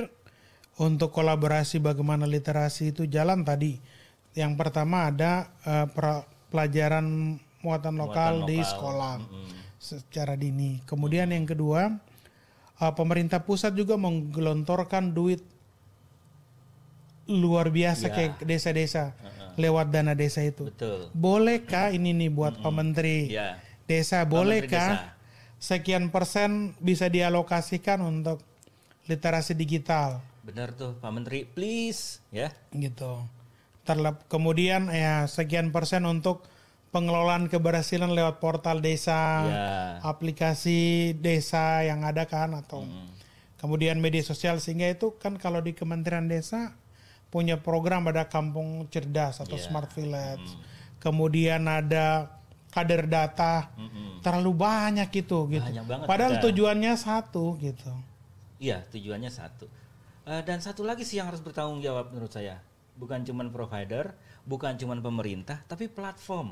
[0.77, 3.77] untuk kolaborasi bagaimana literasi itu jalan tadi.
[4.37, 5.49] Yang pertama ada
[5.91, 8.69] pra- pelajaran muatan lokal, di lokal.
[8.69, 9.49] sekolah Mm-mm.
[9.77, 10.77] secara dini.
[10.85, 11.97] Kemudian yang kedua,
[12.77, 15.41] eh, pemerintah pusat juga menggelontorkan duit
[17.27, 18.13] luar biasa Ya.
[18.13, 19.11] kayak desa-desa
[19.59, 20.69] lewat dana desa itu.
[20.71, 21.11] Betul.
[21.11, 23.59] Bolehkah ini nih buat Pak Menteri Ya.
[23.83, 25.15] desa bolehkah Desa.
[25.59, 28.39] sekian persen bisa dialokasikan untuk
[29.09, 32.55] literasi digital Benar tuh Pak Menteri, please ya.
[32.71, 33.19] gitu.
[33.83, 36.47] Terlep, kemudian ya sekian persen untuk
[36.89, 39.67] pengelolaan keberhasilan lewat portal desa, Ya.
[40.01, 43.07] aplikasi desa yang ada kan atau Mm.
[43.59, 46.71] kemudian media sosial sehingga itu kan kalau di Kementerian Desa
[47.27, 49.63] punya program ada kampung cerdas atau Ya.
[49.63, 50.47] smart village.
[50.97, 52.31] Kemudian ada
[52.71, 54.23] kader data Mm-mm.
[54.23, 55.63] terlalu banyak itu gitu.
[55.65, 56.43] Banyak banget Padahal ada.
[56.43, 57.91] tujuannya satu gitu.
[58.57, 59.67] Iya, tujuannya satu.
[60.27, 62.59] Eh, dan satu lagi sih yang harus bertanggung jawab menurut saya.
[62.99, 64.11] Bukan cuman provider,
[64.43, 66.51] bukan cuman pemerintah, tapi platform.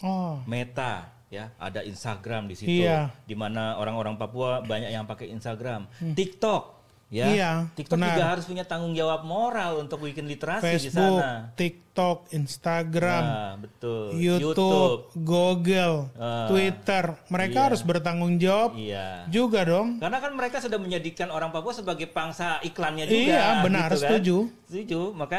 [0.00, 3.10] Oh, Meta ya ada Instagram di situ Iya.
[3.26, 6.75] di mana orang-orang Papua banyak yang pakai Instagram TikTok
[7.08, 7.26] ya.
[7.28, 8.12] Iya, TikTok benar.
[8.12, 13.54] juga harus punya tanggung jawab moral untuk bikin literasi di Facebook, sana TikTok, Instagram, Nah,
[13.56, 17.66] betul YouTube, Google, Ah, Twitter, mereka iya.
[17.66, 19.96] harus bertanggung jawab iya juga dong.
[19.96, 24.02] karena kan mereka sudah menjadikan orang Papua sebagai pangsa iklannya juga Iya, benar, gitu kan.
[24.02, 24.36] setuju.
[24.66, 25.38] setuju maka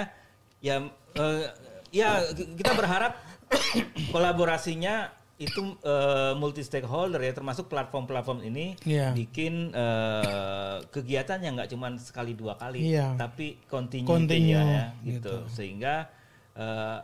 [0.58, 0.82] ya
[1.14, 1.44] eh,
[1.90, 3.14] ya kita berharap
[4.12, 5.78] kolaborasinya itu
[6.34, 9.14] multi stakeholder ya termasuk platform-platform ini Iya.
[9.14, 13.14] bikin eh, kegiatan yang nggak cuma sekali dua kali Iya.
[13.16, 15.30] tapi continue, Continue, ya gitu.
[15.30, 16.10] gitu sehingga
[16.54, 17.00] eh,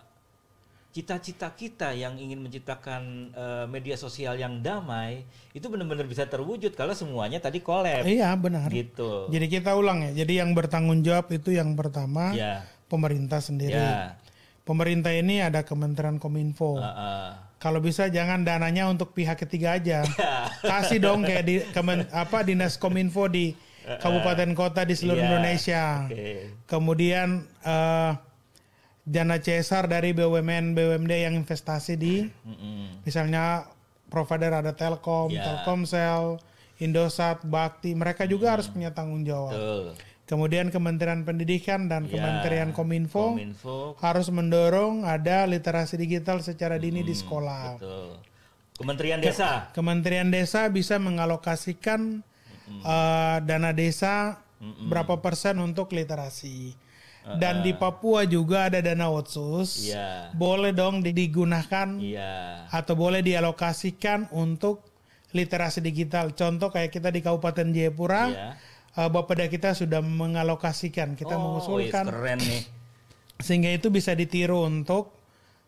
[0.89, 3.01] cita-cita kita yang ingin menciptakan
[3.33, 8.69] eh, media sosial yang damai itu benar-benar bisa terwujud kalau semuanya tadi collab Iya, benar.
[8.69, 10.11] gitu Jadi kita ulang ya.
[10.15, 13.73] Jadi yang bertanggung jawab itu yang pertama ya pemerintah sendiri.
[13.73, 14.17] ya
[14.63, 16.77] Pemerintah ini ada Kementerian Kominfo.
[16.77, 17.29] uh, uh.
[17.63, 20.03] Kalau bisa jangan dananya untuk pihak ketiga aja.
[20.67, 25.27] Kasih dong kayak di kemen, apa dinas Kominfo di kabupaten kota di seluruh Iya.
[25.31, 25.83] Indonesia.
[26.11, 26.51] Oke.
[26.67, 27.27] Kemudian
[27.63, 28.11] eh,
[29.03, 33.03] dana CSR dari BUMN BUMD yang investasi di Mm-mm.
[33.03, 33.67] misalnya
[34.07, 35.43] provider ada Telkom, Ya.
[35.43, 36.43] Telkomsel,
[36.79, 39.55] Indosat, Bakti, mereka juga harus punya tanggung jawab.
[39.55, 39.85] Betul.
[40.23, 42.15] Kemudian Kementerian Pendidikan dan Ya.
[42.15, 43.99] Kementerian Kominfo Kominfo.
[43.99, 47.75] harus mendorong ada literasi digital secara dini di sekolah.
[47.75, 48.07] Betul.
[48.73, 49.69] Kementerian Desa.
[49.71, 52.23] Kementerian Desa bisa mengalokasikan
[52.63, 54.39] eh, dana desa
[54.87, 56.71] berapa persen untuk literasi.
[57.35, 59.87] Dan di Papua juga ada dana otsus.
[59.87, 60.31] Iya.
[60.33, 62.67] Boleh dong di- digunakan Iya.
[62.67, 64.83] atau boleh dialokasikan untuk
[65.31, 66.31] literasi digital.
[66.31, 68.47] Contoh kayak kita di Kabupaten Jayapura, Iya.
[68.93, 72.63] Uh, Bapeda kita sudah mengalokasikan, kita Oh, mengusulkan wih, keren nih.
[73.37, 75.11] sehingga itu bisa ditiru untuk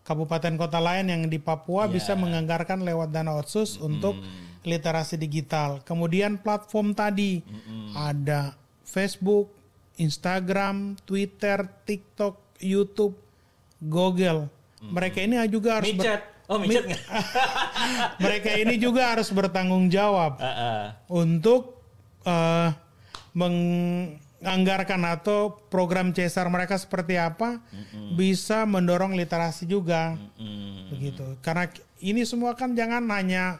[0.01, 1.93] kabupaten kota lain yang di Papua Iya.
[1.93, 4.15] bisa menganggarkan lewat dana otsus untuk
[4.61, 5.81] literasi digital.
[5.81, 7.41] Kemudian platform tadi
[7.93, 9.49] ada Facebook,
[9.97, 13.17] Instagram, Twitter, TikTok, YouTube,
[13.79, 14.49] Google.
[14.81, 15.89] Mereka ini juga harus.
[16.45, 17.01] Oh, micet nggak?
[18.23, 20.83] mereka ini juga harus bertanggung jawab Ah, ah.
[21.09, 21.81] untuk
[22.21, 22.69] eh,
[23.35, 27.59] menganggarkan atau program CSR mereka seperti apa
[28.13, 30.91] bisa mendorong literasi juga Mm.
[30.91, 31.65] begitu karena
[31.99, 33.59] ini semua kan jangan hanya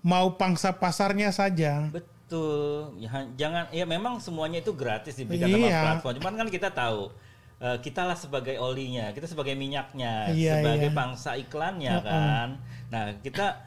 [0.00, 1.90] mau pangsa pasarnya saja
[2.26, 2.98] Betul.
[2.98, 5.78] Ya, jangan ya memang semuanya itu gratis diberikan sama Iya.
[5.86, 6.14] platform.
[6.18, 7.14] Cuman kan kita tahu
[7.56, 10.98] eh, kita lah sebagai olinya, kita sebagai minyaknya, Iya, sebagai iya.
[10.98, 12.48] pangsa iklannya kan.
[12.90, 13.65] Nah, kita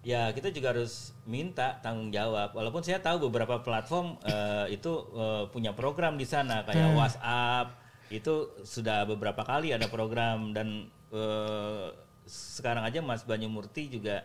[0.00, 2.56] ya kita juga harus minta tanggung jawab.
[2.56, 7.76] Walaupun saya tahu beberapa platform eh, itu eh, punya program di sana kayak WhatsApp
[8.10, 11.86] itu sudah beberapa kali ada program dan eh,
[12.26, 14.24] sekarang aja Mas Banyumurti juga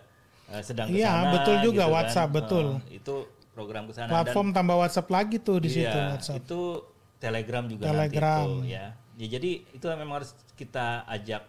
[0.49, 1.95] eh, sedang ke Iya, betul juga gitu kan.
[1.99, 2.65] WhatsApp, betul.
[2.89, 3.15] Eh, itu
[3.55, 6.61] program ke sana platform tambah WhatsApp lagi tuh di dan situ iya, WhatsApp itu
[7.15, 8.43] Telegram juga Telegram.
[8.43, 8.86] nanti itu ya.
[9.15, 11.47] Ya, jadi itu memang harus kita ajak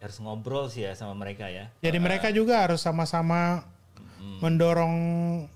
[0.00, 1.68] harus ngobrol sih ya sama mereka ya.
[1.84, 3.68] jadi mereka juga harus sama-sama
[4.40, 4.96] mendorong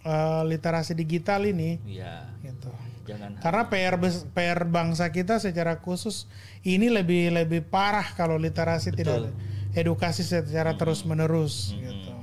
[0.05, 1.81] eh, literasi digital ini.
[1.89, 2.69] Iya, gitu.
[3.05, 3.95] Jangan Karena PR
[4.33, 6.25] PR bangsa kita secara khusus
[6.65, 9.31] ini lebih lebih parah kalau literasi tidak ada.
[9.77, 12.14] edukasi secara terus menerus gitu.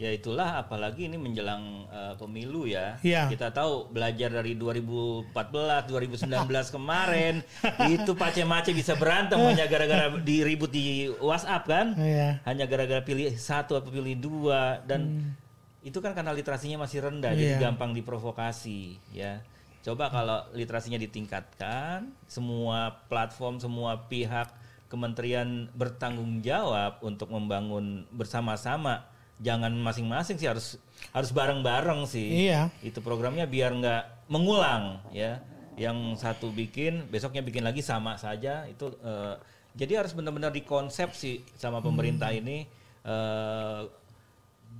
[0.00, 2.96] Ya itulah apalagi ini menjelang uh, pemilu ya.
[3.04, 3.28] Iya.
[3.28, 6.24] Kita tahu belajar dari 2014, 2019
[6.80, 7.44] kemarin
[7.84, 11.86] itu Pace Mace bisa berantem hanya gara-gara diribut di WhatsApp kan?
[12.00, 12.40] Iya.
[12.48, 15.36] Hanya gara-gara pilih satu atau pilih dua dan
[15.84, 17.40] itu kan karena literasinya masih rendah Hmm.
[17.40, 17.60] jadi Iya.
[17.60, 19.44] gampang diprovokasi ya.
[19.80, 24.48] Coba kalau literasinya ditingkatkan, semua platform, semua pihak
[24.88, 29.04] kementerian bertanggung jawab untuk membangun bersama-sama.
[29.40, 30.76] Jangan masing-masing sih harus
[31.16, 32.48] harus bareng-bareng sih.
[32.48, 32.68] Iya.
[32.84, 35.40] Itu programnya biar nggak mengulang ya.
[35.80, 38.68] Yang satu bikin, besoknya bikin lagi sama saja.
[38.68, 39.34] Itu eh,
[39.72, 42.68] jadi harus benar-benar dikonsep sih sama pemerintah ini
[43.06, 43.80] eh,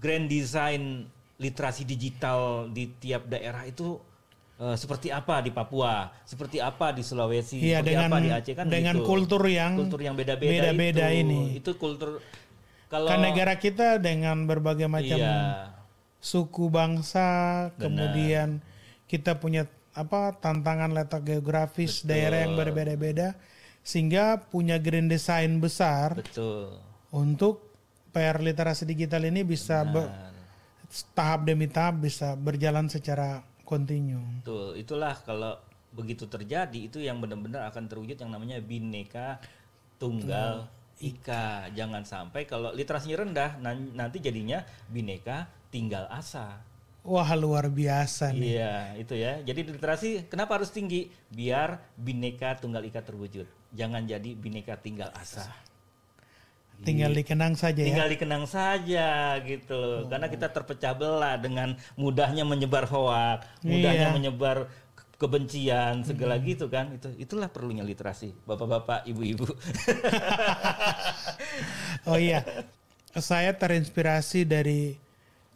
[0.00, 1.08] grand design
[1.40, 3.96] literasi digital di tiap daerah itu
[4.60, 8.54] eh, seperti apa di Papua, seperti apa di Sulawesi, Iya seperti dengan apa di Aceh
[8.56, 9.08] kan dengan gitu.
[9.08, 11.20] kultur yang kultur yang beda-beda beda-beda itu.
[11.24, 11.40] ini.
[11.56, 12.20] Itu kultur
[12.90, 15.70] kalau Kan negara kita dengan berbagai macam iya,
[16.18, 17.78] suku bangsa, Benar.
[17.78, 18.48] kemudian
[19.06, 23.34] kita punya apa tantangan letak geografis daerah yang berbeda-beda
[23.82, 26.78] sehingga punya grand design besar betul.
[27.10, 27.62] untuk
[28.10, 30.30] PR literasi digital ini bisa be- Nah,
[31.14, 34.18] tahap demi tahap bisa berjalan secara kontinu.
[34.42, 35.54] Betul, itulah kalau
[35.94, 39.38] begitu terjadi itu yang benar-benar akan terwujud yang namanya bineka
[39.98, 40.66] tunggal
[41.00, 41.68] ika.
[41.72, 46.60] Jangan sampai kalau literasinya rendah nan- nanti jadinya bineka tinggal asa.
[47.00, 48.60] Wah luar biasa nih.
[48.60, 49.40] Iya, itu ya.
[49.40, 51.08] Jadi literasi kenapa harus tinggi?
[51.32, 53.48] Biar bineka tunggal ika terwujud.
[53.72, 55.48] Jangan jadi bineka tinggal asa.
[56.80, 57.88] Tinggal dikenang saja ya.
[57.92, 60.08] Tinggal dikenang saja gitu loh.
[60.08, 64.16] Karena kita terpecah belah dengan mudahnya menyebar hoak, mudahnya Iya.
[64.16, 64.64] menyebar
[65.20, 66.96] kebencian segala gitu kan.
[66.96, 68.32] Itu itulah perlunya literasi.
[68.48, 69.44] Bapak-bapak, ibu-ibu.
[72.08, 72.40] Oh iya,
[73.12, 74.96] saya terinspirasi dari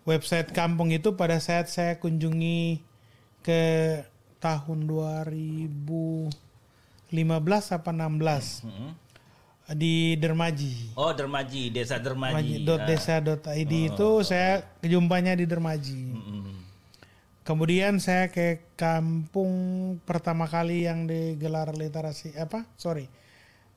[0.05, 2.85] website kampung itu pada saat saya kunjungi
[3.41, 3.63] ke
[4.41, 6.29] tahun 2015
[7.73, 8.91] apa 16 Mm-mm.
[9.73, 10.93] di Dermaji.
[11.01, 12.69] oh, Dermaji, Desa Dermaji.
[12.69, 12.85] Ah.
[12.85, 16.03] Desa.id itu saya kejumpanya di Dermaji.
[16.13, 16.54] Mm-mm.
[17.45, 19.53] Kemudian saya ke kampung
[20.09, 22.65] pertama kali yang digelar literasi apa?
[22.81, 23.13] Sorry,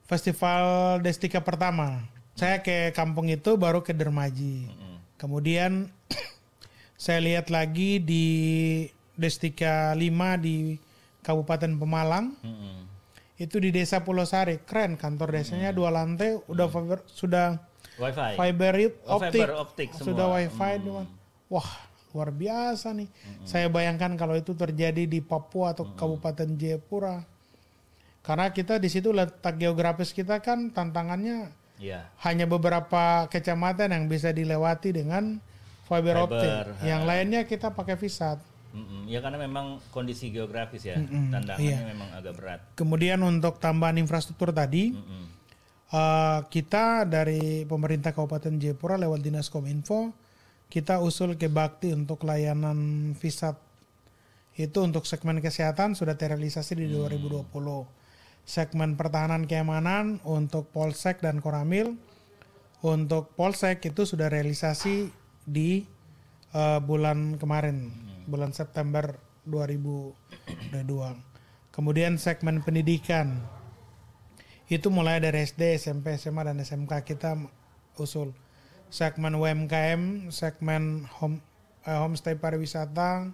[0.08, 2.08] festival Destika pertama.
[2.40, 4.72] Saya ke kampung itu baru ke Dermaji.
[5.20, 5.92] Kemudian
[6.96, 8.26] saya lihat lagi di
[9.20, 10.00] Destika 5
[10.40, 10.80] di
[11.20, 12.40] Kabupaten Pemalang.
[13.36, 14.64] Itu di Desa Pulau Sari.
[14.64, 17.60] Keren kantor desanya dua lantai udah fiber, sudah
[18.00, 18.38] Wifi.
[18.38, 19.44] fiber Oh, optik.
[19.44, 20.08] fiber optik semua.
[20.08, 21.10] Sudah wifi doang.
[21.50, 21.70] Wah,
[22.18, 23.06] luar biasa nih.
[23.46, 27.22] Saya bayangkan kalau itu terjadi di Papua atau Kabupaten Jayapura.
[28.26, 32.10] Karena kita di situ letak geografis kita kan tantangannya Iya.
[32.26, 35.38] hanya beberapa kecamatan yang bisa dilewati dengan
[35.86, 36.50] fiber, Fiber, optik.
[36.50, 36.82] ha.
[36.82, 38.42] Yang lainnya kita pakai visat.
[38.74, 39.06] Mm-mm.
[39.08, 41.88] Ya karena memang kondisi geografis ya, Mm-mm, tantangannya iya.
[41.88, 42.60] memang agak berat.
[42.76, 45.24] Kemudian untuk tambahan infrastruktur tadi, Mm-mm.
[45.94, 50.12] eh, kita dari pemerintah Kabupaten Jayapura lewat Dinas Kominfo
[50.68, 53.56] kita usul ke Bakti untuk layanan visat
[54.58, 57.46] itu untuk segmen kesehatan sudah terrealisasi di 2020
[58.48, 61.94] segmen pertahanan keamanan untuk Polsek dan Koramil.
[62.82, 65.10] Untuk Polsek itu sudah realisasi
[65.46, 65.86] di
[66.58, 67.92] uh, bulan kemarin
[68.26, 71.28] bulan September 2022
[71.78, 73.38] kemudian segmen pendidikan.
[74.68, 77.38] Itu mulai dari SD, SMP, SMA dan SMK kita
[78.02, 78.34] usul
[78.88, 81.44] segmen UMKM, segmen home
[81.84, 83.32] uh, homestay pariwisata,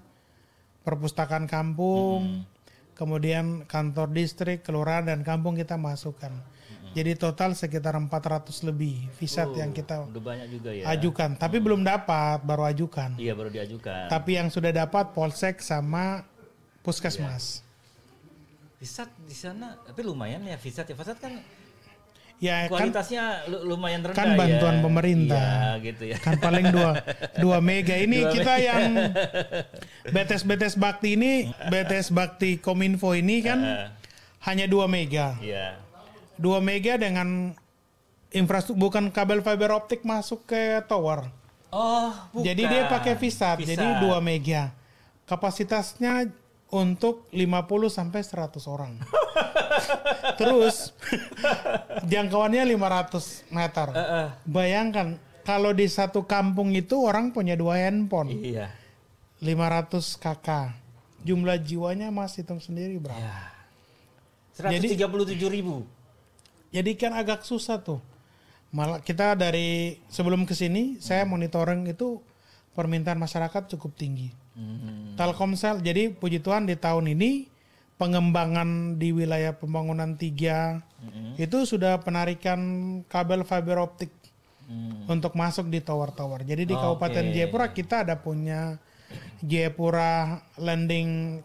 [0.86, 2.94] perpustakaan kampung, hmm.
[2.98, 6.34] kemudian kantor distrik, kelurahan dan kampung kita masukkan.
[6.34, 6.94] Hmm.
[6.94, 10.90] Jadi total sekitar 400 lebih visat oh, yang kita banyak juga ya.
[10.94, 11.66] ajukan, tapi hmm.
[11.66, 13.18] belum dapat, baru ajukan.
[13.18, 14.10] Iya, baru diajukan.
[14.10, 16.26] Tapi yang sudah dapat Polsek sama
[16.84, 17.62] Puskesmas.
[17.62, 17.72] Ya.
[18.84, 20.96] Visat di sana, tapi lumayan ya visat ya.
[21.00, 21.40] Visat kan
[22.42, 24.82] ya kan kualitasnya kan, lumayan rendah kan bantuan ya.
[24.84, 25.48] pemerintah
[25.80, 26.18] ya, gitu ya.
[26.20, 26.92] kan paling dua
[27.44, 28.68] dua mega ini dua kita mega.
[28.68, 28.84] yang
[30.12, 31.32] BTS BTS Bakti ini
[31.72, 33.88] BTS Bakti Kominfo ini kan uh,
[34.44, 35.80] hanya dua mega ya.
[36.36, 37.56] dua mega dengan
[38.34, 41.30] infrastruktur bukan kabel fiber optik masuk ke tower
[41.72, 42.44] oh bukan.
[42.44, 44.74] jadi dia pakai visat jadi dua mega
[45.30, 46.28] kapasitasnya
[46.74, 47.54] untuk 50
[47.94, 48.98] sampai 100 orang.
[50.42, 50.98] Terus
[52.10, 53.88] jangkauannya 500 meter.
[53.94, 54.28] Uh, uh.
[54.50, 58.34] Bayangkan kalau di satu kampung itu orang punya dua handphone.
[58.34, 58.74] Iya.
[59.38, 60.50] 500 KK.
[61.24, 63.22] Jumlah jiwanya Mas hitung sendiri berapa?
[63.22, 63.54] Ya.
[64.58, 65.86] 137 jadi, ribu.
[66.74, 68.02] Jadi kan agak susah tuh.
[68.74, 72.18] Malah kita dari sebelum ke sini saya monitoring itu
[72.74, 75.18] permintaan masyarakat cukup tinggi Hmm.
[75.18, 77.50] Telkomsel jadi puji Tuhan di tahun ini
[77.98, 81.38] pengembangan di wilayah pembangunan tiga hmm.
[81.42, 82.60] itu sudah penarikan
[83.10, 84.14] kabel fiber optik
[84.70, 85.10] hmm.
[85.10, 86.46] untuk masuk di tower-tower.
[86.46, 87.34] Jadi di oh, Kabupaten okay.
[87.34, 88.78] Jayapura kita ada punya
[89.42, 91.42] Jayapura landing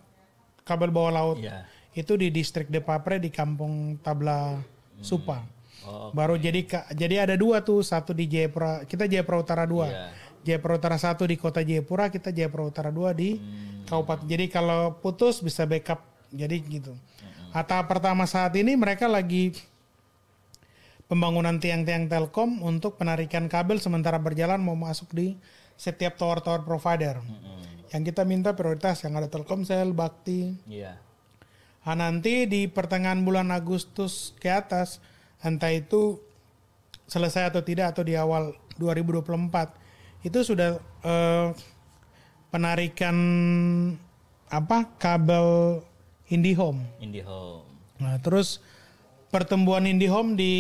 [0.65, 1.39] kabel bawah laut.
[1.41, 1.65] Yeah.
[1.97, 5.01] Itu di distrik Depapre di Kampung Tabla hmm.
[5.01, 5.41] Supa.
[5.89, 6.15] Oh, okay.
[6.17, 6.61] Baru jadi
[6.93, 9.89] jadi ada dua tuh, satu di Jayapura, kita Jayapura Utara dua.
[9.89, 13.91] Yeah Jayapura Utara 1 di kota Jayapura, kita Jayapura Utara 2 di hmm.
[13.91, 14.27] kabupaten.
[14.27, 16.05] Jadi kalau putus bisa backup.
[16.29, 16.93] Jadi gitu.
[16.93, 17.57] Hmm.
[17.57, 19.57] Atau pertama saat ini mereka lagi
[21.09, 25.35] pembangunan tiang-tiang Telkom untuk penarikan kabel sementara berjalan mau masuk di
[25.79, 27.19] setiap tower-tower provider.
[27.19, 27.65] Hmm.
[27.89, 30.53] Yang kita minta prioritas yang ada Telkomsel, Bakti.
[30.69, 31.01] Yeah.
[31.89, 35.01] Nah, nanti di pertengahan bulan Agustus ke atas,
[35.41, 36.21] entah itu
[37.09, 39.88] selesai atau tidak atau di awal 2024
[40.27, 41.55] itu sudah uh,
[42.51, 43.17] penarikan
[44.49, 45.81] apa kabel
[46.29, 46.83] IndiHome.
[46.99, 47.69] IndiHome.
[48.01, 48.61] Nah, terus
[49.29, 50.55] pertumbuhan IndiHome di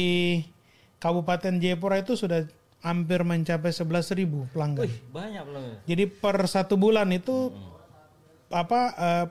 [0.98, 2.44] Kabupaten Jayapura itu sudah
[2.82, 4.86] hampir mencapai 11.000 pelanggan.
[4.86, 5.76] Wih, banyak pelanggan.
[5.86, 8.54] Jadi per satu bulan itu hmm.
[8.54, 9.26] apa uh,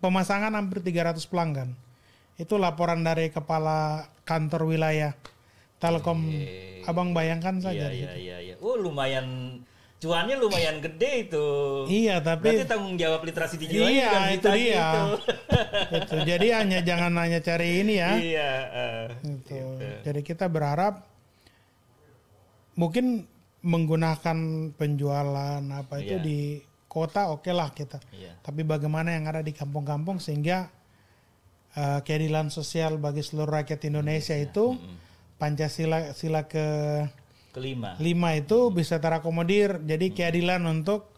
[0.00, 1.72] pemasangan hampir 300 pelanggan.
[2.40, 5.12] Itu laporan dari kepala kantor wilayah
[5.82, 6.30] Telkom.
[6.30, 6.86] Eee.
[6.86, 7.90] Abang bayangkan saja.
[7.90, 8.54] Iya, iya, iya, iya.
[8.62, 9.58] Oh, lumayan
[10.02, 11.46] cuannya lumayan gede itu.
[11.86, 14.82] Iya, tapi berarti tanggung jawab literasi digital Iya, itu dia.
[14.82, 15.02] Itu.
[16.02, 16.16] itu.
[16.26, 18.10] Jadi hanya jangan hanya cari ini ya.
[18.18, 19.54] Iya, uh, gitu.
[19.54, 19.86] gitu.
[20.02, 21.06] Jadi kita berharap
[22.74, 23.30] mungkin
[23.62, 24.38] menggunakan
[24.74, 26.26] penjualan apa itu iya.
[26.26, 26.40] di
[26.90, 28.02] kota oke okay lah kita.
[28.10, 28.42] Iya.
[28.42, 30.66] Tapi bagaimana yang ada di kampung-kampung sehingga
[31.78, 34.50] uh, keadilan sosial bagi seluruh rakyat Indonesia iya.
[34.50, 35.11] itu mm -hmm
[35.42, 36.62] Pancasila sila ke
[37.50, 41.10] kelima lima itu bisa terakomodir jadi keadilan untuk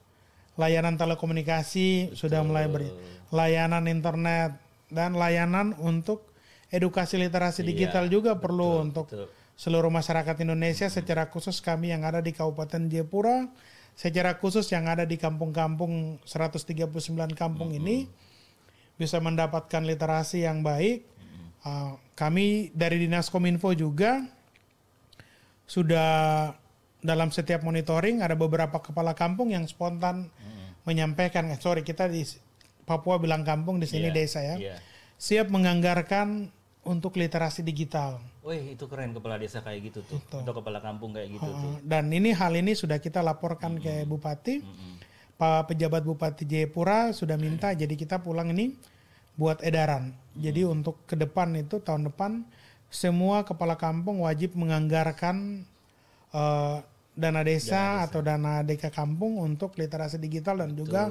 [0.56, 2.16] layanan telekomunikasi betul.
[2.16, 2.88] sudah mulai ber
[3.28, 4.56] layanan internet
[4.88, 6.24] dan layanan untuk
[6.72, 9.28] edukasi literasi iya, digital juga betul, perlu untuk betul.
[9.60, 13.52] seluruh masyarakat Indonesia secara khusus kami yang ada di Kabupaten Jayapura
[13.92, 16.88] secara khusus yang ada di kampung-kampung 139
[17.36, 17.80] kampung mm -hmm.
[17.84, 17.96] ini
[18.96, 21.13] bisa mendapatkan literasi yang baik
[21.64, 24.20] Uh, kami dari Dinas Kominfo juga
[25.64, 26.52] sudah
[27.00, 30.84] dalam setiap monitoring ada beberapa kepala kampung yang spontan hmm.
[30.88, 32.24] menyampaikan, eh, sorry kita di
[32.84, 34.78] Papua bilang kampung di sini yeah, desa ya, yeah.
[35.16, 36.52] siap menganggarkan
[36.84, 38.20] untuk literasi digital.
[38.44, 40.36] Wih itu keren kepala desa kayak gitu tuh, itu.
[40.36, 41.72] untuk kepala kampung kayak gitu uh, tuh.
[41.80, 43.84] Dan ini hal ini sudah kita laporkan hmm.
[43.84, 44.94] ke Bupati, hmm.
[45.40, 47.80] Pak pejabat Bupati Jayapura sudah minta, hmm.
[47.80, 48.76] jadi kita pulang ini
[49.36, 50.12] buat edaran.
[50.34, 50.74] Jadi hmm.
[50.74, 52.42] untuk ke depan itu tahun depan
[52.90, 55.66] semua kepala kampung wajib menganggarkan
[56.30, 56.82] uh,
[57.14, 60.78] dana desa, desa atau dana deka kampung untuk literasi digital dan Betul.
[60.86, 61.02] juga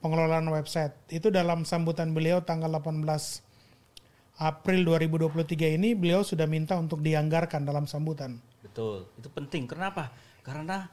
[0.00, 0.96] pengelolaan website.
[1.12, 3.04] Itu dalam sambutan beliau tanggal 18
[4.40, 8.40] April 2023 ini beliau sudah minta untuk dianggarkan dalam sambutan.
[8.64, 9.68] Betul, itu penting.
[9.68, 10.08] Kenapa?
[10.40, 10.88] Karena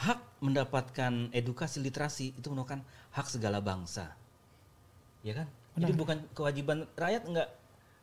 [0.00, 2.80] hak mendapatkan edukasi literasi itu merupakan
[3.12, 4.16] hak segala bangsa.
[5.20, 5.48] Ya kan?
[5.80, 7.48] Jadi bukan kewajiban rakyat enggak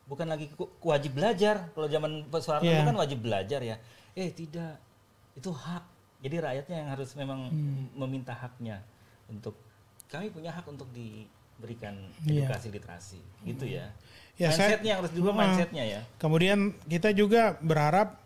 [0.04, 1.68] bukan lagi ke- wajib belajar.
[1.70, 3.76] Kalau zaman Soeharto itu kan wajib belajar ya.
[4.12, 4.80] Eh tidak.
[5.32, 5.84] Itu hak.
[6.18, 7.86] Jadi rakyatnya yang harus memang Hmm.
[7.94, 8.82] meminta haknya
[9.26, 9.54] untuk
[10.06, 12.44] kami punya hak untuk diberikan Iya.
[12.44, 13.20] edukasi literasi.
[13.44, 13.92] Gitu ya.
[14.34, 15.38] Ya, mindsetnya harus diubah Ah.
[15.44, 16.00] mindsetnya ya.
[16.16, 18.18] Kemudian kita juga berharap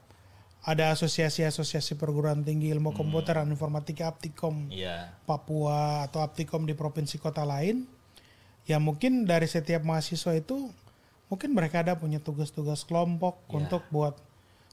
[0.63, 5.11] ada asosiasi-asosiasi perguruan tinggi ilmu komputer dan informatika Aptikom Iya.
[5.27, 7.83] Papua atau Aptikom di provinsi kota lain.
[8.63, 10.71] Ya mungkin dari setiap mahasiswa itu
[11.27, 13.59] mungkin mereka ada punya tugas-tugas kelompok Ya.
[13.59, 14.15] untuk buat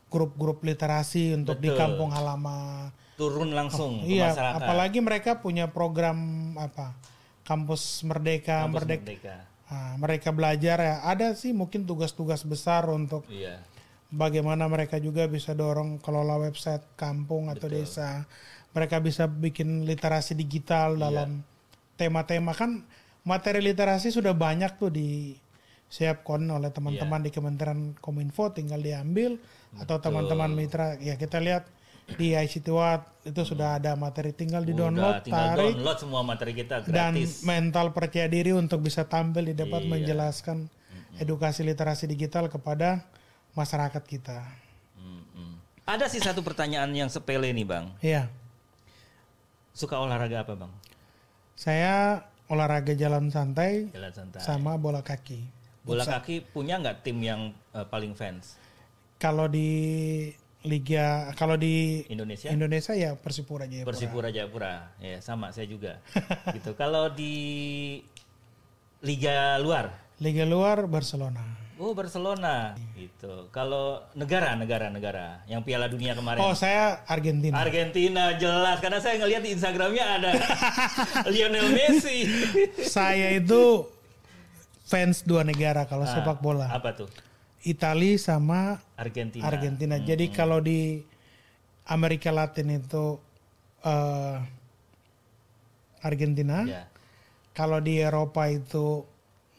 [0.10, 1.80] grup-grup literasi untuk di Betul.
[1.80, 2.90] kampung halaman.
[3.16, 4.58] Turun langsung ke Iya, masyarakat.
[4.64, 6.18] apalagi mereka punya program
[6.56, 6.96] apa?
[7.44, 9.04] Kampus Merdeka, Kampus Merdeka.
[9.06, 9.36] Merdeka.
[9.70, 10.96] Nah, mereka belajar ya.
[11.06, 13.62] Ada sih mungkin tugas-tugas besar untuk Iya.
[14.10, 18.26] bagaimana mereka juga bisa dorong kelola website kampung atau desa.
[18.74, 21.02] Mereka bisa bikin literasi digital Iya.
[21.06, 21.30] dalam
[21.98, 22.82] tema-tema kan
[23.22, 25.36] materi literasi sudah banyak tuh di
[25.86, 27.26] siapkan oleh teman-teman Iya.
[27.26, 29.42] di Kementerian Kominfo tinggal diambil
[29.76, 31.66] atau teman-teman mitra ya kita lihat
[32.10, 36.22] di ICT Watt itu sudah ada materi tinggal di Udah, download tinggal tarik download semua
[36.22, 37.42] materi kita dan gratis.
[37.44, 39.90] mental percaya diri untuk bisa tampil di depan Iya.
[39.92, 40.58] menjelaskan
[41.18, 43.06] edukasi literasi digital kepada
[43.52, 44.42] masyarakat kita.
[45.84, 47.86] Ada sih satu pertanyaan yang sepele nih bang.
[48.00, 48.30] Iya,
[49.72, 50.72] Suka olahraga apa bang?
[51.54, 54.42] saya olahraga jalan santai Jalan santai.
[54.42, 55.40] sama bola kaki.
[55.86, 58.58] Bola kaki punya nggak tim yang eh, paling fans
[59.18, 59.70] Kalau di
[60.64, 62.52] liga, kalau di Indonesia?
[62.52, 63.88] Indonesia ya Persipura Jayapura.
[63.92, 64.92] Persipura Jayapura.
[65.00, 66.00] Ya sama saya juga.
[66.56, 66.76] gitu.
[66.76, 67.36] Kalau di
[69.04, 71.44] liga luar, Liga luar Barcelona.
[71.80, 72.76] Oh Barcelona.
[72.94, 73.48] Gitu.
[73.50, 76.44] Kalau negara, negara, negara yang Piala Dunia kemarin.
[76.44, 77.56] Oh saya Argentina.
[77.56, 80.32] Argentina jelas karena saya ngelihat di Instagramnya ada
[81.34, 82.28] Lionel Messi.
[82.84, 83.88] saya itu
[84.84, 86.68] fans dua negara kalau Ah, sepak bola.
[86.68, 87.10] Apa tuh?
[87.64, 89.44] Italia sama Argentina.
[89.44, 89.96] Argentina.
[89.98, 91.04] Jadi kalau di
[91.88, 93.20] Amerika Latin itu
[93.82, 94.38] eh,
[96.00, 96.88] Argentina, Ya.
[97.52, 99.04] kalau di Eropa itu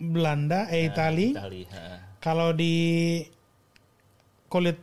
[0.00, 1.62] Belanda, eh Itali, Itali.
[1.68, 2.09] ha.
[2.20, 3.24] Kalau di
[4.46, 4.76] kulit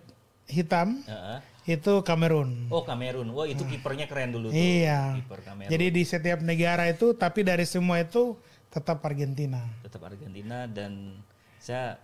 [0.50, 1.40] hitam Ha.
[1.68, 2.72] itu Kamerun.
[2.72, 3.30] Oh Kamerun.
[3.36, 4.58] Wah itu kipernya keren dulu tuh.
[4.58, 5.20] Iya.
[5.22, 5.70] Kiper Kamerun.
[5.70, 8.36] Jadi di setiap negara itu, tapi dari semua itu
[8.72, 9.62] tetap Argentina.
[9.84, 11.20] Tetap Argentina dan
[11.60, 12.00] saya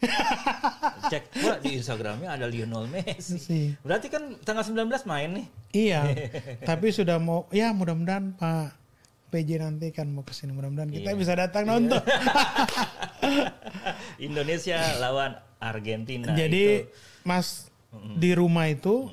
[1.12, 3.36] cek wah di Instagramnya ada Lionel Messi.
[3.36, 3.66] Sih.
[3.84, 5.46] Berarti kan tanggal 19 main nih.
[5.76, 6.00] Iya,
[6.68, 8.79] tapi sudah mau, ya mudah-mudahan Pak
[9.30, 12.02] PJ nanti kan mau ke sini mudah-mudahan kita bisa datang nonton.
[14.26, 16.34] Indonesia lawan Argentina.
[16.34, 16.90] Jadi itu.
[17.22, 17.70] Mas
[18.18, 19.06] di rumah itu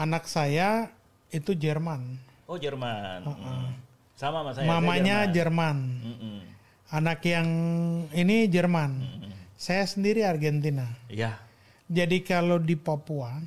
[0.00, 0.88] anak saya
[1.28, 2.16] itu Jerman,
[2.48, 3.28] oh Jerman.
[3.28, 3.84] Mm.
[4.14, 4.64] Sama mas saya.
[4.64, 5.34] saya mamanya Jerman.
[5.34, 5.76] Jerman,
[6.06, 6.36] Mm-mm.
[6.94, 7.48] anak yang
[8.14, 9.02] ini Jerman,
[9.58, 10.86] saya sendiri Argentina.
[11.10, 11.42] Ya.
[11.90, 13.42] Jadi kalau di Papua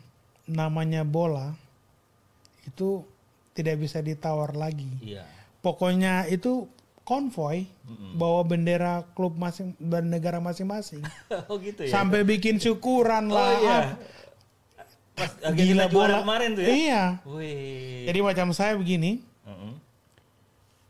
[0.45, 1.55] namanya bola
[2.67, 3.01] itu
[3.57, 4.91] tidak bisa ditawar lagi.
[5.01, 5.25] Iya.
[5.67, 6.71] Pokoknya itu
[7.03, 7.67] konvoy
[8.15, 10.99] bawa bendera klub masing dan negara masing-masing
[11.47, 11.91] oh gitu ya.
[11.91, 13.47] sampai bikin syukuran oh lah.
[13.63, 13.79] iya.
[13.79, 13.85] ah,
[15.17, 16.17] Pas Argentina Gila bola.
[16.21, 16.69] kemarin tuh ya.
[16.69, 17.03] Iya.
[17.25, 18.05] Wih.
[18.05, 19.23] Jadi macam saya begini.
[19.49, 19.73] Mm-mm.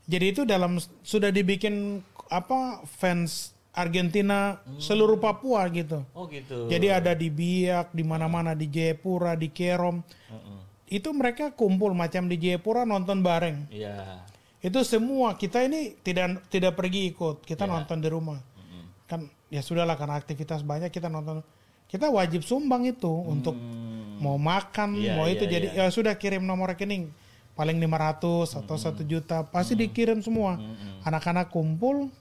[0.04, 6.04] Jadi itu dalam sudah dibikin apa fans Argentina seluruh Papua gitu.
[6.12, 6.68] Oh gitu.
[6.68, 10.04] Jadi ada di Biak, di mana-mana di Jayapura, di Kerom.
[10.04, 10.58] Mm-mm.
[10.92, 13.72] Itu mereka kumpul macam di Jayapura nonton bareng.
[13.72, 14.28] Iya.
[14.58, 17.72] Itu semua kita ini tidak tidak pergi ikut, kita Ya.
[17.72, 18.41] nonton di rumah.
[19.05, 21.45] Kan ya sudahlah karena aktivitas banyak kita nonton.
[21.88, 24.20] Kita wajib sumbang itu untuk Hmm.
[24.20, 25.88] mau makan, Iya, mau iya, itu jadi iya.
[25.88, 27.08] ya sudah kirim nomor rekening
[27.53, 30.60] paling 500 atau satu juta pasti dikirim semua.
[31.01, 32.12] Anak-anak kumpul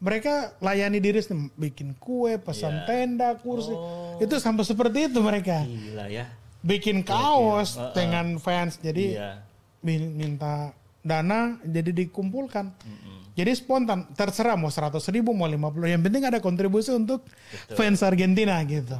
[0.00, 2.84] mereka layani diri sendiri, bikin kue, pesan Iya.
[2.88, 3.70] tenda, kursi.
[3.70, 4.16] Oh.
[4.16, 5.60] Itu sampai seperti itu mereka.
[5.62, 6.24] Gila ya.
[6.60, 7.92] Bikin kaos Uh-uh.
[7.92, 8.80] dengan fans.
[8.80, 9.44] Jadi Iya.
[9.80, 12.72] min- minta dana jadi dikumpulkan.
[13.30, 17.24] Jadi spontan, terserah mau 100 ribu, mau 50 yang penting ada kontribusi untuk
[17.72, 18.98] fans Argentina gitu.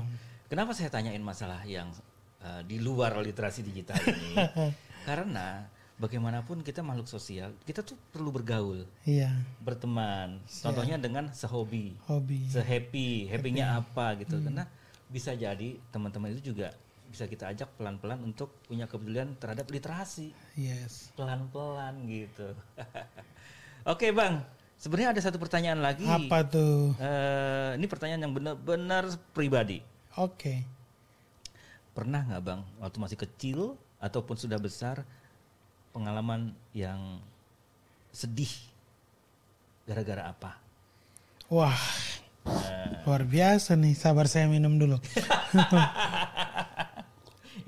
[0.48, 1.92] Kenapa saya tanyain masalah yang
[2.40, 4.32] uh, di luar literasi digital ini?
[5.08, 5.68] Karena
[6.00, 10.40] bagaimanapun kita makhluk sosial, kita tuh perlu bergaul, Iya, berteman.
[10.48, 12.48] Contohnya dengan sehobi, hobi.
[12.48, 14.40] sehappy, happynya apa gitu.
[14.40, 14.64] Karena
[15.10, 16.72] bisa jadi teman-teman itu juga
[17.10, 21.10] bisa kita ajak pelan-pelan untuk punya kepedulian terhadap literasi, Yes.
[21.18, 22.54] pelan-pelan gitu.
[23.92, 24.46] Oke bang,
[24.78, 26.06] sebenarnya ada satu pertanyaan lagi.
[26.06, 26.94] Apa tuh?
[26.96, 29.82] Eh, ini pertanyaan yang benar-benar pribadi.
[30.14, 30.62] Oke.
[31.90, 33.58] Pernah nggak bang, waktu masih kecil
[33.98, 35.02] ataupun sudah besar
[35.90, 37.18] pengalaman yang
[38.14, 38.50] sedih
[39.82, 40.54] gara-gara apa?
[41.50, 41.74] Wah,
[43.02, 43.98] luar biasa nih.
[43.98, 45.02] Sabar saya minum dulu.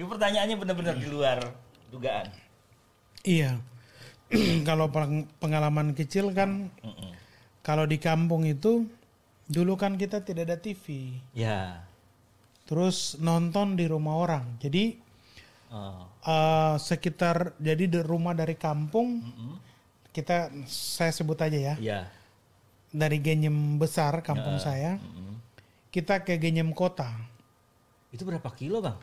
[0.03, 1.39] Ini pertanyaannya benar-benar di luar
[1.87, 2.27] dugaan.
[3.23, 3.55] iya.
[4.69, 7.15] kalau peng- pengalaman kecil kan, Mm-mm.
[7.63, 8.83] kalau di kampung itu
[9.47, 11.15] dulu kan kita tidak ada TV.
[11.31, 11.87] Ya.
[12.67, 14.59] Terus nonton di rumah orang.
[14.59, 14.99] Jadi
[15.71, 16.05] Oh.
[16.21, 19.57] eh, sekitar jadi di rumah dari kampung Mm-mm.
[20.11, 22.01] kita saya sebut aja ya Ya.
[22.93, 24.65] dari Genyem besar kampung Ya.
[24.69, 25.41] saya Mm-mm.
[25.89, 27.09] kita ke Genyem kota
[28.13, 29.01] Itu berapa kilo bang?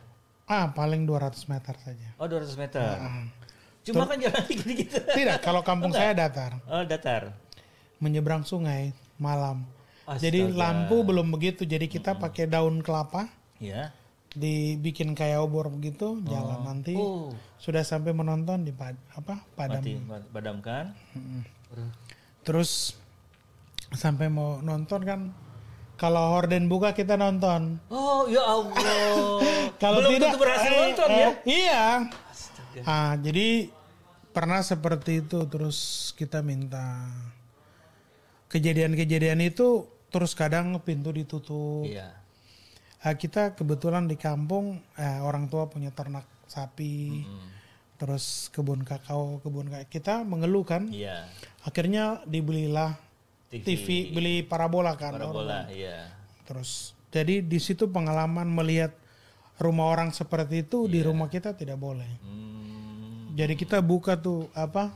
[0.50, 2.82] Ah paling 200 meter saja Oh 200 meter.
[2.90, 3.22] Ah.
[3.80, 4.98] Cuma kan jalan gitu-gitu.
[5.08, 7.32] tidak kalau kampung saya datar Oh datar.
[7.96, 9.62] menyeberang sungai malam
[10.12, 10.58] jadi Astaga.
[10.58, 13.92] lampu belum begitu jadi kita pakai daun kelapa Ya.
[14.30, 17.30] dibikin kayak obor begitu jalan nanti Oh.
[17.56, 19.94] sudah sampai menonton di pad- apa padam Mati
[20.28, 20.84] padamkan.
[21.70, 21.90] Aduh.
[22.40, 22.98] terus
[23.90, 25.20] sampai mau nonton kan
[26.00, 29.36] kalau horden buka kita nonton Oh ya Allah.
[29.82, 31.30] kalau Belum tidak berhasil eh, nonton eh, ya.
[31.44, 31.84] iya
[32.26, 32.80] Astaga.
[32.88, 33.68] ah jadi
[34.30, 35.78] pernah seperti itu terus
[36.14, 37.04] kita minta
[38.48, 42.16] kejadian-kejadian itu terus kadang pintu ditutup Iya.
[43.00, 47.48] Ah, kita kebetulan di kampung eh, orang tua punya ternak sapi Hmm.
[47.96, 51.28] terus kebun kakao kebun kakao kita mengeluh kan Iya.
[51.62, 52.96] akhirnya dibelilah
[53.50, 53.62] TV.
[53.66, 55.66] TV, beli parabola kan Parabola.
[55.66, 56.06] Iya.
[56.46, 56.70] terus
[57.10, 58.94] jadi di situ pengalaman melihat
[59.56, 61.06] rumah orang seperti itu di Iya.
[61.06, 63.34] rumah kita tidak boleh Hmm.
[63.34, 64.94] jadi kita buka tuh apa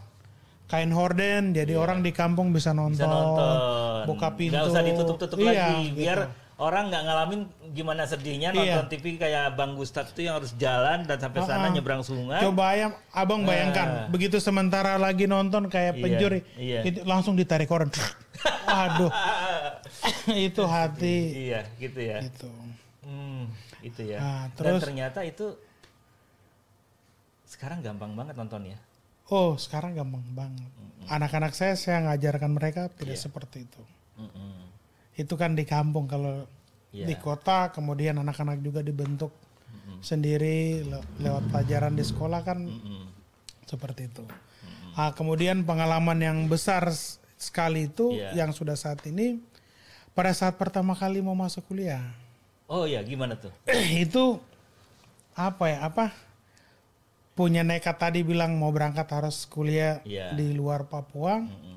[0.65, 3.07] kain horden jadi orang di kampung bisa nonton, Iya.
[3.07, 3.55] Bisa nonton.
[4.07, 5.75] buka pintu Nggak usah ditutup-tutup Iya, lagi.
[5.85, 5.99] gitu.
[5.99, 6.19] Biar
[6.57, 7.41] orang nggak ngalamin
[7.71, 8.59] gimana sedihnya Iya.
[8.81, 12.39] nonton TV kayak Bang Gustaf itu yang harus jalan dan sampai sana nyebrang sungai.
[12.41, 16.81] Coba ayam, abang bayangkan begitu sementara lagi nonton kayak Iya, pencuri, iya.
[16.83, 17.91] itu langsung ditarik orang.
[18.65, 19.13] Waduh,
[20.49, 21.17] itu hati
[21.49, 22.19] iya, gitu ya.
[22.21, 22.51] itu.
[23.05, 23.47] Hmm,
[23.81, 24.19] itu ya.
[24.19, 25.55] Nah, Dan terus- ternyata itu
[27.45, 28.79] sekarang gampang banget nontonnya.
[29.27, 30.69] Oh, sekarang gampang banget.
[31.07, 33.83] Anak-anak saya saya ngajarkan mereka tidak seperti itu.
[34.17, 34.69] Mm-mm.
[35.15, 36.45] Itu kan di kampung kalau
[36.91, 37.11] Iya.
[37.11, 39.35] di kota kemudian anak-anak juga dibentuk
[39.99, 43.05] sendiri le- lewat pelajaran di sekolah kan Mm-mm.
[43.65, 44.25] seperti itu.
[44.95, 46.87] Ah, kemudian pengalaman yang besar
[47.37, 48.45] sekali itu Iya.
[48.45, 49.43] yang sudah saat ini
[50.15, 52.03] pada saat pertama kali mau masuk kuliah
[52.65, 53.53] Oh ya, gimana tuh?
[54.05, 54.41] itu
[55.37, 56.15] apa ya apa
[57.35, 60.33] punya nekat tadi bilang mau berangkat harus kuliah Iya.
[60.33, 61.77] di luar Papua Mm-mm.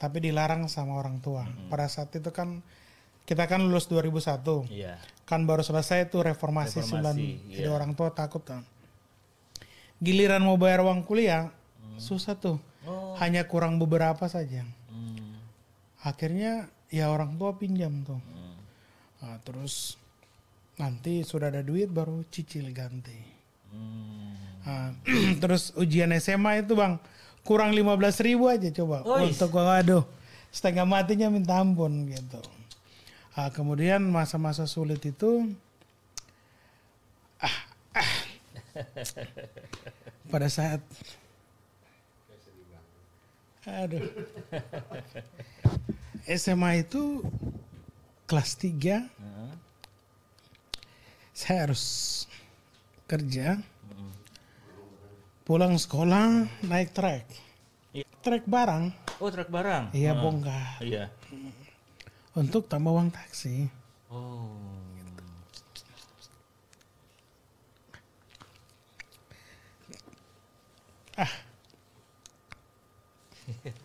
[0.00, 1.44] tapi dilarang sama orang tua.
[1.68, 2.64] Pada saat itu kan
[3.24, 4.96] kita kan lulus 2001 Iya.
[5.24, 7.56] kan baru selesai tuh reformasi, Reformasi, 9 iya.
[7.60, 8.64] jadi orang tua takut kan.
[10.00, 11.52] Giliran mau bayar uang kuliah
[11.96, 12.58] susah tuh.
[12.84, 13.14] Oh.
[13.16, 14.66] Hanya kurang beberapa saja.
[16.04, 18.20] Akhirnya ya orang tua pinjam tuh.
[18.20, 18.56] Hmm.
[19.24, 19.96] Nah, terus
[20.76, 23.16] nanti sudah ada duit baru cicil ganti.
[23.72, 24.36] Hmm.
[24.64, 24.92] Nah,
[25.42, 27.00] terus ujian SMA itu bang
[27.44, 29.36] kurang 15 ribu aja coba Ois.
[29.36, 30.04] untuk waduh
[30.48, 32.40] setengah matinya minta ampun gitu.
[33.34, 35.50] Ah, kemudian masa-masa sulit itu
[37.42, 37.58] ah,
[37.98, 38.12] ah.
[40.32, 40.78] pada saat
[43.64, 43.96] aduh
[46.26, 47.20] SMA itu
[48.24, 49.52] kelas 3 Heeh.
[51.30, 51.84] saya harus
[53.04, 53.60] kerja
[55.44, 57.26] pulang sekolah naik trek
[57.92, 58.08] Iya.
[58.20, 58.90] trek barang
[59.20, 59.92] Oh, truk barang.
[59.92, 60.22] iya Heeh.
[60.22, 61.04] bongkar Iya.
[62.34, 63.68] untuk tambah uang taksi
[64.08, 64.56] Oh.
[71.16, 71.30] ah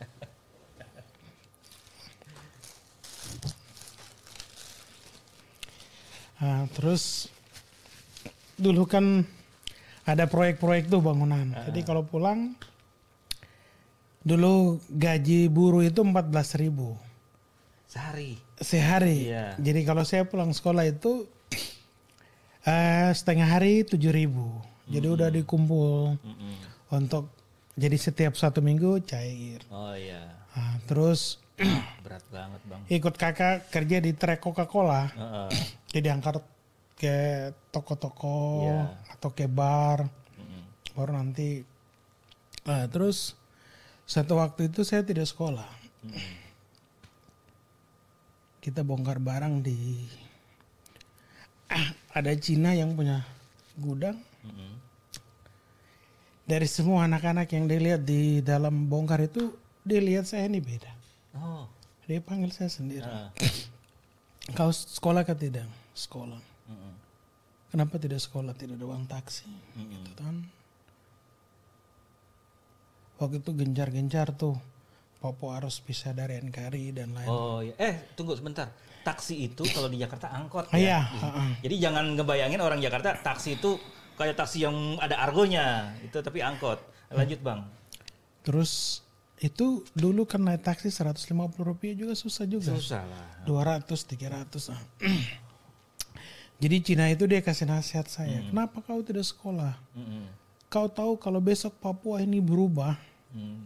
[6.40, 7.28] Ah, terus
[8.56, 9.28] dulu kan
[10.04, 11.52] ada proyek-proyek tuh bangunan.
[11.68, 12.56] Jadi kalau pulang
[14.20, 16.96] dulu gaji buruh itu 14.000 ribu
[17.90, 18.38] Sehari.
[18.60, 19.32] sehari.
[19.32, 19.56] Iya.
[19.58, 21.26] Jadi kalau saya pulang sekolah itu
[22.70, 24.48] eh, setengah hari 7.000 ribu.
[24.90, 26.54] Jadi udah dikumpul Mm-mm.
[26.90, 27.30] untuk
[27.78, 29.62] jadi setiap satu minggu cair.
[29.70, 30.34] Oh iya.
[30.58, 31.38] Ah, terus
[32.06, 32.82] Berat banget, Bang.
[32.88, 35.12] ikut kakak kerja di trek Coca-Cola.
[35.12, 35.50] Heeh.
[35.98, 36.40] Jadi angkat
[37.00, 38.82] ke toko-toko Iya.
[39.16, 40.04] atau ke bar.
[40.36, 40.64] Mm-mm.
[40.96, 41.64] Baru nanti
[42.64, 43.36] ah, terus
[44.04, 45.68] satu waktu itu saya tidak sekolah.
[48.60, 50.04] Kita bongkar barang di
[51.72, 53.24] ah, ada Cina yang punya
[53.80, 54.20] gudang.
[54.44, 54.72] Mm-mm.
[56.50, 59.54] dari semua anak-anak yang dilihat di dalam bongkar itu
[59.86, 60.90] dia lihat saya ini beda.
[61.40, 61.66] Oh.
[62.10, 63.06] Dia panggil saya sendiri.
[63.06, 63.32] Ah.
[64.58, 65.70] Kau sekolah ke tidak?
[65.94, 66.42] Sekolah.
[66.68, 66.94] Mm-mm.
[67.70, 68.52] Kenapa tidak sekolah?
[68.58, 69.46] Tidak ada uang taksi.
[69.78, 70.04] Mm-mm.
[70.10, 70.36] Gitu kan.
[73.20, 74.58] Waktu itu gencar-gencar tuh.
[75.20, 77.28] Papua harus pisah dari NKRI dan lain.
[77.28, 77.76] Oh ya.
[77.76, 78.72] Eh tunggu sebentar.
[79.04, 80.80] Taksi itu kalau di Jakarta angkot ya.
[80.80, 81.50] iya, heeh.
[81.68, 83.76] Jadi jangan ngebayangin orang Jakarta taksi itu
[84.16, 86.80] kayak taksi yang ada argonya itu tapi angkot.
[87.12, 87.68] Lanjut bang.
[88.48, 89.04] Terus
[89.40, 92.76] itu dulu kan naik taksi 150 rupiah juga susah juga.
[92.76, 93.26] Susah lah.
[93.48, 94.76] 200, 300.
[94.76, 94.82] ah.
[96.62, 98.44] Jadi Cina itu dia kasih nasihat saya.
[98.44, 99.80] Kenapa kau tidak sekolah?
[99.96, 100.28] Mm-mm.
[100.68, 103.00] Kau tahu kalau besok Papua ini berubah,
[103.30, 103.62] Mm.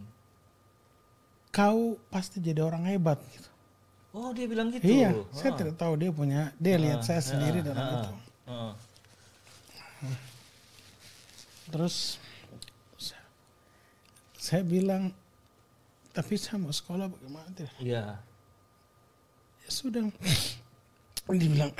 [1.50, 3.16] kau pasti jadi orang hebat.
[3.32, 3.48] Gitu.
[4.12, 4.84] Oh dia bilang gitu.
[4.84, 5.26] Iya, Oh.
[5.32, 8.12] saya tidak tahu dia punya, dia lihat saya sendiri dalam Ah, itu.
[8.46, 8.72] ah.
[11.66, 12.20] Terus
[14.36, 15.10] saya bilang,
[16.14, 17.50] tapi saya mau sekolah bagaimana?
[17.50, 17.74] Tidak.
[17.82, 18.22] Iya.
[19.66, 20.06] Ya sudah.
[21.34, 21.72] Dia bilang,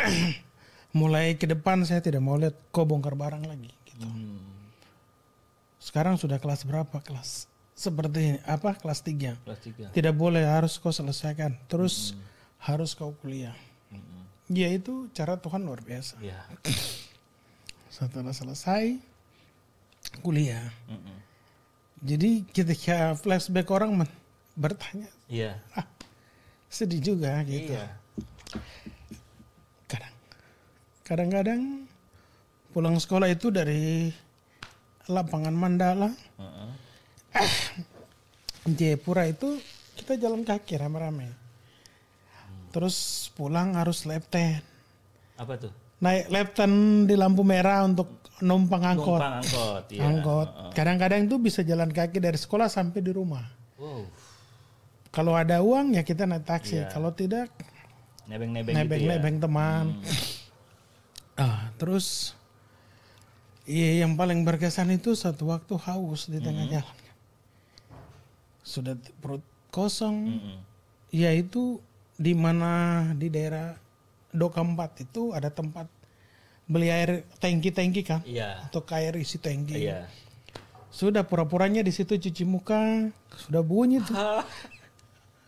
[0.98, 3.70] mulai ke depan saya tidak mau lihat kau bongkar barang lagi.
[3.86, 4.02] Gitu.
[4.02, 4.42] Hmm.
[5.78, 6.98] Sekarang sudah kelas berapa?
[6.98, 7.46] Kelas
[7.78, 8.40] seperti ini.
[8.42, 8.74] apa?
[8.74, 9.38] Kelas 3.
[9.44, 9.86] Kelas tiga.
[9.94, 11.54] Tidak boleh harus kau selesaikan.
[11.70, 12.18] Terus
[12.58, 13.54] harus kau kuliah.
[13.92, 14.22] Mm-mm.
[14.50, 16.16] Ya itu cara Tuhan luar biasa.
[16.18, 16.40] Iya.
[17.94, 18.98] Setelah selesai
[20.24, 20.72] kuliah.
[20.88, 21.18] Mm-mm.
[22.04, 24.23] Jadi ketika flashback orang men-
[24.54, 25.58] bertanya, Iya.
[25.74, 25.86] ah,
[26.70, 27.74] sedih juga gitu.
[27.74, 27.86] Iya.
[29.90, 30.14] Kadang,
[31.02, 31.60] kadang-kadang
[32.70, 34.10] pulang sekolah itu dari
[35.06, 36.70] lapangan Mandala, Heeh.
[38.64, 39.60] Jayapura itu
[39.98, 41.28] kita jalan kaki rame-rame.
[42.72, 44.58] Terus pulang harus lepten.
[45.36, 45.70] Apa tuh?
[46.02, 49.20] Naik lepten di lampu merah untuk numpang angkot.
[49.20, 49.84] Numpang angkot.
[49.92, 50.02] Iya.
[50.10, 50.48] Angkot.
[50.74, 53.44] Kadang-kadang itu bisa jalan kaki dari sekolah sampai di rumah.
[53.78, 54.08] Wow.
[55.14, 56.82] Kalau ada uang ya kita naik taksi.
[56.82, 56.90] Iya.
[56.90, 57.48] Kalau tidak
[58.26, 58.82] Nebeng-nebeng gitu ya.
[58.82, 59.84] nebeng-nebeng teman.
[61.36, 62.32] Ah, terus
[63.62, 66.96] iya yang paling berkesan itu satu waktu haus di tengah jalan.
[68.60, 70.16] Sudah perut kosong.
[70.34, 70.58] Mm-mm.
[71.14, 71.78] Ya itu
[72.16, 73.78] di mana di daerah
[74.34, 74.74] Doka 4
[75.04, 75.86] itu ada tempat
[76.64, 78.66] beli air tangki-tangki kan Iya.
[78.66, 79.84] untuk air isi tangki.
[79.84, 80.08] Iya.
[80.90, 84.16] Sudah pura-puranya di situ cuci muka, sudah bunyi tuh.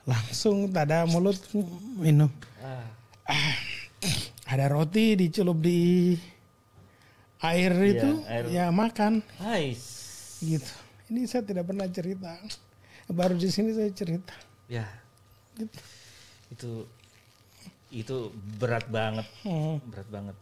[0.06, 1.34] Langsung tada mulut
[1.98, 2.30] minum.
[2.62, 2.86] Ah.
[4.46, 6.14] Ada roti dicelup di
[7.42, 8.44] air Iya, itu, air.
[8.48, 10.38] ya makan Nice.
[10.38, 10.70] gitu.
[11.10, 12.38] Ini saya tidak pernah cerita.
[13.10, 14.30] Baru di sini saya cerita.
[14.70, 14.86] Ya.
[15.58, 15.78] Gitu.
[16.54, 16.70] Itu
[17.90, 18.16] itu
[18.58, 19.82] berat banget, Hmm.
[19.90, 20.36] berat banget.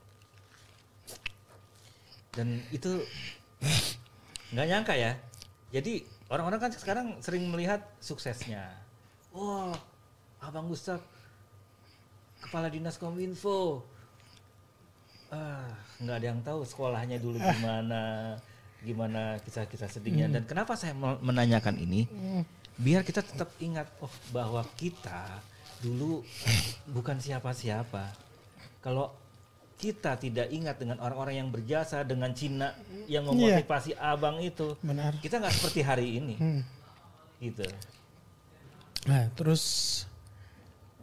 [2.37, 3.01] Dan itu
[4.53, 5.13] nggak nyangka ya.
[5.73, 8.69] Jadi orang-orang kan sekarang sering melihat suksesnya.
[9.35, 9.75] Wah,
[10.39, 11.03] Abang Gustaf
[12.39, 13.83] kepala dinas kominfo.
[15.33, 15.67] Ah,
[15.99, 18.37] nggak ada yang tahu sekolahnya dulu gimana,
[18.85, 20.31] gimana kisah-kisah sedihnya.
[20.31, 22.07] Dan kenapa saya menanyakan ini?
[22.79, 25.43] Biar kita tetap ingat oh bahwa kita
[25.83, 26.23] dulu
[26.87, 28.15] bukan siapa-siapa.
[28.79, 29.11] Kalau
[29.75, 32.71] kita tidak ingat dengan orang-orang yang berjasa dengan Cina
[33.11, 35.19] yang memotivasi abang itu, Benar.
[35.19, 36.63] kita nggak seperti hari ini, Hmm.
[37.43, 37.67] gitu.
[39.05, 39.63] Nah, terus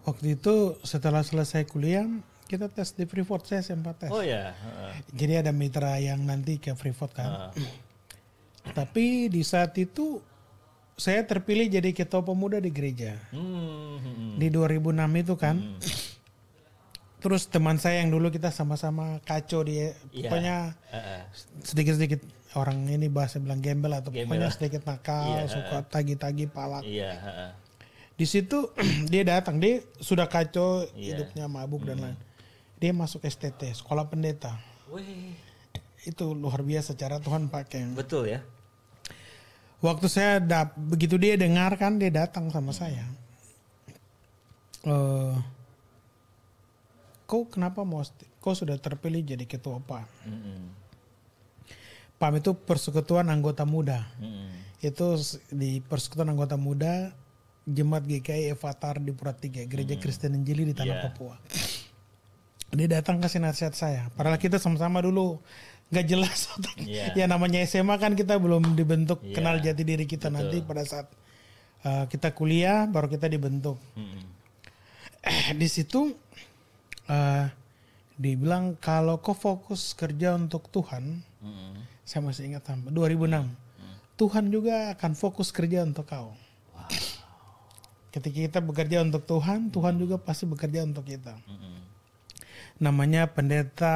[0.02, 2.06] waktu itu setelah selesai kuliah
[2.46, 4.12] kita tes di Freeport saya sempat tes.
[4.12, 4.92] Oh ya, heeh.
[5.16, 7.52] Jadi ada mitra yang nanti ke Freeport kan.
[7.56, 7.72] Heeh.
[8.78, 10.20] Tapi di saat itu
[10.94, 13.16] saya terpilih jadi ketua pemuda di gereja.
[13.32, 14.34] Hmm, hmm, hmm.
[14.38, 15.56] Di 2006 itu kan.
[17.22, 19.94] Terus teman saya yang dulu kita sama-sama kacau di Iya.
[20.26, 20.58] pokoknya
[20.90, 21.22] Heeh.
[21.62, 22.22] sedikit-sedikit
[22.58, 24.26] orang ini bahasa bilang gembel atau Gembel.
[24.26, 25.46] pokoknya sedikit nakal, Iya.
[25.48, 26.82] suka tagi-tagi palak.
[26.82, 27.50] Iya, heeh.
[28.22, 28.70] Di situ
[29.12, 31.18] dia datang, dia sudah kacau Iya.
[31.18, 32.18] hidupnya mabuk dan lain.
[32.78, 34.62] Dia masuk STT, sekolah pendeta.
[34.90, 35.34] Wih,
[36.02, 37.90] Itu luar biasa cara Tuhan pakai.
[37.92, 38.46] betul ya.
[39.82, 43.02] Waktu saya dap, begitu dia dengar kan dia datang sama saya.
[44.84, 45.36] Eh,
[47.26, 48.02] kau kenapa mau?
[48.38, 50.06] Kau sudah terpilih jadi ketua PAM.
[50.26, 50.62] Mm-mm.
[52.18, 54.06] PAM itu Persekutuan Anggota Muda.
[54.18, 54.50] Mm-mm.
[54.80, 57.14] Itu s- di Persekutuan Anggota Muda
[57.62, 61.04] Jemaat GKI Evatar di Puratiga, Gereja Kristen Injili di Tanah Iya.
[61.10, 61.36] Papua.
[62.74, 64.10] Dia datang kasih nasihat saya.
[64.18, 65.38] Padahal kita sama-sama dulu
[65.94, 66.50] nggak jelas.
[66.82, 67.14] Iya.
[67.14, 69.36] ya namanya SMA kan kita belum dibentuk Iya.
[69.38, 71.08] kenal jati diri kita nanti pada saat
[71.86, 73.78] uh, kita kuliah baru kita dibentuk.
[73.94, 74.24] Mm-mm.
[75.22, 76.18] Eh, di situ
[77.12, 77.46] uh,
[78.18, 81.74] dibilang kalau kau fokus kerja untuk Tuhan, Mm-mm.
[82.02, 83.46] saya masih ingat sampai 2006.
[84.18, 86.34] Tuhan juga akan fokus kerja untuk kau.
[88.12, 91.32] Ketika kita bekerja untuk Tuhan, Tuhan juga pasti bekerja untuk kita.
[92.76, 93.96] Namanya pendeta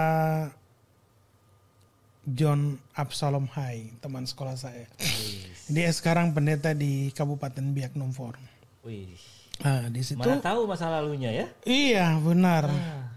[2.25, 4.87] John Absalom Hai, teman sekolah saya.
[4.97, 5.51] Wih.
[5.69, 8.39] Dia sekarang pendeta di Kabupaten Biak Numfor.
[8.81, 9.19] Wih.
[9.61, 11.47] Nah, di situ Mana tahu masa lalunya ya?
[11.63, 12.67] iya benar.
[12.67, 13.07] Ah.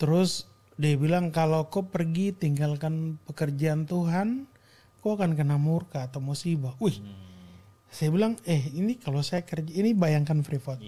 [0.00, 0.48] Terus
[0.80, 4.48] dia bilang kalau kau pergi tinggalkan pekerjaan Tuhan,
[5.04, 6.78] kau akan kena murka atau musibah.
[6.80, 7.02] Wih,
[7.92, 10.80] saya bilang, eh ini kalau saya kerja, ini bayangkan Freeport.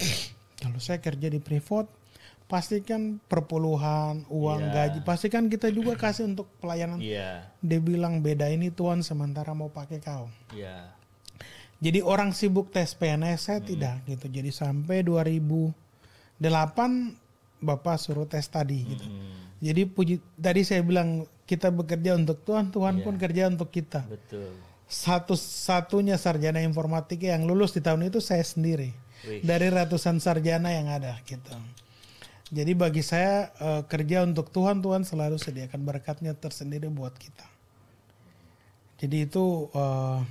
[0.57, 1.85] Kalau saya kerja di Freeport,
[2.45, 4.89] pastikan perpuluhan, uang Iya.
[4.89, 6.99] gaji, pastikan kita juga kasih untuk pelayanan.
[6.99, 7.45] Iya.
[7.61, 10.27] Dia bilang beda ini Tuhan sementara mau pakai kau.
[10.51, 10.91] Iya.
[11.79, 14.25] Jadi orang sibuk tes PNS saya tidak gitu.
[14.27, 16.41] Jadi sampai 2008
[17.61, 19.05] Bapak suruh tes tadi gitu.
[19.05, 23.03] Mm, Jadi puji tadi saya bilang kita bekerja untuk Tuhan, Tuhan Iya.
[23.03, 24.05] pun kerja untuk kita.
[24.05, 24.53] betul.
[24.95, 28.95] Satu-satunya sarjana informatika yang lulus di tahun itu saya sendiri
[29.27, 29.43] Wih.
[29.43, 31.51] dari ratusan sarjana yang ada gitu.
[32.55, 37.43] Jadi bagi saya eh, kerja untuk Tuhan, Tuhan selalu sediakan berkatnya tersendiri buat kita.
[39.03, 40.23] Jadi itu eh,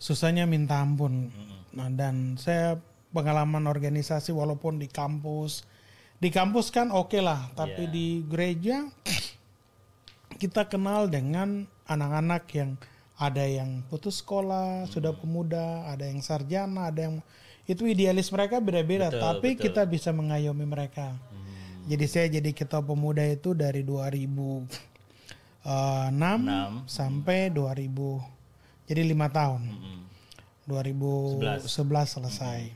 [0.00, 1.28] susahnya minta ampun.
[1.76, 2.80] Nah dan saya
[3.12, 5.68] pengalaman organisasi walaupun di kampus,
[6.16, 7.92] di kampus kan oke lah, tapi Iya.
[7.92, 8.88] di gereja
[10.40, 12.70] kita kenal dengan anak-anak yang
[13.14, 17.16] ada yang putus sekolah, sudah pemuda, ada yang sarjana, ada yang
[17.64, 19.70] itu idealis mereka beda-beda, tapi betul.
[19.70, 21.14] kita bisa mengayomi mereka.
[21.14, 21.88] Hmm.
[21.88, 24.68] Jadi saya jadi ketua pemuda itu dari 2006
[26.12, 26.84] Enam.
[26.84, 28.34] sampai 2000
[28.84, 29.64] jadi lima tahun.
[29.64, 29.98] Mm-mm.
[30.68, 31.68] 2011
[32.04, 32.72] selesai.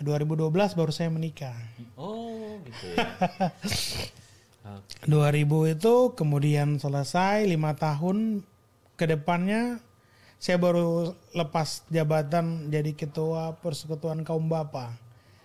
[0.00, 1.56] 2012 baru saya menikah.
[1.96, 3.08] Oh, gitu ya.
[4.66, 5.06] Oke.
[5.06, 8.42] 2000 itu kemudian selesai lima tahun
[8.98, 9.78] ke depannya
[10.36, 14.92] saya baru lepas jabatan jadi ketua persekutuan kaum bapak.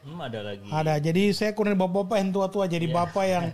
[0.02, 0.66] Hmm, ada lagi.
[0.68, 0.98] Ada.
[0.98, 3.46] Jadi saya kurang bapak-bapak yang tua-tua jadi bapak yang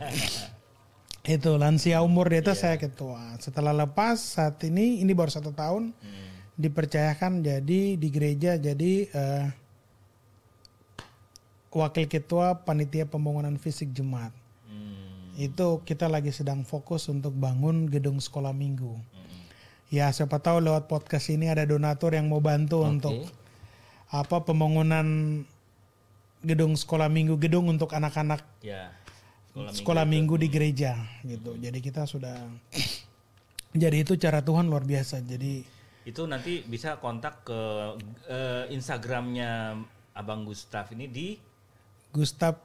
[1.36, 3.36] itu lansia umur di atas saya ketua.
[3.44, 6.26] Setelah lepas saat ini ini baru satu tahun Hmm.
[6.58, 9.46] dipercayakan jadi di gereja jadi eh,
[11.70, 14.34] wakil ketua panitia pembangunan fisik jemaat.
[15.38, 15.46] Hmm.
[15.46, 18.98] Itu kita lagi sedang fokus untuk bangun gedung sekolah minggu.
[18.98, 19.38] Hmm.
[19.94, 23.30] Ya siapa tahu lewat podcast ini ada donatur yang mau bantu untuk
[24.10, 25.06] apa pembangunan
[26.42, 28.92] gedung sekolah minggu gedung untuk anak-anak Ya.
[29.74, 31.58] sekolah minggu di gereja gitu.
[31.58, 32.36] Jadi kita sudah
[33.74, 35.22] jadi itu cara Tuhan luar biasa.
[35.22, 35.66] Jadi
[36.08, 37.60] Itu nanti bisa kontak ke
[38.32, 39.76] eh, Instagramnya
[40.16, 41.36] Abang Gustaf ini di
[42.14, 42.64] Gustav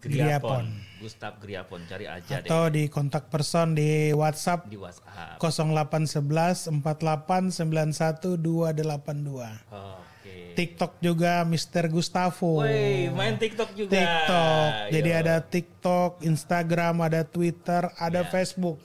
[0.00, 0.64] Griapon
[1.00, 5.40] Gustaf Griapon cari aja deh atau di kontak person di WhatsApp di WhatsApp.
[5.40, 9.72] 0811 4891 282.
[9.72, 10.52] Oke.
[10.52, 11.88] TikTok juga Mr.
[11.88, 12.60] Gustavo.
[12.60, 13.96] Woi, main TikTok juga.
[13.96, 14.68] TikTok.
[14.92, 15.20] Jadi Yo.
[15.24, 18.28] ada TikTok, Instagram, ada Twitter, ada Ya.
[18.28, 18.76] Facebook.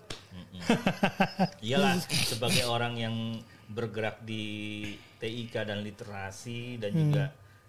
[1.67, 3.15] Iyalah sebagai orang yang
[3.67, 7.23] bergerak di TIK dan literasi dan juga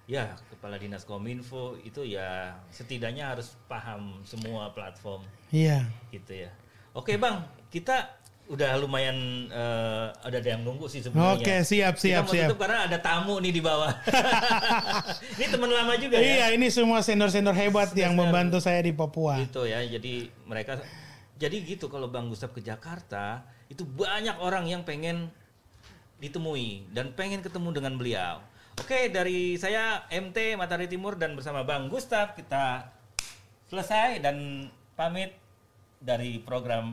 [0.06, 5.82] ya kepala dinas kominfo itu ya setidaknya harus paham semua platform Iya.
[6.14, 6.50] gitu ya.
[6.94, 8.14] Oke bang, kita
[8.46, 11.42] udah lumayan eh, ada yang nunggu sih sebenarnya.
[11.42, 12.48] Oke, siap, siap, kita mau siap.
[12.54, 13.90] tutup karena ada tamu nih di bawah.
[15.38, 16.46] Ini teman lama juga ya.
[16.46, 19.42] Iya, ini semua senior-senior hebat yang membantu saya di Papua.
[19.42, 19.82] Gitu ya.
[19.82, 20.78] Jadi mereka
[21.36, 25.28] jadi gitu kalau Bang Gustaf ke Jakarta itu banyak orang yang pengen
[26.16, 28.40] ditemui dan pengen ketemu dengan beliau.
[28.76, 32.92] Oke, dari saya MT Matahari Timur dan bersama Bang Gustaf kita
[33.72, 35.32] selesai dan pamit
[35.96, 36.92] dari program